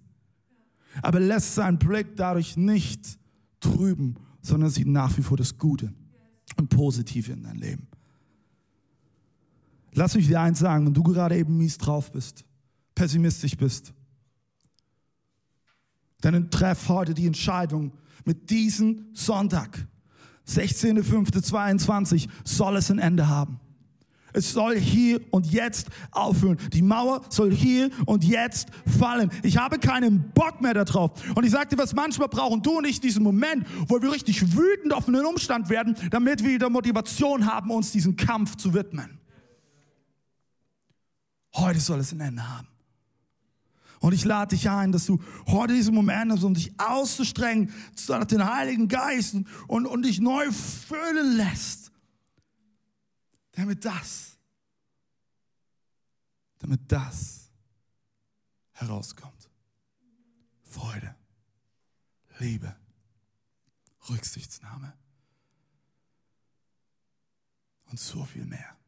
Aber 1.01 1.19
lässt 1.19 1.55
seinen 1.55 1.77
Blick 1.77 2.15
dadurch 2.15 2.57
nicht 2.57 3.17
trüben, 3.59 4.15
sondern 4.41 4.69
sieht 4.69 4.87
nach 4.87 5.17
wie 5.17 5.21
vor 5.21 5.37
das 5.37 5.57
Gute 5.57 5.93
und 6.57 6.69
Positive 6.69 7.31
in 7.31 7.43
deinem 7.43 7.59
Leben. 7.59 7.87
Lass 9.93 10.15
mich 10.15 10.27
dir 10.27 10.41
eins 10.41 10.59
sagen, 10.59 10.85
wenn 10.85 10.93
du 10.93 11.03
gerade 11.03 11.37
eben 11.37 11.57
mies 11.57 11.77
drauf 11.77 12.11
bist, 12.11 12.45
pessimistisch 12.95 13.57
bist, 13.57 13.93
dann 16.21 16.49
treff 16.51 16.89
heute 16.89 17.13
die 17.13 17.27
Entscheidung 17.27 17.91
mit 18.25 18.49
diesem 18.49 19.07
Sonntag 19.13 19.87
16.05.22 20.47 22.27
soll 22.43 22.77
es 22.77 22.89
ein 22.91 22.99
Ende 22.99 23.27
haben. 23.27 23.59
Es 24.31 24.51
soll 24.51 24.77
hier 24.77 25.21
und 25.31 25.47
jetzt 25.47 25.87
aufhören. 26.11 26.57
Die 26.71 26.81
Mauer 26.83 27.21
soll 27.29 27.51
hier 27.51 27.89
und 28.05 28.23
jetzt 28.23 28.67
fallen. 28.99 29.31
Ich 29.41 29.57
habe 29.57 29.79
keinen 29.79 30.31
Bock 30.31 30.61
mehr 30.61 30.73
darauf. 30.73 31.11
Und 31.35 31.45
ich 31.45 31.51
sagte, 31.51 31.77
was 31.77 31.95
manchmal 31.95 32.27
brauchen 32.27 32.61
du 32.61 32.77
und 32.77 32.85
ich 32.85 33.01
diesen 33.01 33.23
Moment, 33.23 33.65
wo 33.87 34.01
wir 34.01 34.11
richtig 34.11 34.55
wütend 34.55 34.93
auf 34.93 35.07
einen 35.07 35.25
Umstand 35.25 35.69
werden, 35.69 35.95
damit 36.11 36.43
wir 36.43 36.51
wieder 36.51 36.69
Motivation 36.69 37.45
haben, 37.45 37.71
uns 37.71 37.91
diesem 37.91 38.15
Kampf 38.15 38.55
zu 38.55 38.73
widmen. 38.73 39.18
Heute 41.59 41.79
soll 41.81 41.99
es 41.99 42.13
ein 42.13 42.21
Ende 42.21 42.47
haben. 42.47 42.67
Und 43.99 44.13
ich 44.13 44.23
lade 44.23 44.55
dich 44.55 44.69
ein, 44.69 44.93
dass 44.93 45.05
du 45.05 45.21
heute 45.47 45.73
diesen 45.73 45.93
Moment 45.93 46.31
hast, 46.31 46.43
um 46.43 46.53
dich 46.53 46.79
auszustrengen, 46.79 47.73
nach 48.07 48.23
den 48.23 48.45
Heiligen 48.45 48.87
Geist 48.87 49.35
und, 49.67 49.85
und 49.85 50.03
dich 50.03 50.21
neu 50.21 50.49
füllen 50.51 51.35
lässt. 51.35 51.91
Damit 53.51 53.83
das, 53.83 54.37
damit 56.59 56.79
das 56.89 57.51
herauskommt. 58.71 59.49
Freude, 60.63 61.13
Liebe, 62.37 62.73
Rücksichtsnahme 64.09 64.93
und 67.87 67.99
so 67.99 68.23
viel 68.23 68.45
mehr. 68.45 68.78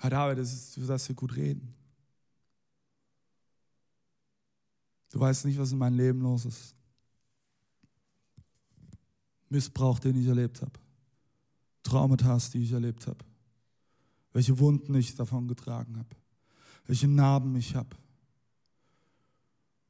Herr 0.00 0.08
David, 0.08 0.38
das 0.38 0.50
ist, 0.50 0.76
du 0.78 0.86
darfst 0.86 1.06
hier 1.06 1.14
gut 1.14 1.36
reden. 1.36 1.74
Du 5.10 5.20
weißt 5.20 5.44
nicht, 5.44 5.58
was 5.58 5.72
in 5.72 5.78
meinem 5.78 5.98
Leben 5.98 6.22
los 6.22 6.46
ist. 6.46 6.74
Missbrauch, 9.50 9.98
den 9.98 10.18
ich 10.18 10.26
erlebt 10.26 10.62
habe. 10.62 10.72
Traumata, 11.82 12.38
die 12.54 12.64
ich 12.64 12.72
erlebt 12.72 13.06
habe. 13.06 13.22
Welche 14.32 14.58
Wunden 14.58 14.94
ich 14.94 15.14
davon 15.14 15.46
getragen 15.46 15.98
habe. 15.98 16.16
Welche 16.86 17.06
Narben 17.06 17.54
ich 17.56 17.74
habe. 17.74 17.94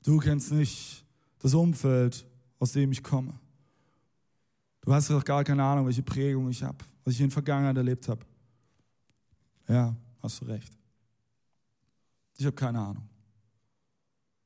Du 0.03 0.19
kennst 0.19 0.51
nicht 0.51 1.05
das 1.39 1.55
Umfeld, 1.55 2.27
aus 2.59 2.73
dem 2.73 2.91
ich 2.91 3.03
komme. 3.03 3.39
Du 4.81 4.93
hast 4.93 5.09
doch 5.09 5.25
gar 5.25 5.45
keine 5.45 5.63
Ahnung, 5.63 5.87
welche 5.87 6.03
Prägung 6.03 6.51
ich 6.51 6.65
habe, 6.65 6.79
was 7.05 7.15
ich 7.15 7.21
in 7.21 7.29
der 7.29 7.35
Vergangenheit 7.35 7.77
erlebt 7.77 8.09
habe. 8.09 8.25
Ja, 9.71 9.95
hast 10.21 10.41
du 10.41 10.47
recht. 10.47 10.77
Ich 12.37 12.45
habe 12.45 12.57
keine 12.57 12.81
Ahnung. 12.81 13.09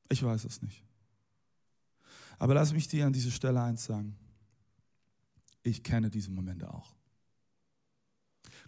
Ich 0.07 0.21
weiß 0.21 0.45
es 0.45 0.61
nicht. 0.61 0.83
Aber 2.37 2.53
lass 2.53 2.71
mich 2.73 2.87
dir 2.87 3.07
an 3.07 3.13
dieser 3.13 3.31
Stelle 3.31 3.59
eins 3.59 3.85
sagen. 3.85 4.15
Ich 5.63 5.81
kenne 5.81 6.11
diese 6.11 6.29
Momente 6.29 6.71
auch. 6.71 6.93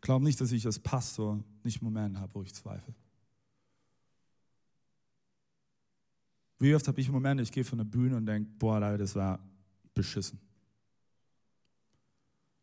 Glaub 0.02 0.24
nicht, 0.24 0.42
dass 0.42 0.52
ich 0.52 0.66
als 0.66 0.80
Pastor 0.80 1.44
nicht 1.64 1.84
Momente 1.84 2.20
habe, 2.20 2.34
wo 2.34 2.42
ich 2.42 2.56
zweifle. 2.56 2.96
Wie 6.58 6.74
oft 6.74 6.88
habe 6.88 7.00
ich 7.00 7.10
Momente, 7.12 7.44
ich 7.44 7.52
gehe 7.52 7.64
von 7.64 7.78
der 7.78 7.86
Bühne 7.86 8.18
und 8.18 8.26
denke, 8.26 8.50
boah, 8.58 8.80
Leute, 8.80 8.98
das 9.00 9.14
war 9.14 9.40
beschissen. 9.94 10.40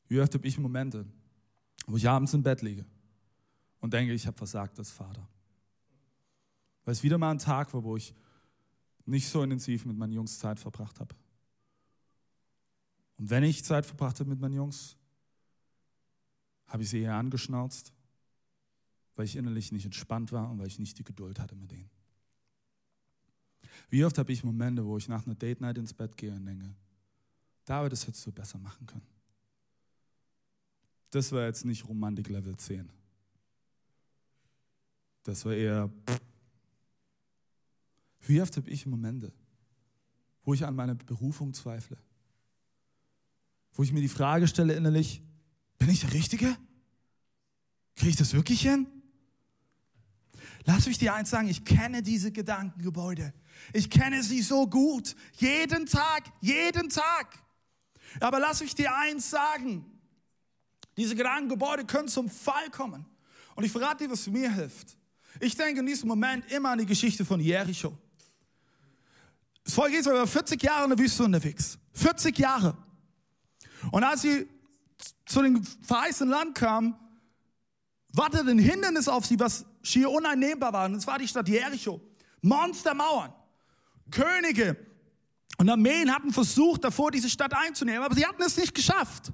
Wie 0.09 0.19
oft 0.21 0.35
habe 0.35 0.49
ich 0.49 0.59
Momente, 0.59 1.07
wo 1.87 1.97
ich 1.97 2.09
abends 2.09 2.35
im 2.35 2.43
Bett 2.43 2.61
liege 2.61 2.85
und 3.85 3.93
denke, 3.93 4.15
ich 4.15 4.27
habe 4.27 4.39
versagt 4.39 4.79
als 4.79 4.91
Vater. 4.91 5.29
Weil 6.87 6.93
es 6.93 7.03
wieder 7.03 7.19
mal 7.19 7.33
ein 7.33 7.39
Tag 7.39 7.75
war, 7.75 7.85
wo 7.85 7.99
ich 7.99 8.15
nicht 9.05 9.29
so 9.29 9.43
intensiv 9.43 9.85
mit 9.85 9.95
meinen 9.95 10.15
Jungs 10.15 10.39
Zeit 10.39 10.59
verbracht 10.59 11.01
habe. 11.01 11.15
Und 13.19 13.29
wenn 13.29 13.45
ich 13.45 13.63
Zeit 13.63 13.85
verbracht 13.85 14.19
habe 14.21 14.31
mit 14.31 14.41
meinen 14.41 14.55
Jungs, 14.55 14.97
habe 16.67 16.83
ich 16.83 16.89
sie 16.89 17.03
eher 17.03 17.17
angeschnauzt, 17.17 17.93
weil 19.17 19.27
ich 19.27 19.37
innerlich 19.37 19.71
nicht 19.71 19.85
entspannt 19.85 20.33
war 20.33 20.51
und 20.51 20.59
weil 20.59 20.69
ich 20.69 20.79
nicht 20.79 20.99
die 20.99 21.05
Geduld 21.05 21.39
hatte 21.39 21.55
mit 21.55 21.71
denen. 21.71 21.91
Wie 23.91 24.03
oft 24.03 24.17
habe 24.17 24.33
ich 24.33 24.43
Momente, 24.45 24.87
wo 24.87 24.97
ich 24.97 25.09
nach 25.09 25.27
einer 25.27 25.35
Date 25.35 25.61
Night 25.61 25.77
ins 25.77 25.93
Bett 25.93 26.17
gehe 26.17 26.33
und 26.33 26.47
denke, 26.47 26.75
David, 27.67 27.93
das 27.93 28.07
hättest 28.07 28.27
du 28.27 28.33
besser 28.33 28.57
machen 28.57 28.87
können. 28.87 29.07
Das 31.11 31.31
war 31.33 31.45
jetzt 31.45 31.67
nicht 31.67 31.87
Romantik 31.87 32.31
Level 32.31 32.57
10. 32.57 33.04
Das 35.25 35.45
war 35.45 35.55
eher. 35.55 35.91
Wie 38.21 38.41
oft 38.41 38.57
habe 38.57 38.71
ich 38.71 38.87
Momente, 38.87 39.33
wo 40.45 40.55
ich 40.55 40.65
an 40.65 40.75
meine 40.75 40.95
Berufung 40.95 41.53
zweifle? 41.53 41.99
Wo 43.73 43.83
ich 43.83 43.93
mir 43.93 44.01
die 44.01 44.09
Frage 44.09 44.47
stelle 44.47 44.75
innerlich, 44.75 45.23
bin 45.79 45.89
ich 45.91 46.01
der 46.01 46.13
Richtige? 46.13 46.57
Kriege 47.97 48.11
ich 48.11 48.17
das 48.17 48.33
wirklich 48.33 48.63
hin? 48.63 48.87
Lass 50.67 50.87
mich 50.87 50.99
dir 50.99 51.15
eins 51.15 51.31
sagen, 51.31 51.49
ich 51.49 51.65
kenne 51.65 52.03
diese 52.03 52.33
Gedankengebäude. 52.33 53.35
Ich 53.73 53.91
kenne 53.91 54.23
sie 54.23 54.43
so 54.43 54.67
gut. 54.67 55.15
Jeden 55.37 55.87
Tag, 55.87 56.33
jeden 56.41 56.89
Tag. 56.89 57.43
Aber 58.21 58.39
lass 58.39 58.61
mich 58.61 58.75
dir 58.75 58.95
eins 58.97 59.29
sagen. 59.29 59.85
Diese 60.97 61.17
Gedankengebäude 61.17 61.85
können 61.85 62.09
zum 62.09 62.29
Fall 62.31 62.71
kommen. 62.71 63.05
Und 63.57 63.65
ich 63.65 63.73
verrate 63.73 64.05
dir, 64.05 64.11
was 64.11 64.27
mir 64.27 64.53
hilft. 64.53 64.97
Ich 65.41 65.57
denke 65.57 65.81
in 65.81 65.87
diesem 65.87 66.09
Moment 66.09 66.51
immer 66.51 66.71
an 66.71 66.79
die 66.79 66.87
Geschichte 66.87 67.25
von 67.25 67.41
Jericho. 67.41 67.97
Das 69.65 69.75
Volk 69.75 69.93
Israel 69.93 70.19
war 70.19 70.27
40 70.27 70.63
Jahre 70.63 70.85
in 70.85 70.91
der 70.91 70.99
Wüste 70.99 71.25
unterwegs. 71.25 71.79
40 71.95 72.39
Jahre. 72.39 72.77
Und 73.91 74.05
als 74.05 74.23
sie 74.23 74.47
zu 75.27 75.43
dem 75.43 75.63
verheißenen 75.65 76.31
Land 76.31 76.55
kamen, 76.55 76.95
wartete 78.13 78.51
ein 78.51 78.59
Hindernis 78.59 79.09
auf 79.09 79.27
sie, 79.27 79.39
was 79.41 79.65
schier 79.83 80.11
uneinnehmbar 80.11 80.73
war. 80.73 80.87
Und 80.87 80.95
das 80.95 81.07
war 81.07 81.19
die 81.19 81.29
Stadt 81.29 81.49
Jericho. 81.49 82.01
Monstermauern. 82.43 83.33
Könige 84.11 84.77
und 85.57 85.69
Armeen 85.69 86.13
hatten 86.13 86.33
versucht, 86.33 86.85
davor 86.85 87.11
diese 87.11 87.31
Stadt 87.31 87.55
einzunehmen, 87.55 88.03
aber 88.03 88.15
sie 88.15 88.27
hatten 88.27 88.43
es 88.43 88.57
nicht 88.57 88.75
geschafft. 88.75 89.29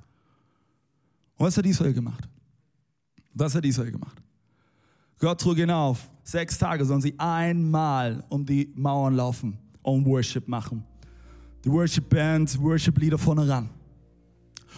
Und 1.37 1.47
was 1.47 1.57
hat 1.57 1.67
Israel 1.67 1.93
gemacht? 1.93 2.29
Was 3.33 3.55
hat 3.55 3.65
Israel 3.65 3.91
gemacht? 3.91 4.21
Gott 5.21 5.39
trug 5.39 5.59
ihn 5.59 5.71
auf. 5.71 6.11
Sechs 6.25 6.57
Tage 6.57 6.85
sollen 6.85 7.03
sie 7.03 7.15
einmal 7.19 8.25
um 8.31 8.45
die 8.45 8.73
Mauern 8.75 9.15
laufen 9.15 9.59
und 9.83 10.07
Worship 10.07 10.49
machen. 10.49 10.83
Die 11.63 11.71
Worship 11.71 12.09
Band, 12.09 12.59
Worship 12.61 12.99
Lieder 12.99 13.19
vorne 13.19 13.47
ran. 13.47 13.69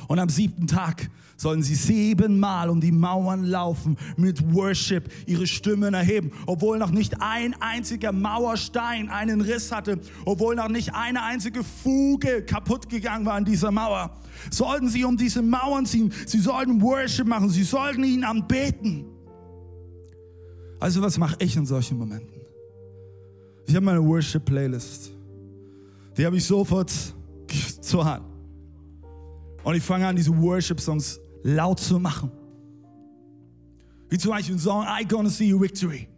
Und 0.08 0.18
am 0.18 0.28
siebten 0.28 0.66
Tag 0.66 1.08
sollen 1.36 1.62
sie 1.62 1.76
siebenmal 1.76 2.70
um 2.70 2.80
die 2.80 2.90
Mauern 2.90 3.44
laufen, 3.44 3.96
mit 4.16 4.52
Worship 4.52 5.12
ihre 5.26 5.46
Stimmen 5.46 5.94
erheben, 5.94 6.32
obwohl 6.46 6.78
noch 6.78 6.90
nicht 6.90 7.20
ein 7.20 7.54
einziger 7.60 8.10
Mauerstein 8.10 9.10
einen 9.10 9.42
Riss 9.42 9.70
hatte, 9.70 10.00
obwohl 10.24 10.56
noch 10.56 10.68
nicht 10.68 10.92
eine 10.92 11.22
einzige 11.22 11.62
Fuge 11.62 12.42
kaputt 12.42 12.88
gegangen 12.88 13.26
war 13.26 13.34
an 13.34 13.44
dieser 13.44 13.70
Mauer. 13.70 14.10
Sollten 14.50 14.88
sie 14.88 15.04
um 15.04 15.16
diese 15.16 15.42
Mauern 15.42 15.86
ziehen, 15.86 16.12
sie 16.26 16.40
sollten 16.40 16.82
Worship 16.82 17.28
machen, 17.28 17.48
sie 17.48 17.64
sollten 17.64 18.02
ihn 18.02 18.24
anbeten. 18.24 19.11
Also 20.82 21.00
was 21.00 21.16
mache 21.16 21.36
ich 21.38 21.56
in 21.56 21.64
solchen 21.64 21.96
Momenten? 21.96 22.40
Ich 23.68 23.76
habe 23.76 23.84
meine 23.84 24.04
Worship-Playlist. 24.04 25.12
Die 26.18 26.26
habe 26.26 26.36
ich 26.36 26.44
sofort 26.44 26.90
zur 27.80 28.04
Hand. 28.04 28.24
Und 29.62 29.76
ich 29.76 29.82
fange 29.84 30.08
an, 30.08 30.16
diese 30.16 30.36
Worship-Songs 30.36 31.20
laut 31.44 31.78
zu 31.78 32.00
machen. 32.00 32.32
Wie 34.08 34.18
zum 34.18 34.32
Beispiel 34.32 34.56
ein 34.56 34.58
Song, 34.58 34.84
I 34.84 35.04
Gonna 35.06 35.28
See 35.28 35.44
You 35.44 35.60
Victory. 35.60 36.08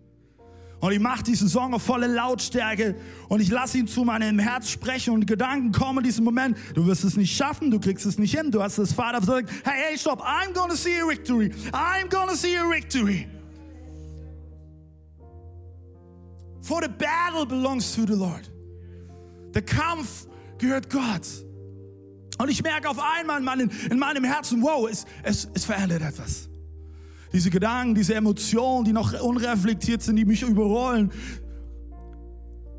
Und 0.80 0.92
ich 0.92 1.00
mache 1.00 1.22
diesen 1.22 1.50
Song 1.50 1.74
auf 1.74 1.82
volle 1.82 2.06
Lautstärke 2.06 2.96
und 3.28 3.40
ich 3.40 3.50
lasse 3.50 3.76
ihn 3.76 3.86
zu 3.86 4.02
meinem 4.02 4.38
Herz 4.38 4.70
sprechen 4.70 5.12
und 5.12 5.26
Gedanken 5.26 5.72
kommen 5.72 5.98
in 5.98 6.04
diesem 6.04 6.24
Moment. 6.24 6.56
Du 6.72 6.86
wirst 6.86 7.04
es 7.04 7.18
nicht 7.18 7.36
schaffen, 7.36 7.70
du 7.70 7.78
kriegst 7.78 8.06
es 8.06 8.18
nicht 8.18 8.34
hin, 8.34 8.50
du 8.50 8.62
hast 8.62 8.78
das 8.78 8.94
Vater 8.94 9.20
gesagt, 9.20 9.50
hey, 9.62 9.88
hey, 9.88 9.98
stopp, 9.98 10.22
I'm 10.22 10.54
gonna 10.54 10.74
see 10.74 10.98
a 11.02 11.06
victory, 11.06 11.52
I'm 11.70 12.08
gonna 12.08 12.34
see 12.34 12.56
a 12.56 12.66
victory. 12.66 13.28
For 16.64 16.80
the 16.80 16.88
battle 16.88 17.44
belongs 17.44 17.94
to 17.94 18.06
the 18.06 18.14
Lord. 18.14 18.50
Der 19.52 19.60
Kampf 19.60 20.26
gehört 20.56 20.88
Gott. 20.88 21.28
Und 22.38 22.48
ich 22.48 22.62
merke 22.62 22.88
auf 22.88 22.98
einmal 22.98 23.38
in 23.38 23.44
meinem, 23.44 23.70
in 23.90 23.98
meinem 23.98 24.24
Herzen, 24.24 24.62
wow, 24.62 24.88
es, 24.90 25.04
es, 25.22 25.46
es 25.52 25.66
verändert 25.66 26.00
etwas. 26.00 26.48
Diese 27.34 27.50
Gedanken, 27.50 27.94
diese 27.94 28.14
Emotionen, 28.14 28.86
die 28.86 28.94
noch 28.94 29.12
unreflektiert 29.20 30.00
sind, 30.00 30.16
die 30.16 30.24
mich 30.24 30.40
überrollen, 30.40 31.12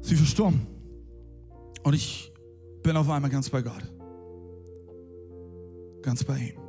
sie 0.02 0.16
verstummen. 0.16 0.66
Und 1.84 1.94
ich 1.94 2.34
bin 2.82 2.98
auf 2.98 3.08
einmal 3.08 3.30
ganz 3.30 3.52
bei 3.52 3.62
Gott. 3.62 3.94
Ganz 6.02 6.24
bei 6.24 6.38
ihm. 6.38 6.60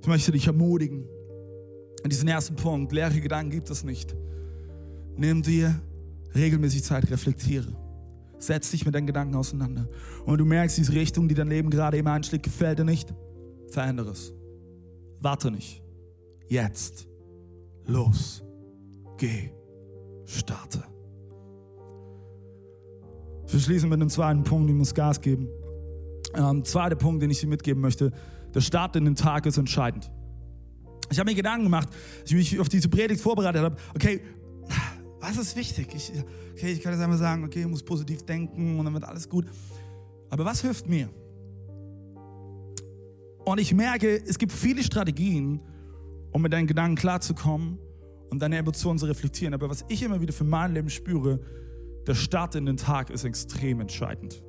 Ich 0.00 0.06
möchte 0.06 0.30
dich 0.30 0.46
ermutigen. 0.46 1.08
In 2.04 2.08
diesem 2.08 2.28
ersten 2.28 2.54
Punkt, 2.54 2.92
leere 2.92 3.20
Gedanken 3.20 3.50
gibt 3.50 3.68
es 3.68 3.82
nicht. 3.82 4.14
Nimm 5.20 5.42
dir 5.42 5.78
regelmäßig 6.34 6.82
Zeit, 6.82 7.10
reflektiere. 7.10 7.66
Setz 8.38 8.70
dich 8.70 8.86
mit 8.86 8.94
deinen 8.94 9.06
Gedanken 9.06 9.34
auseinander. 9.34 9.86
Und 10.24 10.38
du 10.38 10.46
merkst, 10.46 10.78
diese 10.78 10.94
Richtung, 10.94 11.28
die 11.28 11.34
dein 11.34 11.48
Leben 11.48 11.68
gerade 11.68 11.98
immer 11.98 12.12
einschlägt, 12.12 12.44
gefällt 12.44 12.78
dir 12.78 12.86
nicht, 12.86 13.12
verändere 13.68 14.12
es. 14.12 14.32
Warte 15.20 15.50
nicht. 15.50 15.82
Jetzt. 16.48 17.06
Los. 17.84 18.42
Geh. 19.18 19.50
Starte. 20.24 20.82
Wir 23.46 23.60
schließen 23.60 23.90
mit 23.90 24.00
einem 24.00 24.08
zweiten 24.08 24.42
Punkt, 24.42 24.70
ich 24.70 24.76
muss 24.76 24.94
Gas 24.94 25.20
geben. 25.20 25.48
Ähm, 26.34 26.64
zweiter 26.64 26.96
Punkt, 26.96 27.22
den 27.22 27.30
ich 27.30 27.40
dir 27.40 27.46
mitgeben 27.46 27.82
möchte. 27.82 28.10
Der 28.54 28.62
Start 28.62 28.96
in 28.96 29.04
den 29.04 29.16
Tag 29.16 29.44
ist 29.44 29.58
entscheidend. 29.58 30.10
Ich 31.10 31.18
habe 31.18 31.28
mir 31.28 31.36
Gedanken 31.36 31.64
gemacht, 31.64 31.90
als 32.22 32.30
ich 32.30 32.36
mich 32.36 32.58
auf 32.58 32.70
diese 32.70 32.88
Predigt 32.88 33.20
vorbereitet 33.20 33.60
habe. 33.62 33.76
Okay, 33.94 34.22
was 35.20 35.36
ist 35.36 35.56
wichtig? 35.56 35.88
Ich, 35.94 36.12
okay, 36.52 36.72
ich 36.72 36.80
kann 36.80 36.92
jetzt 36.92 37.02
einmal 37.02 37.18
sagen, 37.18 37.44
okay, 37.44 37.60
ich 37.60 37.66
muss 37.66 37.82
positiv 37.82 38.24
denken 38.24 38.78
und 38.78 38.84
dann 38.84 38.94
wird 38.94 39.04
alles 39.04 39.28
gut. 39.28 39.46
Aber 40.30 40.44
was 40.44 40.62
hilft 40.62 40.88
mir? 40.88 41.08
Und 43.44 43.58
ich 43.58 43.74
merke, 43.74 44.22
es 44.26 44.38
gibt 44.38 44.52
viele 44.52 44.82
Strategien, 44.82 45.60
um 46.32 46.42
mit 46.42 46.52
deinen 46.52 46.66
Gedanken 46.66 46.96
klarzukommen 46.96 47.78
und 48.30 48.40
deine 48.40 48.56
Emotionen 48.56 48.98
zu 48.98 49.06
reflektieren. 49.06 49.54
Aber 49.54 49.68
was 49.68 49.84
ich 49.88 50.02
immer 50.02 50.20
wieder 50.20 50.32
für 50.32 50.44
mein 50.44 50.72
Leben 50.72 50.88
spüre, 50.88 51.40
der 52.06 52.14
Start 52.14 52.54
in 52.54 52.66
den 52.66 52.76
Tag 52.76 53.10
ist 53.10 53.24
extrem 53.24 53.80
entscheidend. 53.80 54.42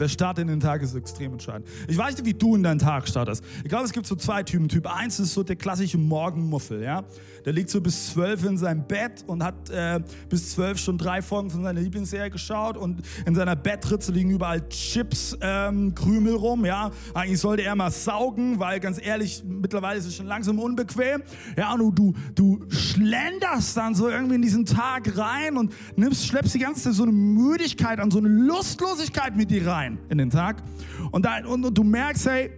Der 0.00 0.08
Start 0.08 0.38
in 0.38 0.48
den 0.48 0.60
Tag 0.60 0.80
ist 0.80 0.94
extrem 0.94 1.32
entscheidend. 1.32 1.68
Ich 1.86 1.98
weiß 1.98 2.16
nicht, 2.16 2.24
wie 2.24 2.32
du 2.32 2.56
in 2.56 2.62
deinen 2.62 2.78
Tag 2.78 3.06
startest. 3.06 3.44
Ich 3.62 3.68
glaube, 3.68 3.84
es 3.84 3.92
gibt 3.92 4.06
so 4.06 4.16
zwei 4.16 4.42
Typen. 4.42 4.66
Typ 4.66 4.86
1 4.86 5.20
ist 5.20 5.34
so 5.34 5.42
der 5.42 5.56
klassische 5.56 5.98
Morgenmuffel, 5.98 6.82
ja. 6.82 7.04
Der 7.44 7.52
liegt 7.52 7.68
so 7.68 7.82
bis 7.82 8.12
zwölf 8.12 8.44
in 8.44 8.56
seinem 8.56 8.86
Bett 8.86 9.24
und 9.26 9.44
hat 9.44 9.68
äh, 9.68 10.00
bis 10.30 10.52
zwölf 10.52 10.78
schon 10.78 10.96
drei 10.96 11.20
Folgen 11.20 11.50
von 11.50 11.62
seiner 11.62 11.80
Lieblingsserie 11.80 12.30
geschaut 12.30 12.78
und 12.78 13.02
in 13.26 13.34
seiner 13.34 13.56
Bettritze 13.56 14.10
liegen 14.12 14.30
überall 14.30 14.66
Chips, 14.70 15.36
ähm, 15.42 15.94
Krümel 15.94 16.34
rum, 16.34 16.64
ja. 16.64 16.90
Eigentlich 17.12 17.40
sollte 17.40 17.62
er 17.62 17.74
mal 17.76 17.90
saugen, 17.90 18.58
weil 18.58 18.80
ganz 18.80 18.98
ehrlich, 19.04 19.42
mittlerweile 19.46 19.98
ist 19.98 20.06
es 20.06 20.16
schon 20.16 20.26
langsam 20.26 20.58
unbequem. 20.58 21.22
Ja, 21.58 21.74
und 21.74 21.98
du, 21.98 22.14
du 22.34 22.64
schlenderst 22.70 23.76
dann 23.76 23.94
so 23.94 24.08
irgendwie 24.08 24.36
in 24.36 24.42
diesen 24.42 24.64
Tag 24.64 25.14
rein 25.18 25.58
und 25.58 25.74
nimmst, 25.96 26.26
schleppst 26.26 26.54
die 26.54 26.58
ganze 26.58 26.84
Zeit 26.84 26.94
so 26.94 27.02
eine 27.02 27.12
Müdigkeit 27.12 28.00
an, 28.00 28.10
so 28.10 28.18
eine 28.18 28.28
Lustlosigkeit 28.28 29.36
mit 29.36 29.50
dir 29.50 29.66
rein 29.66 29.89
in 30.08 30.18
den 30.18 30.30
Tag. 30.30 30.62
Und, 31.10 31.24
dein, 31.24 31.46
und, 31.46 31.64
und 31.64 31.76
du 31.76 31.84
merkst, 31.84 32.28
hey, 32.28 32.50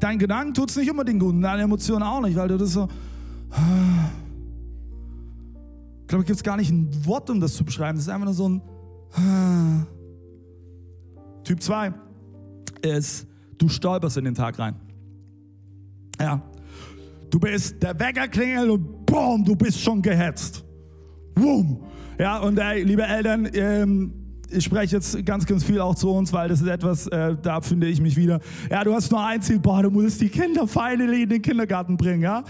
dein 0.00 0.18
Gedanken 0.18 0.54
tut 0.54 0.70
es 0.70 0.76
nicht 0.76 0.90
unbedingt 0.90 1.20
gut 1.20 1.34
und 1.34 1.42
deine 1.42 1.62
Emotionen 1.62 2.02
auch 2.02 2.20
nicht, 2.20 2.36
weil 2.36 2.48
du 2.48 2.56
das 2.56 2.72
so. 2.72 2.88
Ich 6.00 6.08
glaube, 6.08 6.22
es 6.22 6.26
gibt 6.26 6.44
gar 6.44 6.56
nicht 6.56 6.70
ein 6.70 6.88
Wort, 7.06 7.30
um 7.30 7.40
das 7.40 7.54
zu 7.54 7.64
beschreiben. 7.64 7.98
Es 7.98 8.04
ist 8.04 8.10
einfach 8.10 8.26
nur 8.26 8.34
so 8.34 8.48
ein. 8.48 8.62
Typ 11.44 11.62
2 11.62 11.94
ist, 12.82 13.26
du 13.56 13.68
stolperst 13.68 14.18
in 14.18 14.26
den 14.26 14.34
Tag 14.34 14.58
rein. 14.58 14.76
Ja. 16.20 16.42
Du 17.30 17.38
bist, 17.38 17.82
der 17.82 17.98
Wecker 17.98 18.28
klingelt 18.28 18.70
und 18.70 19.06
boom, 19.06 19.44
du 19.44 19.56
bist 19.56 19.80
schon 19.80 20.02
gehetzt. 20.02 20.64
Boom. 21.34 21.82
Ja, 22.18 22.38
und 22.38 22.58
ey, 22.58 22.82
liebe 22.82 23.02
Eltern, 23.02 23.48
ähm, 23.52 24.12
ich 24.50 24.64
spreche 24.64 24.96
jetzt 24.96 25.24
ganz, 25.26 25.44
ganz 25.46 25.64
viel 25.64 25.80
auch 25.80 25.94
zu 25.94 26.10
uns, 26.10 26.32
weil 26.32 26.48
das 26.48 26.60
ist 26.60 26.68
etwas, 26.68 27.06
äh, 27.08 27.36
da 27.40 27.60
finde 27.60 27.86
ich 27.86 28.00
mich 28.00 28.16
wieder. 28.16 28.40
Ja, 28.70 28.82
du 28.84 28.94
hast 28.94 29.10
nur 29.10 29.24
ein 29.24 29.42
Ziel, 29.42 29.58
boah, 29.58 29.82
du 29.82 29.90
musst 29.90 30.20
die 30.20 30.28
Kinder 30.28 30.66
finally 30.66 31.22
in 31.24 31.28
den 31.28 31.42
Kindergarten 31.42 31.96
bringen, 31.96 32.22
ja. 32.22 32.44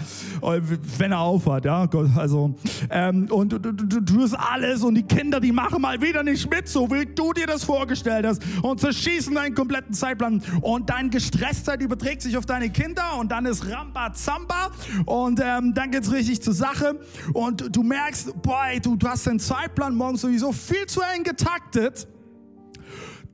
Wenn 0.97 1.11
er 1.11 1.19
aufhört, 1.19 1.65
ja. 1.65 1.87
Also, 2.15 2.55
ähm, 2.89 3.27
und 3.29 3.51
du, 3.51 3.59
du, 3.59 3.71
du 3.73 4.01
tust 4.01 4.35
alles 4.37 4.83
und 4.83 4.95
die 4.95 5.03
Kinder, 5.03 5.39
die 5.39 5.51
machen 5.51 5.81
mal 5.81 6.01
wieder 6.01 6.23
nicht 6.23 6.49
mit, 6.49 6.67
so 6.67 6.89
wie 6.89 7.05
du 7.05 7.33
dir 7.33 7.47
das 7.47 7.63
vorgestellt 7.63 8.25
hast 8.25 8.41
und 8.61 8.79
zerschießen 8.79 9.35
deinen 9.35 9.53
kompletten 9.53 9.93
Zeitplan 9.93 10.41
und 10.61 10.89
dein 10.89 11.09
Gestresstheit 11.09 11.81
überträgt 11.81 12.21
sich 12.21 12.37
auf 12.37 12.45
deine 12.45 12.69
Kinder 12.69 13.17
und 13.19 13.31
dann 13.31 13.45
ist 13.45 13.69
Rambazamba 13.69 14.71
und 15.05 15.41
ähm, 15.43 15.73
dann 15.73 15.91
geht's 15.91 16.11
richtig 16.11 16.41
zur 16.41 16.53
Sache 16.53 16.99
und 17.33 17.75
du 17.75 17.83
merkst, 17.83 18.41
boah, 18.41 18.67
du, 18.81 18.95
du 18.95 19.07
hast 19.07 19.27
deinen 19.27 19.39
Zeitplan 19.39 19.95
morgens 19.95 20.21
sowieso 20.21 20.51
viel 20.51 20.85
zu 20.87 21.01
eng 21.01 21.23
getaktet 21.23 21.88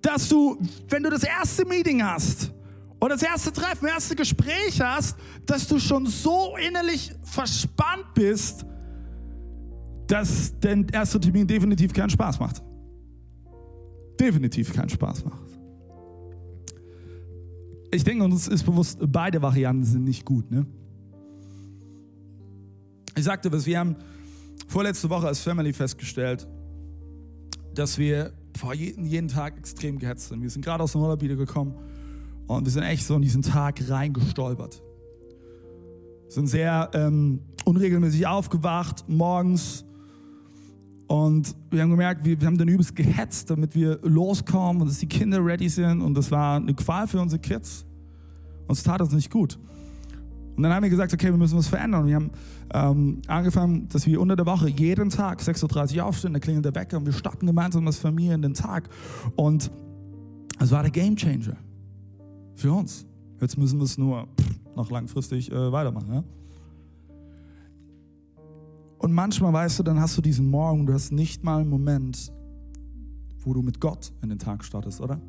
dass 0.06 0.30
du, 0.30 0.58
wenn 0.90 1.02
du 1.02 1.10
das 1.10 1.24
erste 1.24 1.66
Meeting 1.66 2.04
hast 2.04 2.54
oder 3.00 3.16
das 3.16 3.24
erste 3.24 3.52
Treffen, 3.52 3.86
das 3.86 3.94
erste 3.94 4.16
Gespräch 4.16 4.80
hast, 4.80 5.18
dass 5.48 5.68
du 5.68 5.80
schon 5.80 6.06
so 6.06 6.56
innerlich 6.58 7.12
verspannt 7.24 8.14
bist, 8.14 8.66
dass 10.06 10.54
der 10.60 10.86
erste 10.94 11.20
Termin 11.20 11.48
definitiv 11.48 11.92
keinen 11.92 12.12
Spaß 12.12 12.40
macht. 12.40 12.62
Definitiv 14.20 14.72
keinen 14.74 14.90
Spaß 14.90 15.26
macht. 15.26 15.40
Ich 17.92 18.04
denke, 18.04 18.26
uns 18.26 18.48
ist 18.48 18.64
bewusst, 18.64 19.00
beide 19.02 19.42
Varianten 19.42 19.86
sind 19.86 20.04
nicht 20.04 20.24
gut. 20.24 20.52
Ne? 20.52 20.68
Ich 23.18 23.24
sagte 23.24 23.52
was, 23.52 23.66
wir 23.66 23.80
haben 23.80 23.96
vorletzte 24.68 25.10
Woche 25.10 25.28
als 25.28 25.40
Family 25.40 25.74
festgestellt, 25.74 26.48
dass 27.74 27.98
wir 27.98 28.34
vor 28.58 28.74
jeden, 28.74 29.06
jeden 29.06 29.28
Tag 29.28 29.58
extrem 29.58 30.00
gehetzt 30.00 30.30
sind. 30.30 30.42
Wir 30.42 30.50
sind 30.50 30.64
gerade 30.64 30.84
aus 30.84 30.94
dem 30.94 31.02
Urlaub 31.02 31.22
wieder 31.22 31.36
gekommen 31.36 31.76
und 32.48 32.66
wir 32.66 32.72
sind 32.72 32.84
echt 32.84 33.06
so 33.06 33.16
in 33.16 33.22
diesen 33.22 33.42
Tag 33.42 33.90
reingestolpert. 33.90 34.82
Sind 36.28 36.48
sehr 36.48 36.90
ähm, 36.94 37.42
unregelmäßig 37.66 38.28
aufgewacht 38.28 39.06
morgens 39.08 39.86
und 41.08 41.56
wir 41.70 41.82
haben 41.82 41.92
gemerkt, 41.92 42.26
wir, 42.26 42.40
wir 42.40 42.48
haben 42.48 42.58
dann 42.58 42.68
übelst 42.68 42.96
gehetzt, 42.96 43.50
damit 43.50 43.76
wir 43.76 44.00
loskommen 44.02 44.82
und 44.82 44.88
dass 44.88 45.00
die 45.00 45.08
Kinder 45.08 45.44
ready 45.44 45.70
sind 45.70 46.02
und 46.02 46.16
das 46.16 46.32
war 46.32 46.58
eine 46.58 46.74
Qual 46.74 47.08
für 47.08 47.22
unsere 47.22 47.40
Kids. 47.40 47.86
Uns 48.68 48.82
tat 48.82 49.02
das 49.02 49.12
nicht 49.12 49.30
gut. 49.30 49.60
Und 50.56 50.64
dann 50.64 50.74
haben 50.74 50.84
wir 50.84 50.90
gesagt, 50.90 51.14
okay, 51.14 51.28
wir 51.28 51.38
müssen 51.38 51.58
was 51.58 51.68
verändern. 51.68 52.08
Wir 52.08 52.16
haben 52.16 52.32
ähm, 52.74 53.22
angefangen, 53.28 53.90
dass 53.90 54.06
wir 54.06 54.22
unter 54.22 54.36
der 54.36 54.46
Woche 54.46 54.70
jeden 54.70 55.10
Tag 55.10 55.42
6.30 55.42 55.98
Uhr 55.98 56.06
aufstehen, 56.06 56.34
da 56.34 56.40
klingelt 56.40 56.66
der 56.66 56.76
Wecker 56.76 56.98
und 56.98 57.06
wir 57.06 57.14
starten 57.14 57.46
gemeinsam 57.46 57.86
als 57.88 57.98
Familie 57.98 58.36
in 58.36 58.42
den 58.42 58.54
Tag. 58.54 58.90
Und 59.36 59.70
es 60.60 60.72
war 60.72 60.82
der 60.82 60.92
Game 60.92 61.16
Changer 61.16 61.58
für 62.56 62.72
uns. 62.72 63.06
Jetzt 63.42 63.58
müssen 63.58 63.80
wir 63.80 63.84
es 63.84 63.98
nur 63.98 64.28
noch 64.76 64.90
langfristig 64.90 65.52
äh, 65.52 65.72
weitermachen. 65.72 66.14
Ja? 66.14 66.24
Und 68.98 69.14
manchmal, 69.14 69.52
weißt 69.52 69.80
du, 69.80 69.84
dann 69.84 70.00
hast 70.00 70.18
du 70.18 70.22
diesen 70.22 70.50
Morgen, 70.50 70.86
du 70.86 70.94
hast 70.94 71.12
nicht 71.12 71.44
mal 71.44 71.60
einen 71.62 71.70
Moment, 71.70 72.32
wo 73.40 73.54
du 73.54 73.62
mit 73.62 73.82
Gott 73.82 74.14
in 74.22 74.30
den 74.30 74.40
Tag 74.40 74.64
startest, 74.64 75.02
oder? 75.02 75.20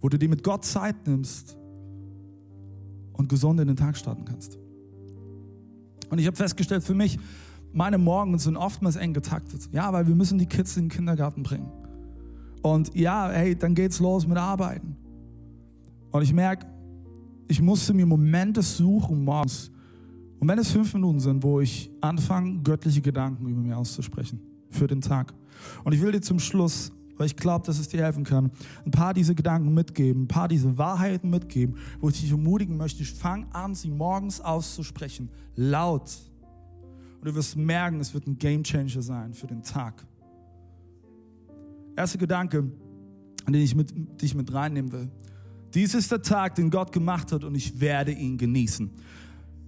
Wo 0.00 0.08
du 0.08 0.18
dir 0.18 0.28
mit 0.28 0.42
Gott 0.42 0.64
Zeit 0.64 1.06
nimmst 1.06 1.58
und 3.16 3.28
gesund 3.28 3.60
in 3.60 3.66
den 3.66 3.76
Tag 3.76 3.96
starten 3.96 4.24
kannst. 4.24 4.58
Und 6.10 6.18
ich 6.18 6.26
habe 6.26 6.36
festgestellt 6.36 6.84
für 6.84 6.94
mich, 6.94 7.18
meine 7.72 7.98
Morgen 7.98 8.38
sind 8.38 8.56
oftmals 8.56 8.96
eng 8.96 9.12
getaktet. 9.12 9.68
Ja, 9.72 9.92
weil 9.92 10.06
wir 10.06 10.14
müssen 10.14 10.38
die 10.38 10.46
Kids 10.46 10.76
in 10.76 10.84
den 10.84 10.90
Kindergarten 10.90 11.42
bringen. 11.42 11.70
Und 12.62 12.94
ja, 12.94 13.30
hey, 13.30 13.56
dann 13.56 13.74
geht's 13.74 14.00
los 14.00 14.26
mit 14.26 14.38
Arbeiten. 14.38 14.96
Und 16.10 16.22
ich 16.22 16.32
merke, 16.32 16.66
ich 17.48 17.60
musste 17.60 17.92
mir 17.94 18.06
Momente 18.06 18.62
suchen 18.62 19.24
morgens. 19.24 19.70
Und 20.38 20.48
wenn 20.48 20.58
es 20.58 20.70
fünf 20.70 20.92
Minuten 20.94 21.20
sind, 21.20 21.42
wo 21.42 21.60
ich 21.60 21.90
anfange, 22.00 22.60
göttliche 22.62 23.00
Gedanken 23.00 23.46
über 23.46 23.60
mir 23.60 23.76
auszusprechen 23.76 24.40
für 24.70 24.86
den 24.86 25.00
Tag. 25.00 25.32
Und 25.84 25.92
ich 25.92 26.02
will 26.02 26.12
dir 26.12 26.20
zum 26.20 26.38
Schluss 26.38 26.92
weil 27.16 27.26
ich 27.26 27.36
glaube, 27.36 27.66
dass 27.66 27.78
es 27.78 27.88
dir 27.88 28.02
helfen 28.02 28.24
kann. 28.24 28.50
Ein 28.84 28.90
paar 28.90 29.14
dieser 29.14 29.34
Gedanken 29.34 29.72
mitgeben, 29.74 30.24
ein 30.24 30.28
paar 30.28 30.48
diese 30.48 30.76
Wahrheiten 30.78 31.30
mitgeben, 31.30 31.76
wo 32.00 32.08
ich 32.08 32.20
dich 32.20 32.30
ermutigen 32.30 32.76
möchte. 32.76 33.04
Fang 33.04 33.46
an, 33.52 33.74
sie 33.74 33.90
morgens 33.90 34.40
auszusprechen, 34.40 35.30
laut. 35.54 36.16
Und 37.20 37.28
du 37.28 37.34
wirst 37.34 37.56
merken, 37.56 38.00
es 38.00 38.14
wird 38.14 38.26
ein 38.26 38.38
Game 38.38 38.62
Changer 38.62 39.02
sein 39.02 39.34
für 39.34 39.46
den 39.46 39.62
Tag. 39.62 40.06
Erster 41.96 42.18
Gedanke, 42.18 42.64
den 43.46 43.54
ich 43.54 43.74
mit, 43.74 43.92
dich 44.20 44.34
mit 44.34 44.52
reinnehmen 44.52 44.92
will. 44.92 45.10
Dies 45.74 45.94
ist 45.94 46.10
der 46.10 46.22
Tag, 46.22 46.54
den 46.54 46.70
Gott 46.70 46.92
gemacht 46.92 47.32
hat 47.32 47.44
und 47.44 47.54
ich 47.54 47.80
werde 47.80 48.12
ihn 48.12 48.38
genießen. 48.38 48.90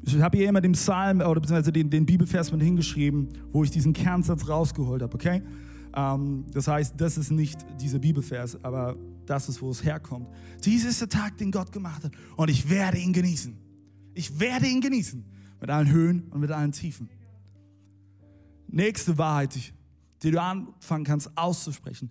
Ich 0.03 0.21
habe 0.21 0.39
hier 0.39 0.49
immer 0.49 0.61
den 0.61 0.73
Psalm 0.73 1.21
oder 1.21 1.41
beziehungsweise 1.41 1.73
den, 1.73 1.91
den 1.91 2.07
Bibelvers 2.07 2.53
mit 2.53 2.63
hingeschrieben, 2.63 3.29
wo 3.53 3.65
ich 3.65 3.71
diesen 3.71 3.93
Kernsatz 3.93 4.49
rausgeholt 4.49 5.03
habe, 5.03 5.15
okay? 5.15 5.43
Ähm, 5.95 6.45
das 6.53 6.69
heißt, 6.69 6.95
das 6.97 7.19
ist 7.19 7.31
nicht 7.31 7.59
dieser 7.81 7.99
Bibelvers, 7.99 8.63
aber 8.65 8.97
das 9.27 9.49
ist, 9.49 9.61
wo 9.63 9.71
es 9.71 9.85
herkommt. 9.85 10.29
Dies 10.65 10.85
ist 10.85 11.01
der 11.01 11.09
Tag, 11.09 11.37
den 11.39 11.51
Gott 11.51 11.73
gemacht 11.73 12.05
hat 12.05 12.13
und 12.37 12.49
ich 12.49 12.71
werde 12.71 12.99
ihn 12.99 13.13
genießen. 13.13 13.57
Ich 14.15 14.41
werde 14.41 14.67
ihn 14.67 14.81
genießen. 14.81 15.25
Mit 15.61 15.71
allen 15.71 15.91
Höhen 15.91 16.23
und 16.31 16.41
mit 16.41 16.51
allen 16.51 16.73
Tiefen. 16.73 17.09
Nächste 18.69 19.19
Wahrheit, 19.19 19.57
die 20.23 20.31
du 20.31 20.41
anfangen 20.41 21.05
kannst 21.05 21.37
auszusprechen. 21.37 22.11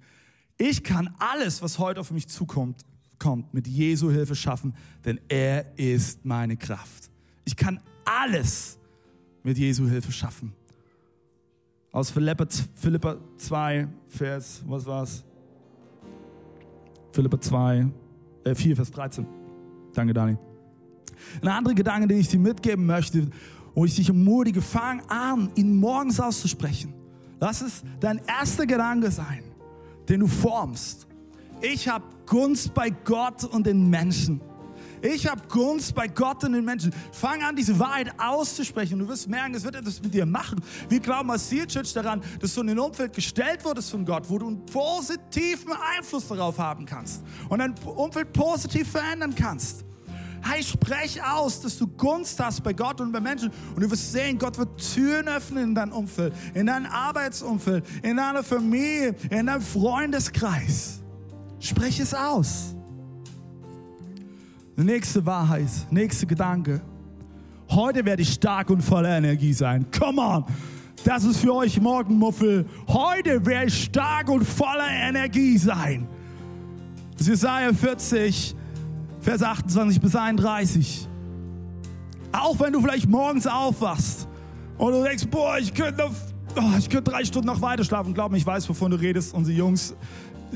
Ich 0.58 0.84
kann 0.84 1.14
alles, 1.20 1.62
was 1.62 1.80
heute 1.80 2.00
auf 2.00 2.12
mich 2.12 2.28
zukommt, 2.28 2.84
kommt, 3.20 3.54
mit 3.54 3.68
Jesu 3.68 4.12
Hilfe 4.12 4.36
schaffen, 4.36 4.76
denn 5.06 5.20
er 5.28 5.78
ist 5.78 6.26
meine 6.26 6.58
Kraft. 6.58 7.10
Ich 7.46 7.56
kann 7.56 7.80
alles 8.06 8.78
mit 9.44 9.58
Jesu 9.58 9.88
Hilfe 9.88 10.12
schaffen. 10.12 10.54
Aus 11.92 12.12
Philippa, 12.12 12.46
Philippa 12.76 13.18
2, 13.38 13.88
Vers, 14.08 14.62
was 14.68 14.86
war's? 14.86 15.24
Philippa 17.12 17.40
2, 17.40 17.88
äh 18.44 18.56
4, 18.56 18.76
Vers 18.76 18.92
13. 18.92 19.26
Danke, 19.94 20.14
Dani. 20.14 20.38
Ein 21.42 21.48
anderer 21.48 21.74
Gedanke, 21.74 22.08
den 22.08 22.20
ich 22.20 22.28
dir 22.28 22.40
mitgeben 22.40 22.86
möchte, 22.86 23.28
wo 23.74 23.86
ich 23.86 23.96
dich 23.96 24.10
ermutige, 24.10 24.62
fang 24.62 25.02
an, 25.08 25.50
ihn 25.56 25.78
morgens 25.78 26.20
auszusprechen. 26.20 26.94
Lass 27.40 27.62
es 27.62 27.84
dein 28.00 28.22
erster 28.28 28.66
Gedanke 28.66 29.10
sein, 29.12 29.44
den 30.10 30.22
du 30.22 30.28
formst. 30.28 31.08
Ich 31.62 31.88
habe 31.88 32.04
Gunst 32.26 32.74
bei 32.74 32.90
Gott 32.90 33.44
und 33.44 33.66
den 33.66 33.90
Menschen. 33.90 34.42
Ich 35.02 35.28
habe 35.28 35.42
Gunst 35.48 35.94
bei 35.94 36.08
Gott 36.08 36.44
und 36.44 36.54
den 36.54 36.66
Menschen. 36.66 36.94
Fang 37.12 37.44
an, 37.44 37.56
diese 37.56 37.78
Wahrheit 37.80 38.12
auszusprechen. 38.18 39.00
Du 39.00 39.08
wirst 39.08 39.28
merken, 39.28 39.56
es 39.56 39.64
wird 39.64 39.76
etwas 39.76 40.02
mit 40.02 40.14
dir 40.14 40.26
machen. 40.26 40.62
Wir 40.90 41.00
glauben 41.00 41.30
als 41.32 41.50
Seal 41.50 41.68
Church 41.68 41.94
daran, 41.94 42.22
dass 42.40 42.54
du 42.54 42.62
in 42.62 42.70
ein 42.70 42.80
Umfeld 42.80 43.14
gestellt 43.14 43.64
wurdest 43.64 43.92
von 43.92 44.06
Gott, 44.06 44.30
wo 44.30 44.38
du 44.38 44.48
einen 44.48 44.66
positiven 44.66 45.74
Einfluss 45.96 46.28
darauf 46.28 46.58
haben 46.58 46.86
kannst 46.86 47.24
und 47.50 47.60
dein 47.60 47.76
Umfeld 47.86 48.34
positiv 48.34 48.92
verändern 48.92 49.36
kannst. 49.36 49.86
Hey, 50.42 50.64
sprech 50.64 51.22
aus, 51.24 51.62
dass 51.62 51.78
du 51.78 51.88
Gunst 51.88 52.40
hast 52.40 52.64
bei 52.64 52.72
Gott 52.72 53.02
und 53.02 53.12
bei 53.12 53.20
Menschen. 53.20 53.52
Und 53.76 53.84
du 53.84 53.92
wirst 53.92 54.12
sehen, 54.12 54.38
Gott 54.38 54.58
wird 54.58 54.94
Türen 54.94 55.28
öffnen 55.28 55.64
in 55.64 55.76
dein 55.76 55.92
Umfeld, 55.92 56.34
in 56.54 56.68
dein 56.68 56.86
Arbeitsumfeld, 56.86 57.86
in 58.02 58.18
deiner 58.18 58.44
Familie, 58.44 59.16
in 59.30 59.48
deinem 59.48 59.62
Freundeskreis. 59.62 61.00
Sprech 61.60 62.00
es 62.00 62.14
aus. 62.14 62.77
Nächste 64.80 65.26
Wahrheit, 65.26 65.72
nächste 65.90 66.28
Gedanke. 66.28 66.82
Heute 67.72 68.06
werde 68.06 68.22
ich 68.22 68.34
stark 68.34 68.70
und 68.70 68.84
voller 68.84 69.18
Energie 69.18 69.52
sein. 69.52 69.88
Come 69.90 70.22
on! 70.22 70.46
Das 71.04 71.24
ist 71.24 71.38
für 71.38 71.52
euch 71.56 71.82
Morgenmuffel. 71.82 72.64
Heute 72.88 73.44
werde 73.44 73.70
ich 73.70 73.86
stark 73.86 74.30
und 74.30 74.44
voller 74.46 74.88
Energie 74.88 75.58
sein. 75.58 76.08
Jesaja 77.20 77.74
40, 77.74 78.56
Vers 79.20 79.42
28 79.42 80.00
bis 80.00 80.16
31. 80.16 81.08
Auch 82.32 82.60
wenn 82.60 82.72
du 82.72 82.80
vielleicht 82.80 83.10
morgens 83.10 83.48
aufwachst 83.48 84.28
und 84.78 84.92
du 84.92 85.04
denkst, 85.04 85.26
boah, 85.32 85.58
ich 85.58 85.74
könnte, 85.74 86.08
oh, 86.56 86.78
ich 86.78 86.88
könnte 86.88 87.10
drei 87.10 87.26
Stunden 87.26 87.48
noch 87.48 87.62
weiter 87.62 87.84
schlafen. 87.84 88.14
Glaub 88.14 88.32
mir, 88.32 88.38
ich 88.38 88.46
weiß, 88.46 88.70
wovon 88.70 88.92
du 88.92 88.98
redest. 88.98 89.34
Unsere 89.34 89.58
Jungs 89.58 89.96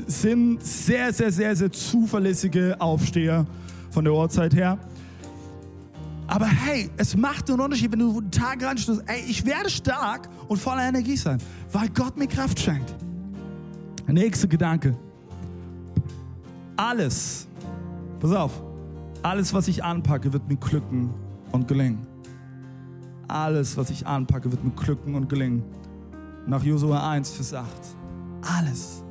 sind 0.06 0.64
sehr, 0.64 1.12
sehr, 1.12 1.32
sehr, 1.32 1.56
sehr 1.56 1.72
zuverlässige 1.72 2.80
Aufsteher 2.80 3.46
von 3.92 4.04
der 4.04 4.14
Uhrzeit 4.14 4.54
her. 4.54 4.78
Aber 6.26 6.46
hey, 6.46 6.90
es 6.96 7.16
macht 7.16 7.50
einen 7.50 7.60
Unterschied, 7.60 7.92
wenn 7.92 7.98
du 7.98 8.18
einen 8.18 8.30
Tag 8.30 8.64
reinstehst. 8.64 9.02
Ey, 9.06 9.22
ich 9.28 9.44
werde 9.44 9.68
stark 9.68 10.28
und 10.48 10.56
voller 10.56 10.88
Energie 10.88 11.16
sein, 11.16 11.38
weil 11.70 11.88
Gott 11.90 12.16
mir 12.16 12.26
Kraft 12.26 12.58
schenkt. 12.58 12.94
Der 14.06 14.14
nächste 14.14 14.48
Gedanke. 14.48 14.96
Alles, 16.76 17.46
pass 18.18 18.32
auf, 18.32 18.62
alles, 19.22 19.52
was 19.52 19.68
ich 19.68 19.84
anpacke, 19.84 20.32
wird 20.32 20.48
mir 20.48 20.56
glücken 20.56 21.10
und 21.52 21.68
gelingen. 21.68 22.06
Alles, 23.28 23.76
was 23.76 23.90
ich 23.90 24.06
anpacke, 24.06 24.50
wird 24.50 24.64
mir 24.64 24.72
glücken 24.72 25.14
und 25.14 25.28
gelingen. 25.28 25.62
Nach 26.46 26.62
Josua 26.62 27.10
1, 27.10 27.30
Vers 27.30 27.54
8. 27.54 27.68
Alles. 28.58 29.01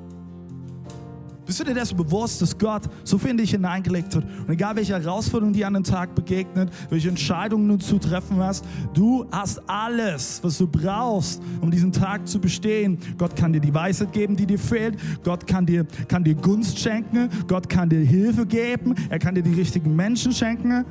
Bist 1.51 1.59
du 1.59 1.63
dir 1.65 1.73
dessen 1.73 1.97
bewusst, 1.97 2.41
dass 2.41 2.57
Gott 2.57 2.83
so 3.03 3.17
viel 3.17 3.31
in 3.31 3.37
dich 3.37 3.51
hineingelegt 3.51 4.15
hat? 4.15 4.23
Und 4.23 4.49
egal 4.49 4.73
welche 4.77 4.93
Herausforderungen 4.93 5.53
dir 5.53 5.67
an 5.67 5.73
den 5.73 5.83
Tag 5.83 6.15
begegnet, 6.15 6.71
welche 6.89 7.09
Entscheidungen 7.09 7.67
du 7.67 7.75
zu 7.75 7.97
treffen 7.97 8.37
hast, 8.37 8.63
du 8.93 9.25
hast 9.33 9.61
alles, 9.67 10.39
was 10.41 10.57
du 10.59 10.65
brauchst, 10.65 11.41
um 11.59 11.69
diesen 11.69 11.91
Tag 11.91 12.25
zu 12.25 12.39
bestehen. 12.39 12.97
Gott 13.17 13.35
kann 13.35 13.51
dir 13.51 13.59
die 13.59 13.73
Weisheit 13.73 14.13
geben, 14.13 14.37
die 14.37 14.45
dir 14.45 14.57
fehlt. 14.57 14.97
Gott 15.25 15.45
kann 15.45 15.65
dir, 15.65 15.85
kann 16.07 16.23
dir 16.23 16.35
Gunst 16.35 16.79
schenken. 16.79 17.27
Gott 17.49 17.67
kann 17.67 17.89
dir 17.89 17.99
Hilfe 17.99 18.45
geben. 18.45 18.95
Er 19.09 19.19
kann 19.19 19.35
dir 19.35 19.43
die 19.43 19.53
richtigen 19.53 19.93
Menschen 19.93 20.31
schenken. 20.31 20.85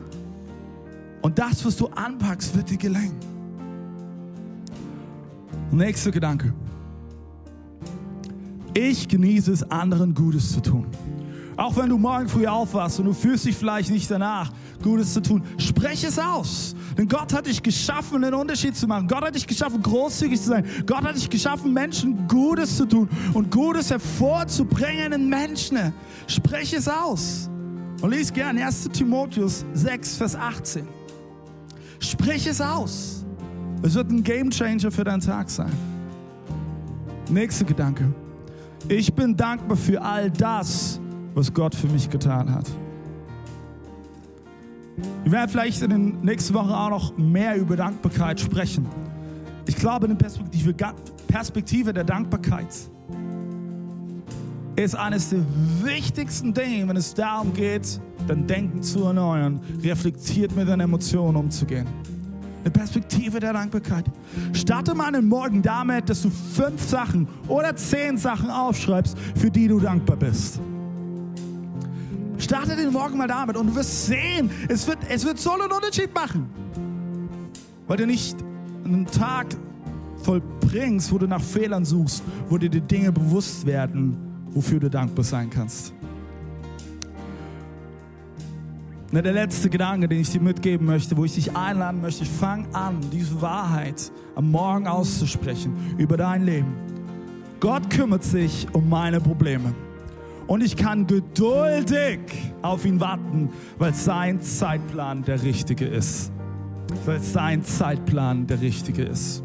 Und 1.22 1.38
das, 1.38 1.64
was 1.64 1.74
du 1.74 1.86
anpackst, 1.86 2.54
wird 2.54 2.68
dir 2.68 2.76
gelingen. 2.76 3.16
Nächster 5.70 6.10
Gedanke. 6.10 6.52
Ich 8.74 9.08
genieße 9.08 9.52
es, 9.52 9.70
anderen 9.70 10.14
Gutes 10.14 10.52
zu 10.52 10.60
tun. 10.60 10.86
Auch 11.56 11.76
wenn 11.76 11.90
du 11.90 11.98
morgen 11.98 12.28
früh 12.28 12.46
aufwachst 12.46 13.00
und 13.00 13.06
du 13.06 13.12
fühlst 13.12 13.44
dich 13.44 13.54
vielleicht 13.54 13.90
nicht 13.90 14.10
danach, 14.10 14.50
Gutes 14.82 15.12
zu 15.12 15.20
tun, 15.20 15.42
spreche 15.58 16.06
es 16.06 16.18
aus. 16.18 16.74
Denn 16.96 17.06
Gott 17.06 17.34
hat 17.34 17.46
dich 17.46 17.62
geschaffen, 17.62 18.24
einen 18.24 18.32
Unterschied 18.32 18.74
zu 18.74 18.86
machen. 18.86 19.06
Gott 19.06 19.22
hat 19.22 19.34
dich 19.34 19.46
geschaffen, 19.46 19.82
großzügig 19.82 20.40
zu 20.40 20.48
sein. 20.48 20.64
Gott 20.86 21.02
hat 21.02 21.16
dich 21.16 21.28
geschaffen, 21.28 21.72
Menschen 21.74 22.26
Gutes 22.28 22.78
zu 22.78 22.86
tun 22.86 23.08
und 23.34 23.50
Gutes 23.50 23.90
hervorzubringen 23.90 25.12
in 25.12 25.28
Menschen. 25.28 25.92
Spreche 26.26 26.76
es 26.76 26.88
aus. 26.88 27.50
Und 28.00 28.10
lies 28.10 28.32
gern 28.32 28.56
1. 28.56 28.88
Timotheus 28.92 29.66
6, 29.74 30.16
Vers 30.16 30.36
18. 30.36 30.88
Sprich 31.98 32.46
es 32.46 32.62
aus. 32.62 33.26
Es 33.82 33.94
wird 33.94 34.10
ein 34.10 34.22
Gamechanger 34.22 34.90
für 34.90 35.04
deinen 35.04 35.20
Tag 35.20 35.50
sein. 35.50 35.72
Nächster 37.28 37.66
Gedanke. 37.66 38.14
Ich 38.88 39.12
bin 39.12 39.36
dankbar 39.36 39.76
für 39.76 40.00
all 40.02 40.30
das, 40.30 41.00
was 41.34 41.52
Gott 41.52 41.74
für 41.74 41.86
mich 41.88 42.08
getan 42.08 42.52
hat. 42.52 42.66
Wir 45.22 45.32
werden 45.32 45.50
vielleicht 45.50 45.82
in 45.82 45.90
den 45.90 46.20
nächsten 46.22 46.54
Wochen 46.54 46.70
auch 46.70 46.90
noch 46.90 47.16
mehr 47.16 47.56
über 47.56 47.76
Dankbarkeit 47.76 48.40
sprechen. 48.40 48.86
Ich 49.66 49.76
glaube, 49.76 50.06
eine 50.06 50.16
Perspektive, 50.16 50.74
Perspektive 51.28 51.92
der 51.92 52.04
Dankbarkeit 52.04 52.68
ist 54.76 54.96
eines 54.96 55.30
der 55.30 55.40
wichtigsten 55.82 56.54
Dinge, 56.54 56.88
wenn 56.88 56.96
es 56.96 57.14
darum 57.14 57.52
geht, 57.52 58.00
dein 58.26 58.46
Denken 58.46 58.82
zu 58.82 59.04
erneuern, 59.04 59.60
reflektiert 59.82 60.56
mit 60.56 60.68
deinen 60.68 60.80
Emotionen 60.80 61.36
umzugehen. 61.36 61.86
Eine 62.60 62.70
Perspektive 62.70 63.40
der 63.40 63.54
Dankbarkeit. 63.54 64.04
Starte 64.52 64.94
mal 64.94 65.06
einen 65.06 65.28
Morgen 65.28 65.62
damit, 65.62 66.10
dass 66.10 66.22
du 66.22 66.30
fünf 66.30 66.82
Sachen 66.82 67.26
oder 67.48 67.74
zehn 67.74 68.18
Sachen 68.18 68.50
aufschreibst, 68.50 69.16
für 69.34 69.50
die 69.50 69.66
du 69.66 69.80
dankbar 69.80 70.16
bist. 70.16 70.60
Starte 72.36 72.76
den 72.76 72.92
Morgen 72.92 73.18
mal 73.18 73.28
damit 73.28 73.56
und 73.56 73.68
du 73.68 73.74
wirst 73.76 74.06
sehen, 74.06 74.50
es 74.68 74.86
wird, 74.86 74.98
es 75.08 75.24
wird 75.24 75.38
so 75.38 75.52
einen 75.52 75.70
Unterschied 75.70 76.14
machen. 76.14 76.48
Weil 77.86 77.96
du 77.96 78.06
nicht 78.06 78.36
einen 78.84 79.06
Tag 79.06 79.46
vollbringst, 80.22 81.12
wo 81.12 81.18
du 81.18 81.26
nach 81.26 81.42
Fehlern 81.42 81.84
suchst, 81.84 82.22
wo 82.48 82.58
dir 82.58 82.70
die 82.70 82.80
Dinge 82.80 83.10
bewusst 83.12 83.64
werden, 83.66 84.16
wofür 84.50 84.80
du 84.80 84.90
dankbar 84.90 85.24
sein 85.24 85.48
kannst. 85.48 85.94
Na, 89.12 89.20
der 89.20 89.32
letzte 89.32 89.68
Gedanke, 89.68 90.06
den 90.06 90.20
ich 90.20 90.30
dir 90.30 90.40
mitgeben 90.40 90.86
möchte, 90.86 91.16
wo 91.16 91.24
ich 91.24 91.34
dich 91.34 91.56
einladen 91.56 92.00
möchte, 92.00 92.24
fang 92.24 92.72
an, 92.72 93.00
diese 93.12 93.42
Wahrheit 93.42 94.12
am 94.36 94.52
Morgen 94.52 94.86
auszusprechen 94.86 95.74
über 95.98 96.16
dein 96.16 96.44
Leben. 96.44 96.72
Gott 97.58 97.90
kümmert 97.90 98.22
sich 98.22 98.68
um 98.72 98.88
meine 98.88 99.20
Probleme. 99.20 99.74
Und 100.46 100.62
ich 100.62 100.76
kann 100.76 101.08
geduldig 101.08 102.20
auf 102.62 102.84
ihn 102.84 103.00
warten, 103.00 103.50
weil 103.78 103.94
sein 103.94 104.40
Zeitplan 104.40 105.24
der 105.24 105.42
richtige 105.42 105.86
ist. 105.86 106.30
Weil 107.04 107.18
sein 107.18 107.64
Zeitplan 107.64 108.46
der 108.46 108.60
richtige 108.60 109.02
ist. 109.02 109.42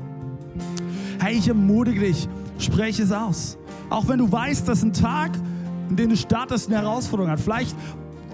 Hey, 1.20 1.38
ich 1.38 1.47
ermutige 1.47 2.01
dich, 2.01 2.30
spreche 2.59 3.01
es 3.01 3.11
aus. 3.11 3.57
Auch 3.89 4.07
wenn 4.07 4.20
du 4.20 4.32
weißt, 4.32 4.68
dass 4.68 4.84
ein 4.84 4.93
Tag, 4.93 5.32
in 5.89 5.95
dem 5.95 6.09
du 6.09 6.18
startest, 6.18 6.68
eine 6.68 6.78
Herausforderung 6.78 7.32
hat. 7.32 7.39
Vielleicht 7.39 7.76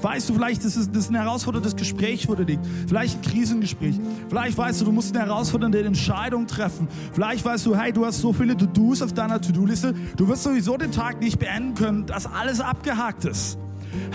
Weißt 0.02 0.30
du, 0.30 0.34
vielleicht 0.34 0.64
ist 0.66 0.76
es 0.76 0.92
das 0.92 1.06
ist 1.06 1.10
ein 1.10 1.16
herausforderndes 1.16 1.76
Gespräch, 1.76 2.28
wo 2.28 2.36
du 2.36 2.44
liegt. 2.44 2.66
Vielleicht 2.88 3.18
ein 3.18 3.22
Krisengespräch. 3.22 4.00
Vielleicht 4.30 4.58
weißt 4.58 4.82
du, 4.82 4.86
du 4.86 4.92
musst 4.92 5.16
eine 5.16 5.26
herausfordernde 5.26 5.84
Entscheidung 5.84 6.48
treffen. 6.48 6.88
Vielleicht 7.14 7.46
weißt 7.46 7.66
du, 7.66 7.76
hey, 7.76 7.94
du 7.94 8.06
hast 8.06 8.20
so 8.20 8.34
viele 8.34 8.58
To-Dos 8.58 9.02
auf 9.02 9.14
deiner 9.14 9.40
To-Do-Liste. 9.40 9.94
Du 10.18 10.28
wirst 10.28 10.44
sowieso 10.44 10.78
den 10.78 10.92
Tag 10.92 11.20
nicht 11.20 11.40
beenden 11.40 11.76
können, 11.76 12.06
dass 12.06 12.26
alles 12.26 12.60
abgehakt 12.62 13.26
ist. 13.26 13.58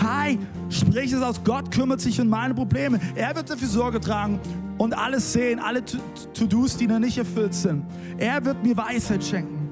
Hi, 0.01 0.37
sprich 0.69 1.13
es 1.13 1.21
aus. 1.21 1.41
Gott 1.43 1.71
kümmert 1.71 2.01
sich 2.01 2.19
um 2.19 2.27
meine 2.27 2.53
Probleme. 2.53 2.99
Er 3.15 3.35
wird 3.35 3.49
dafür 3.49 3.67
Sorge 3.67 3.99
tragen 3.99 4.39
und 4.77 4.97
alles 4.97 5.33
sehen, 5.33 5.59
alle 5.59 5.83
To-Dos, 5.85 6.77
die 6.77 6.87
noch 6.87 6.99
nicht 6.99 7.17
erfüllt 7.17 7.53
sind. 7.53 7.83
Er 8.17 8.43
wird 8.43 8.63
mir 8.63 8.75
Weisheit 8.75 9.23
schenken. 9.23 9.69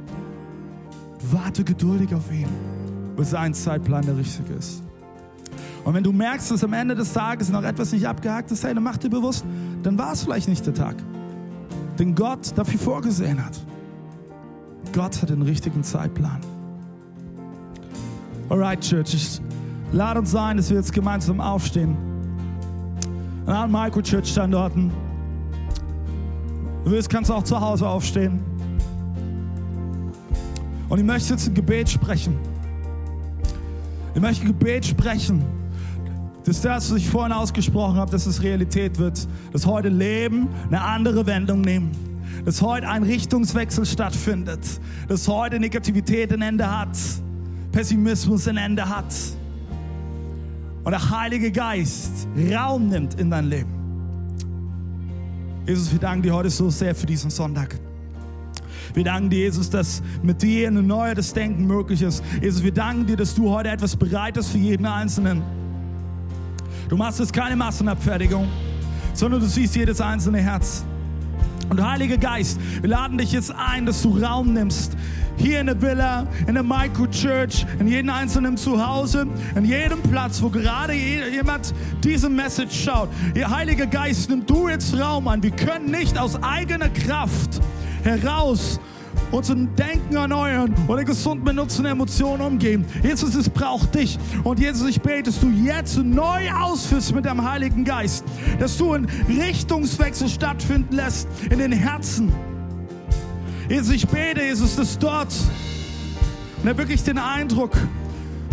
Warte 1.32 1.64
geduldig 1.64 2.14
auf 2.14 2.32
ihn, 2.32 2.48
bis 3.16 3.32
sein 3.32 3.54
Zeitplan 3.54 4.06
der 4.06 4.18
richtige 4.18 4.54
ist. 4.54 4.85
Und 5.86 5.94
wenn 5.94 6.04
du 6.04 6.12
merkst, 6.12 6.50
dass 6.50 6.64
am 6.64 6.74
Ende 6.74 6.96
des 6.96 7.14
Tages 7.14 7.50
noch 7.50 7.64
etwas 7.64 7.92
nicht 7.94 8.08
abgehakt 8.08 8.52
ist, 8.52 8.64
hey, 8.64 8.74
dann 8.74 8.84
mach 8.84 8.98
dir 8.98 9.10
bewusst, 9.10 9.46
dann 9.84 9.96
war 10.00 10.14
es 10.14 10.24
vielleicht 10.24 10.48
nicht 10.48 10.66
der 10.66 10.74
Tag, 10.74 10.96
den 12.00 12.16
Gott 12.16 12.58
dafür 12.58 12.80
vorgesehen 12.80 13.44
hat. 13.46 13.54
Gott 14.94 15.22
hat 15.22 15.30
den 15.30 15.44
richtigen 15.44 15.84
Zeitplan. 15.84 16.42
Alright, 18.50 18.82
Church, 18.82 19.14
ich 19.14 19.42
lade 19.92 20.20
uns 20.20 20.34
ein, 20.34 20.58
dass 20.58 20.72
wir 20.72 20.78
jetzt 20.78 20.92
gemeinsam 20.92 21.40
aufstehen. 21.40 21.96
An 23.46 23.54
allen 23.54 23.72
Microchurch-Standorten. 23.72 24.92
Du 26.84 26.92
willst, 26.92 27.12
kannst 27.12 27.30
auch 27.30 27.44
zu 27.44 27.62
Hause 27.62 27.88
aufstehen. 27.88 28.40
Und 30.90 30.98
ich 30.98 31.06
möchte 31.06 31.34
jetzt 31.34 31.48
ein 31.48 31.54
Gebet 31.54 31.90
sprechen. 31.90 32.40
Ich 34.16 34.22
möchte 34.22 34.46
ein 34.46 34.48
Gebet 34.48 34.84
sprechen 34.84 35.55
dass 36.46 36.62
das, 36.62 36.92
was 36.92 36.98
ich 36.98 37.10
vorhin 37.10 37.34
ausgesprochen 37.34 37.96
habe, 37.96 38.12
dass 38.12 38.28
es 38.28 38.42
Realität 38.44 39.00
wird, 39.00 39.28
dass 39.52 39.66
heute 39.66 39.90
Leben 39.90 40.48
eine 40.68 40.82
andere 40.82 41.26
Wendung 41.26 41.62
nimmt, 41.62 41.96
dass 42.46 42.62
heute 42.62 42.88
ein 42.88 43.04
Richtungswechsel 43.04 43.86
stattfindet, 43.86 44.80
dass 45.08 45.28
heute 45.28 45.60
Negativität 45.60 46.32
ein 46.32 46.44
Ende 46.44 46.72
hat, 46.72 46.98
Pessimismus 47.72 48.48
ein 48.48 48.58
Ende 48.58 48.88
hat 48.88 49.14
und 50.84 50.92
der 50.92 51.10
Heilige 51.10 51.52
Geist 51.52 52.28
Raum 52.54 52.90
nimmt 52.90 53.20
in 53.20 53.32
dein 53.32 53.46
Leben. 53.46 53.72
Jesus, 55.66 55.92
wir 55.92 56.00
danken 56.00 56.22
dir 56.22 56.34
heute 56.36 56.52
so 56.52 56.70
sehr 56.70 56.94
für 56.94 57.08
diesen 57.08 57.32
Sonntag. 57.32 57.76
Wir 58.94 59.04
danken 59.04 59.32
dir, 59.32 59.40
Jesus, 59.40 59.68
dass 59.68 60.04
mit 60.22 60.44
dir 60.44 60.68
ein 60.68 60.86
neues 60.86 61.34
Denken 61.34 61.66
möglich 61.66 62.04
ist. 62.04 62.24
Jesus, 62.40 62.64
wir 62.64 62.72
danken 62.72 63.08
dir, 63.08 63.18
dass 63.18 63.34
du 63.34 63.50
heute 63.50 63.70
etwas 63.70 63.96
bereitest 63.96 64.52
für 64.52 64.60
jeden 64.60 64.86
Einzelnen. 64.86 65.42
Du 66.90 66.98
machst 66.98 67.20
jetzt 67.20 67.34
keine 67.34 67.56
Massenabfertigung, 67.56 68.48
sondern 69.14 69.40
du 69.40 69.48
siehst 69.48 69.76
jedes 69.76 70.00
einzelne 70.02 70.40
Herz. 70.40 70.86
Und 71.70 71.84
Heiliger 71.84 72.18
Geist, 72.18 72.60
wir 72.82 72.90
laden 72.90 73.18
dich 73.18 73.32
jetzt 73.32 73.52
ein, 73.52 73.88
dass 73.88 74.04
du 74.04 74.20
Raum 74.20 74.54
nimmst. 74.54 74.96
Hier 75.38 75.60
in 75.60 75.66
der 75.66 75.82
Villa, 75.82 76.28
in 76.48 76.54
der 76.54 76.64
Microchurch, 76.64 77.66
in 77.80 77.88
jedem 77.88 78.12
einzelnen 78.12 78.56
Zuhause, 78.56 79.28
in 79.56 79.66
jedem 79.66 80.02
Platz, 80.04 80.42
wo 80.42 80.50
gerade 80.50 80.94
jemand 80.94 81.74
diese 82.04 82.30
Message 82.30 82.84
schaut. 82.84 83.10
Ihr 83.34 83.50
Heiliger 83.50 83.88
Geist, 83.88 84.30
nimm 84.30 84.46
du 84.46 84.70
jetzt 84.70 84.98
Raum 84.98 85.28
an. 85.28 85.42
Wir 85.42 85.52
können 85.52 85.90
nicht 85.90 86.18
aus 86.18 86.42
eigener 86.42 86.90
Kraft 86.90 87.60
heraus 88.04 88.80
unser 89.36 89.56
Denken 89.56 90.16
erneuern 90.16 90.74
oder 90.88 91.04
gesund 91.04 91.44
mit 91.44 91.60
unseren 91.60 91.88
Emotionen 91.88 92.42
umgehen. 92.42 92.86
Jesus, 93.04 93.36
es 93.36 93.50
braucht 93.50 93.94
dich. 93.94 94.18
Und 94.44 94.60
Jesus, 94.60 94.88
ich 94.88 95.02
bete, 95.02 95.24
dass 95.24 95.40
du 95.42 95.50
jetzt 95.50 95.98
neu 95.98 96.50
ausführst 96.52 97.14
mit 97.14 97.26
deinem 97.26 97.48
Heiligen 97.48 97.84
Geist, 97.84 98.24
dass 98.60 98.78
du 98.78 98.94
einen 98.94 99.08
Richtungswechsel 99.28 100.30
stattfinden 100.30 100.96
lässt 100.96 101.28
in 101.50 101.60
den 101.60 101.74
Herzen. 101.74 102.32
Jesus, 103.70 103.94
ich 103.94 104.08
bete, 104.08 104.42
Jesus, 104.42 104.76
dass 104.78 104.98
dort, 104.98 105.34
und 106.64 106.78
wirklich 106.78 107.04
den 107.04 107.18
Eindruck, 107.18 107.76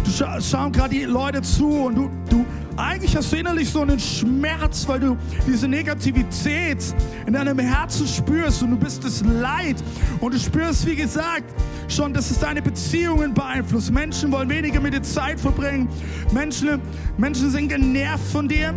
du 0.04 0.10
scha 0.10 0.40
schauen 0.40 0.72
gerade 0.72 0.94
die 0.94 1.04
Leute 1.04 1.42
zu 1.42 1.68
und 1.68 1.94
du, 1.94 2.10
du 2.28 2.44
Eigentlich 2.76 3.14
hast 3.16 3.32
du 3.32 3.36
innerlich 3.36 3.68
so 3.68 3.82
einen 3.82 3.98
Schmerz, 3.98 4.88
weil 4.88 5.00
du 5.00 5.16
diese 5.46 5.68
Negativität 5.68 6.82
in 7.26 7.34
deinem 7.34 7.58
Herzen 7.58 8.06
spürst 8.06 8.62
und 8.62 8.70
du 8.70 8.76
bist 8.76 9.04
es 9.04 9.22
leid. 9.24 9.76
Und 10.20 10.34
du 10.34 10.38
spürst, 10.38 10.86
wie 10.86 10.96
gesagt, 10.96 11.52
schon, 11.88 12.14
dass 12.14 12.30
es 12.30 12.38
deine 12.38 12.62
Beziehungen 12.62 13.34
beeinflusst. 13.34 13.92
Menschen 13.92 14.32
wollen 14.32 14.48
weniger 14.48 14.80
mit 14.80 14.94
dir 14.94 15.02
Zeit 15.02 15.38
verbringen. 15.38 15.88
Menschen, 16.32 16.80
Menschen 17.18 17.50
sind 17.50 17.68
genervt 17.68 18.26
von 18.32 18.48
dir. 18.48 18.72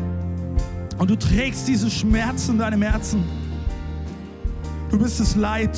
Und 0.98 1.10
du 1.10 1.16
trägst 1.16 1.68
diesen 1.68 1.90
Schmerz 1.90 2.50
in 2.50 2.58
deinem 2.58 2.82
Herzen. 2.82 3.24
Du 4.90 5.00
bist 5.00 5.20
es 5.20 5.36
leid. 5.36 5.78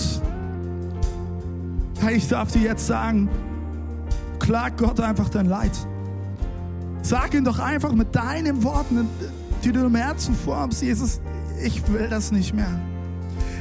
Ich 2.11 2.28
darf 2.28 2.51
dir 2.51 2.61
jetzt 2.61 2.86
sagen, 2.86 3.30
klag 4.39 4.78
Gott 4.78 4.99
einfach 4.99 5.30
dein 5.30 5.47
Leid. 5.47 5.72
Sag 7.08 7.34
ihm 7.34 7.45
doch 7.45 7.60
einfach 7.60 7.93
mit 7.93 8.14
deinen 8.14 8.64
Worten, 8.64 9.08
die 9.64 9.72
du 9.72 9.86
im 9.86 9.95
Herzen 9.95 10.36
formst, 10.36 10.82
Jesus, 10.82 11.22
ich 11.64 11.82
will 11.88 12.10
das 12.10 12.34
nicht 12.34 12.53
mehr. 12.53 12.82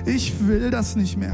Ich 0.04 0.34
will 0.48 0.68
das 0.72 0.96
nicht 0.96 1.16
mehr. 1.16 1.30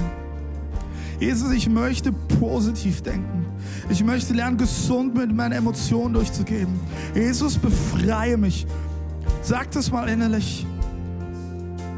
Jesus, 1.18 1.50
ich 1.52 1.70
möchte 1.70 2.12
positiv 2.12 3.00
denken. 3.00 3.46
Ich 3.88 4.04
möchte 4.04 4.34
lernen, 4.34 4.58
gesund 4.58 5.14
mit 5.14 5.34
meinen 5.34 5.52
Emotionen 5.52 6.12
durchzugehen. 6.12 6.68
Jesus, 7.14 7.56
befreie 7.56 8.36
mich. 8.36 8.66
Sag 9.40 9.70
das 9.70 9.90
mal 9.90 10.06
innerlich. 10.06 10.66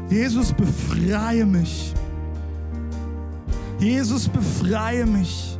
Jesus, 0.09 0.53
befreie 0.53 1.45
mich. 1.45 1.93
Jesus, 3.79 4.29
befreie 4.29 5.05
mich. 5.05 5.54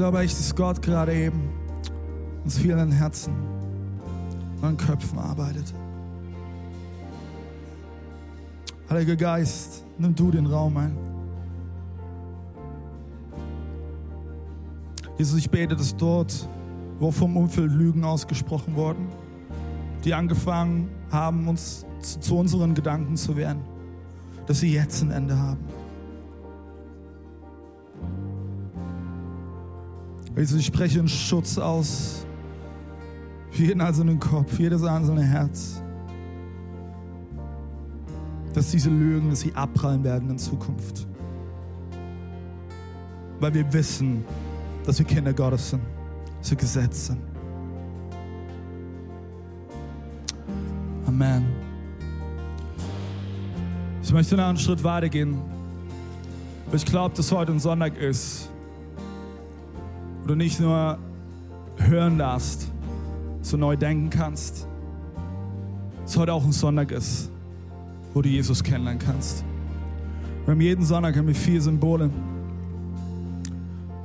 Glaube 0.00 0.20
echt, 0.20 0.38
dass 0.38 0.56
Gott 0.56 0.80
gerade 0.80 1.12
eben 1.12 1.50
uns 2.42 2.56
vielen 2.56 2.90
Herzen 2.90 3.34
und 4.62 4.78
Köpfen 4.78 5.18
arbeitet. 5.18 5.74
Heiliger 8.88 9.14
Geist, 9.14 9.84
nimm 9.98 10.14
du 10.14 10.30
den 10.30 10.46
Raum 10.46 10.78
ein. 10.78 10.96
Jesus, 15.18 15.38
ich 15.38 15.50
bete, 15.50 15.76
dass 15.76 15.94
dort, 15.94 16.48
wo 16.98 17.10
vom 17.10 17.36
Umfeld 17.36 17.70
Lügen 17.70 18.02
ausgesprochen 18.02 18.74
wurden, 18.76 19.06
die 20.02 20.14
angefangen 20.14 20.88
haben, 21.10 21.46
uns 21.46 21.84
zu, 22.00 22.20
zu 22.20 22.38
unseren 22.38 22.72
Gedanken 22.72 23.18
zu 23.18 23.36
werden, 23.36 23.60
dass 24.46 24.60
sie 24.60 24.72
jetzt 24.72 25.02
ein 25.02 25.10
Ende 25.10 25.36
haben. 25.36 25.79
Jesus, 30.40 30.60
ich 30.60 30.66
spreche 30.66 30.98
einen 30.98 31.06
Schutz 31.06 31.58
aus 31.58 32.24
für 33.50 33.62
jeden 33.62 33.82
einzelnen 33.82 34.18
Kopf, 34.18 34.58
jedes 34.58 34.82
einzelne 34.82 35.22
Herz. 35.22 35.82
Dass 38.54 38.70
diese 38.70 38.88
Lügen, 38.88 39.28
dass 39.28 39.40
sie 39.40 39.54
abprallen 39.54 40.02
werden 40.02 40.30
in 40.30 40.38
Zukunft. 40.38 41.06
Weil 43.38 43.52
wir 43.52 43.70
wissen, 43.70 44.24
dass 44.86 44.98
wir 44.98 45.04
Kinder 45.04 45.34
Gottes 45.34 45.70
sind, 45.70 45.82
dass 46.38 46.50
wir 46.50 46.56
gesetzt 46.56 47.06
sind. 47.08 47.20
Amen. 51.06 51.44
Ich 54.02 54.10
möchte 54.10 54.38
noch 54.38 54.44
einen 54.44 54.56
Schritt 54.56 54.82
weitergehen. 54.82 55.36
Ich 56.72 56.86
glaube, 56.86 57.14
dass 57.14 57.30
heute 57.30 57.52
ein 57.52 57.60
Sonntag 57.60 57.98
ist, 57.98 58.50
du 60.26 60.34
nicht 60.34 60.60
nur 60.60 60.98
hören 61.76 62.18
darfst, 62.18 62.70
so 63.42 63.56
neu 63.56 63.76
denken 63.76 64.10
kannst, 64.10 64.66
es 66.04 66.16
heute 66.16 66.32
auch 66.32 66.44
ein 66.44 66.52
Sonntag 66.52 66.90
ist, 66.90 67.30
wo 68.12 68.22
du 68.22 68.28
Jesus 68.28 68.62
kennenlernen 68.62 69.00
kannst. 69.00 69.44
Wir 70.44 70.52
haben 70.52 70.60
jeden 70.60 70.84
Sonntag 70.84 71.16
haben 71.16 71.28
wir 71.28 71.34
vier 71.34 71.60
Symbole. 71.62 72.10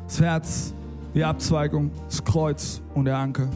Das 0.05 0.21
Herz, 0.21 0.73
die 1.15 1.23
Abzweigung, 1.23 1.89
das 2.07 2.23
Kreuz 2.23 2.81
und 2.93 3.05
der 3.05 3.17
Anker. 3.17 3.47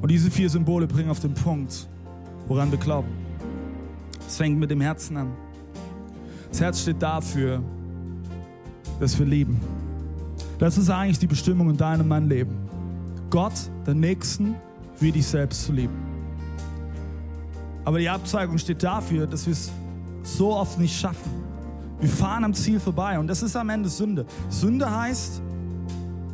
Und 0.00 0.10
diese 0.10 0.30
vier 0.30 0.48
Symbole 0.48 0.86
bringen 0.86 1.10
auf 1.10 1.20
den 1.20 1.34
Punkt, 1.34 1.86
woran 2.46 2.70
wir 2.70 2.78
glauben. 2.78 3.08
Es 4.26 4.36
fängt 4.36 4.58
mit 4.58 4.70
dem 4.70 4.80
Herzen 4.80 5.16
an. 5.16 5.28
Das 6.50 6.60
Herz 6.60 6.80
steht 6.80 7.02
dafür, 7.02 7.62
dass 9.00 9.18
wir 9.18 9.26
lieben. 9.26 9.60
Das 10.58 10.76
ist 10.76 10.90
eigentlich 10.90 11.18
die 11.18 11.26
Bestimmung 11.26 11.70
in 11.70 11.76
deinem 11.76 12.02
und 12.02 12.08
meinem 12.08 12.28
Leben. 12.28 12.56
Gott, 13.30 13.52
den 13.86 14.00
Nächsten, 14.00 14.56
wie 14.98 15.12
dich 15.12 15.26
selbst 15.26 15.64
zu 15.64 15.72
lieben. 15.72 15.94
Aber 17.84 17.98
die 17.98 18.08
Abzweigung 18.08 18.58
steht 18.58 18.82
dafür, 18.82 19.26
dass 19.26 19.46
wir 19.46 19.52
es 19.52 19.70
so 20.22 20.54
oft 20.54 20.78
nicht 20.78 20.98
schaffen. 20.98 21.30
Wir 22.00 22.08
fahren 22.08 22.44
am 22.44 22.54
Ziel 22.54 22.80
vorbei 22.80 23.18
und 23.18 23.28
das 23.28 23.42
ist 23.42 23.56
am 23.56 23.68
Ende 23.70 23.88
Sünde. 23.88 24.26
Sünde 24.48 24.90
heißt 24.90 25.42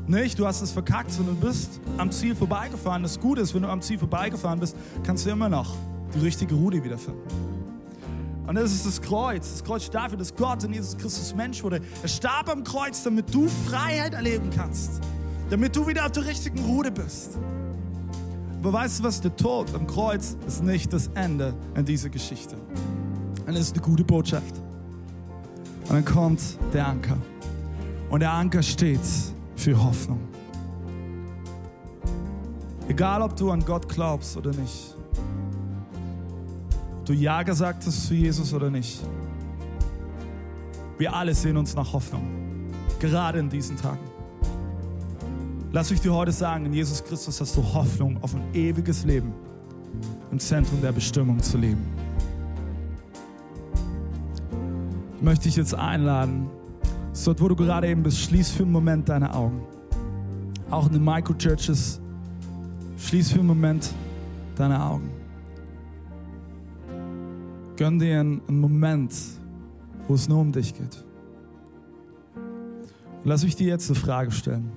nicht, 0.07 0.39
du 0.39 0.47
hast 0.47 0.61
es 0.61 0.73
verkackt, 0.73 1.11
sondern 1.11 1.39
du 1.41 1.47
bist 1.47 1.81
am 1.97 2.11
Ziel 2.11 2.35
vorbeigefahren. 2.35 3.03
Das 3.03 3.19
Gute 3.19 3.41
ist, 3.41 3.55
wenn 3.55 3.63
du 3.63 3.69
am 3.69 3.81
Ziel 3.81 3.99
vorbeigefahren 3.99 4.61
bist, 4.61 4.77
kannst 5.03 5.25
du 5.25 5.31
immer 5.31 5.49
noch 5.49 5.75
die 6.15 6.21
richtige 6.21 6.55
Route 6.55 6.83
wiederfinden. 6.83 7.23
Und 8.47 8.57
das 8.57 8.73
ist 8.73 8.87
das 8.87 9.01
Kreuz. 9.01 9.51
Das 9.53 9.65
Kreuz 9.65 9.83
steht 9.83 9.95
dafür, 9.95 10.19
dass 10.19 10.35
Gott 10.35 10.63
in 10.65 10.73
Jesus 10.73 10.97
Christus 10.97 11.35
Mensch 11.35 11.63
wurde. 11.63 11.81
Er 12.03 12.09
starb 12.09 12.49
am 12.49 12.63
Kreuz, 12.63 13.03
damit 13.03 13.35
du 13.35 13.49
Freiheit 13.67 14.15
erleben 14.15 14.51
kannst. 14.55 15.01
Damit 15.51 15.75
du 15.75 15.87
wieder 15.87 16.05
auf 16.05 16.13
der 16.13 16.27
richtigen 16.27 16.59
Route 16.65 16.91
bist. 16.91 17.39
Aber 18.61 18.73
weißt 18.73 19.01
du 19.01 19.05
was? 19.05 19.21
Der 19.21 19.35
Tod 19.35 19.75
am 19.75 19.87
Kreuz 19.87 20.37
ist 20.47 20.63
nicht 20.63 20.93
das 20.93 21.09
Ende 21.15 21.55
in 21.75 21.85
dieser 21.85 22.09
Geschichte. 22.09 22.57
Und 23.47 23.55
es 23.55 23.61
ist 23.61 23.75
eine 23.75 23.83
gute 23.83 24.05
Botschaft. 24.05 24.55
Und 25.89 25.93
dann 25.93 26.05
kommt 26.05 26.41
der 26.73 26.87
Anker. 26.87 27.19
Und 28.11 28.21
der 28.21 28.33
Anker 28.33 28.63
steht 28.63 29.01
für 29.57 29.83
Hoffnung. 29.83 30.21
Egal, 32.89 33.23
ob 33.23 33.37
du 33.37 33.51
an 33.51 33.65
Gott 33.65 33.89
glaubst 33.89 34.37
oder 34.37 34.51
nicht 34.51 34.94
du 37.05 37.13
Ja 37.13 37.43
gesagt 37.43 37.87
hast 37.87 38.07
zu 38.07 38.15
Jesus 38.15 38.53
oder 38.53 38.71
nicht. 38.71 39.01
Wir 40.99 41.13
alle 41.13 41.35
sehen 41.35 41.57
uns 41.57 41.75
nach 41.75 41.93
Hoffnung, 41.93 42.23
gerade 43.01 43.39
in 43.39 43.49
diesen 43.49 43.77
Tagen. 43.77 43.99
Lass 45.73 45.91
mich 45.91 46.01
dir 46.01 46.15
heute 46.15 46.31
sagen, 46.31 46.67
in 46.67 46.73
Jesus 46.73 47.03
Christus 47.03 47.41
hast 47.41 47.57
du 47.57 47.63
Hoffnung 47.75 48.23
auf 48.23 48.35
ein 48.35 48.43
ewiges 48.55 49.05
Leben 49.05 49.33
im 50.31 50.39
Zentrum 50.39 50.81
der 50.81 50.93
Bestimmung 50.93 51.43
zu 51.43 51.59
leben. 51.59 51.85
Ich 55.17 55.23
möchte 55.23 55.45
dich 55.45 55.57
jetzt 55.57 55.75
einladen, 55.75 56.49
dort 57.25 57.41
wo 57.41 57.49
du 57.49 57.57
gerade 57.57 57.89
eben 57.89 58.03
bist, 58.03 58.21
schließ 58.21 58.51
für 58.51 58.63
einen 58.63 58.73
Moment 58.73 59.09
deine 59.09 59.35
Augen. 59.35 59.63
Auch 60.71 60.87
in 60.87 60.93
den 60.93 61.05
Microchurches, 61.05 62.01
schließ 62.99 63.33
für 63.33 63.41
einen 63.41 63.49
Moment 63.49 63.91
deine 64.57 64.81
Augen. 64.81 65.24
Gönn 67.77 67.99
dir 67.99 68.21
einen, 68.21 68.43
Moment, 68.49 69.15
wo 70.07 70.15
es 70.15 70.29
nur 70.29 70.41
um 70.41 70.53
dich 70.53 70.75
geht. 70.75 71.05
Und 72.37 73.25
lass 73.25 73.43
mich 73.43 73.57
dir 73.57 73.69
jetzt 73.69 73.91
eine 73.91 73.99
Frage 73.99 74.31
stellen. 74.31 74.71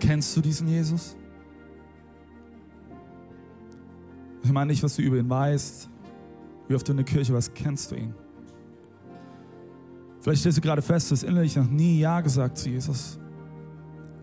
Kennst 0.00 0.36
du 0.36 0.40
diesen 0.40 0.66
Jesus? 0.68 1.16
Ich 4.42 4.50
meine 4.50 4.70
nicht, 4.70 4.82
was 4.82 4.96
du 4.96 5.02
über 5.02 5.18
ihn 5.18 5.28
weißt, 5.28 5.88
wie 6.68 6.74
oft 6.74 6.86
du 6.88 6.92
in 6.92 6.96
der 6.96 7.06
Kirche 7.06 7.34
warst, 7.34 7.54
kennst 7.54 7.90
du 7.90 7.96
ihn. 7.96 8.14
Vielleicht 10.20 10.40
stellst 10.40 10.58
du 10.58 10.62
gerade 10.62 10.82
fest, 10.82 11.10
du 11.10 11.14
hast 11.14 11.22
innerlich 11.22 11.54
noch 11.56 11.68
nie 11.68 12.00
Ja 12.00 12.20
gesagt 12.20 12.58
zu 12.58 12.68
Jesus. 12.68 13.18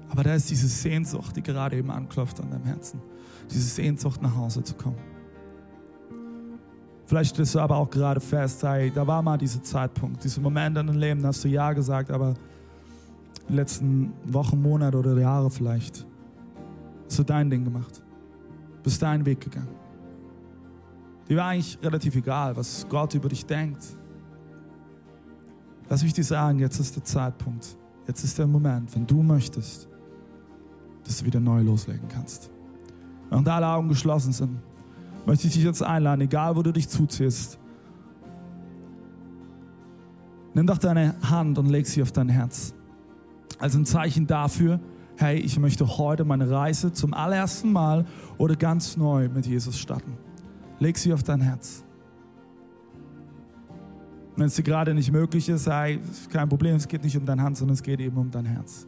Aber 0.10 0.24
da 0.24 0.36
ist 0.36 0.50
diese 0.50 0.68
Sehnsucht, 0.68 1.36
die 1.36 1.44
gerade 1.44 1.78
eben 1.78 1.92
anklopft 1.92 2.40
an 2.40 2.52
deinem 2.52 2.66
Herzen. 2.66 3.02
Diese 3.50 3.64
Sehnsucht, 3.64 4.22
nach 4.22 4.36
Hause 4.36 4.64
zu 4.64 4.74
kommen. 4.76 5.15
Vielleicht 7.06 7.36
stellst 7.36 7.54
du 7.56 7.60
aber 7.60 7.78
auch 7.78 7.90
gerade 7.90 8.20
fest, 8.20 8.64
hey, 8.64 8.92
da 8.94 9.06
war 9.06 9.22
mal 9.22 9.38
dieser 9.38 9.62
Zeitpunkt, 9.62 10.24
dieser 10.24 10.42
Moment 10.42 10.78
in 10.78 10.88
deinem 10.88 10.98
Leben, 10.98 11.22
da 11.22 11.28
hast 11.28 11.44
du 11.44 11.48
Ja 11.48 11.72
gesagt, 11.74 12.10
aber 12.10 12.34
die 13.48 13.54
letzten 13.54 14.12
Wochen, 14.26 14.60
Monate 14.60 14.98
oder 14.98 15.16
Jahre 15.18 15.52
vielleicht 15.52 16.06
hast 17.06 17.20
du 17.20 17.24
dein 17.24 17.50
Ding 17.50 17.64
gemacht. 17.64 18.02
Bist 18.82 19.02
deinen 19.02 19.26
Weg 19.26 19.42
gegangen. 19.42 19.76
Dir 21.30 21.38
war 21.38 21.48
eigentlich 21.48 21.78
relativ 21.82 22.16
egal, 22.16 22.56
was 22.56 22.86
Gott 22.90 23.14
über 23.14 23.30
dich 23.30 23.46
denkt. 23.46 23.84
Lass 25.88 26.04
mich 26.04 26.14
dir 26.14 26.24
sagen, 26.24 26.60
jetzt 26.60 26.80
ist 26.80 26.96
der 26.96 27.04
Zeitpunkt. 27.04 27.78
Jetzt 28.08 28.24
ist 28.24 28.38
der 28.38 28.48
Moment, 28.48 28.96
wenn 28.96 29.06
du 29.06 29.22
möchtest, 29.22 29.88
dass 31.04 31.20
du 31.20 31.26
wieder 31.26 31.40
neu 31.40 31.62
loslegen 31.62 32.08
kannst. 32.08 32.50
Und 33.30 33.48
alle 33.48 33.68
Augen 33.68 33.90
geschlossen 33.90 34.32
sind 34.32 34.60
möchte 35.26 35.48
ich 35.48 35.54
dich 35.54 35.64
jetzt 35.64 35.84
einladen, 35.84 36.22
egal 36.22 36.56
wo 36.56 36.62
du 36.62 36.72
dich 36.72 36.90
zuziehst. 36.90 37.60
Nimm 40.54 40.68
doch 40.68 40.78
deine 40.78 41.16
Hand 41.30 41.58
und 41.58 41.68
leg 41.68 41.86
sie 41.86 42.02
auf 42.02 42.12
dein 42.12 42.30
Herz. 42.30 42.74
als 43.60 43.76
ein 43.76 43.86
Zeichen 43.86 44.28
dafür, 44.28 44.80
hey, 45.18 45.38
ich 45.38 45.58
möchte 45.60 45.98
heute 45.98 46.26
meine 46.26 46.50
Reise 46.50 46.92
zum 46.92 47.14
allerersten 47.14 47.72
Mal 47.72 48.06
oder 48.38 48.56
ganz 48.56 48.98
neu 48.98 49.30
mit 49.30 49.46
Jesus 49.46 49.80
starten. 49.80 50.18
Leg 50.80 50.98
sie 50.98 51.14
auf 51.14 51.24
dein 51.24 51.40
Herz. 51.42 51.84
Wenn 54.36 54.48
es 54.48 54.56
dir 54.56 54.64
gerade 54.64 54.94
nicht 54.94 55.12
möglich 55.12 55.48
ist, 55.48 55.68
hey, 55.68 56.00
kein 56.30 56.50
Problem, 56.50 56.76
es 56.76 56.88
geht 56.88 57.04
nicht 57.04 57.16
um 57.18 57.26
deine 57.26 57.42
Hand, 57.42 57.58
sondern 57.58 57.76
es 57.76 57.84
geht 57.84 58.02
eben 58.02 58.18
um 58.18 58.30
dein 58.30 58.46
Herz. 58.46 58.86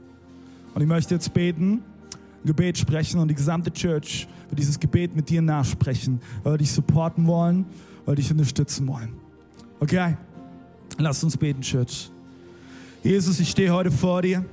Und 0.73 0.81
ich 0.81 0.87
möchte 0.87 1.13
jetzt 1.13 1.33
beten, 1.33 1.81
Gebet 2.45 2.77
sprechen 2.77 3.19
und 3.19 3.27
die 3.27 3.35
gesamte 3.35 3.71
Church 3.71 4.27
wird 4.49 4.59
dieses 4.59 4.79
Gebet 4.79 5.15
mit 5.15 5.29
dir 5.29 5.41
nachsprechen, 5.41 6.21
weil 6.43 6.53
wir 6.53 6.57
dich 6.57 6.71
supporten 6.71 7.27
wollen, 7.27 7.65
weil 8.05 8.13
wir 8.13 8.15
dich 8.15 8.31
unterstützen 8.31 8.87
wollen. 8.87 9.13
Okay? 9.79 10.15
Lass 10.97 11.23
uns 11.23 11.37
beten, 11.37 11.61
Church. 11.61 12.09
Jesus, 13.03 13.39
ich 13.39 13.49
stehe 13.49 13.71
heute 13.71 13.91
vor 13.91 14.21
dir 14.21 14.43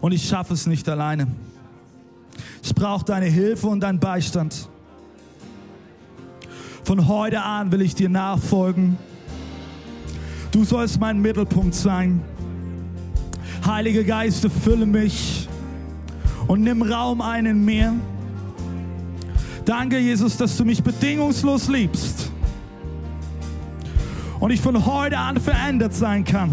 und 0.00 0.12
ich 0.12 0.26
schaffe 0.26 0.54
es 0.54 0.66
nicht 0.66 0.88
alleine. 0.88 1.26
Ich 2.62 2.74
brauche 2.74 3.04
deine 3.04 3.26
Hilfe 3.26 3.66
und 3.66 3.80
deinen 3.80 4.00
Beistand. 4.00 4.68
Von 6.82 7.08
heute 7.08 7.42
an 7.42 7.72
will 7.72 7.80
ich 7.80 7.94
dir 7.94 8.08
nachfolgen. 8.08 8.98
Du 10.50 10.64
sollst 10.64 11.00
mein 11.00 11.20
Mittelpunkt 11.20 11.74
sein. 11.74 12.22
Heilige 13.64 14.04
Geist, 14.04 14.46
fülle 14.62 14.84
mich 14.84 15.43
und 16.46 16.62
nimm 16.62 16.82
Raum 16.82 17.20
ein 17.20 17.46
in 17.46 17.64
mir. 17.64 17.94
Danke, 19.64 19.98
Jesus, 19.98 20.36
dass 20.36 20.56
du 20.56 20.64
mich 20.64 20.82
bedingungslos 20.82 21.68
liebst 21.68 22.30
und 24.40 24.50
ich 24.50 24.60
von 24.60 24.84
heute 24.84 25.16
an 25.16 25.40
verändert 25.40 25.94
sein 25.94 26.24
kann. 26.24 26.52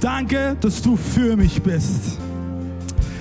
Danke, 0.00 0.56
dass 0.60 0.80
du 0.80 0.96
für 0.96 1.36
mich 1.36 1.60
bist. 1.60 2.18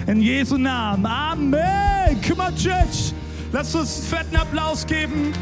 In 0.06 0.22
Jesu 0.22 0.58
Namen. 0.58 1.06
Amen. 1.06 2.18
On, 2.39 2.56
Church. 2.56 3.14
Lass 3.52 3.76
uns 3.76 4.00
einen 4.00 4.08
fetten 4.08 4.36
Applaus 4.38 4.86
geben. 4.86 5.34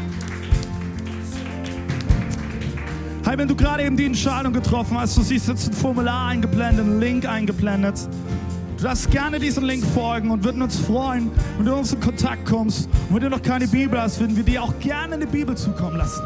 Hey, 3.24 3.38
wenn 3.38 3.48
du 3.48 3.54
gerade 3.54 3.84
eben 3.84 3.96
die 3.96 4.06
Entscheidung 4.06 4.52
getroffen 4.52 4.98
hast, 4.98 5.16
du 5.16 5.22
siehst 5.22 5.48
jetzt 5.48 5.68
ein 5.68 5.72
Formular 5.72 6.28
eingeblendet, 6.28 6.84
einen 6.84 7.00
Link 7.00 7.28
eingeblendet. 7.28 8.08
Darfst 8.86 9.10
gerne 9.10 9.40
diesem 9.40 9.64
Link 9.64 9.84
folgen 9.84 10.30
und 10.30 10.44
würden 10.44 10.62
uns 10.62 10.78
freuen, 10.78 11.32
wenn 11.56 11.66
du 11.66 11.74
uns 11.74 11.92
in 11.92 11.98
Kontakt 11.98 12.46
kommst. 12.46 12.88
Und 13.08 13.16
wenn 13.16 13.22
du 13.22 13.30
noch 13.30 13.42
keine 13.42 13.66
Bibel 13.66 14.00
hast, 14.00 14.20
würden 14.20 14.36
wir 14.36 14.44
dir 14.44 14.62
auch 14.62 14.78
gerne 14.78 15.14
eine 15.14 15.26
Bibel 15.26 15.56
zukommen 15.56 15.96
lassen. 15.96 16.22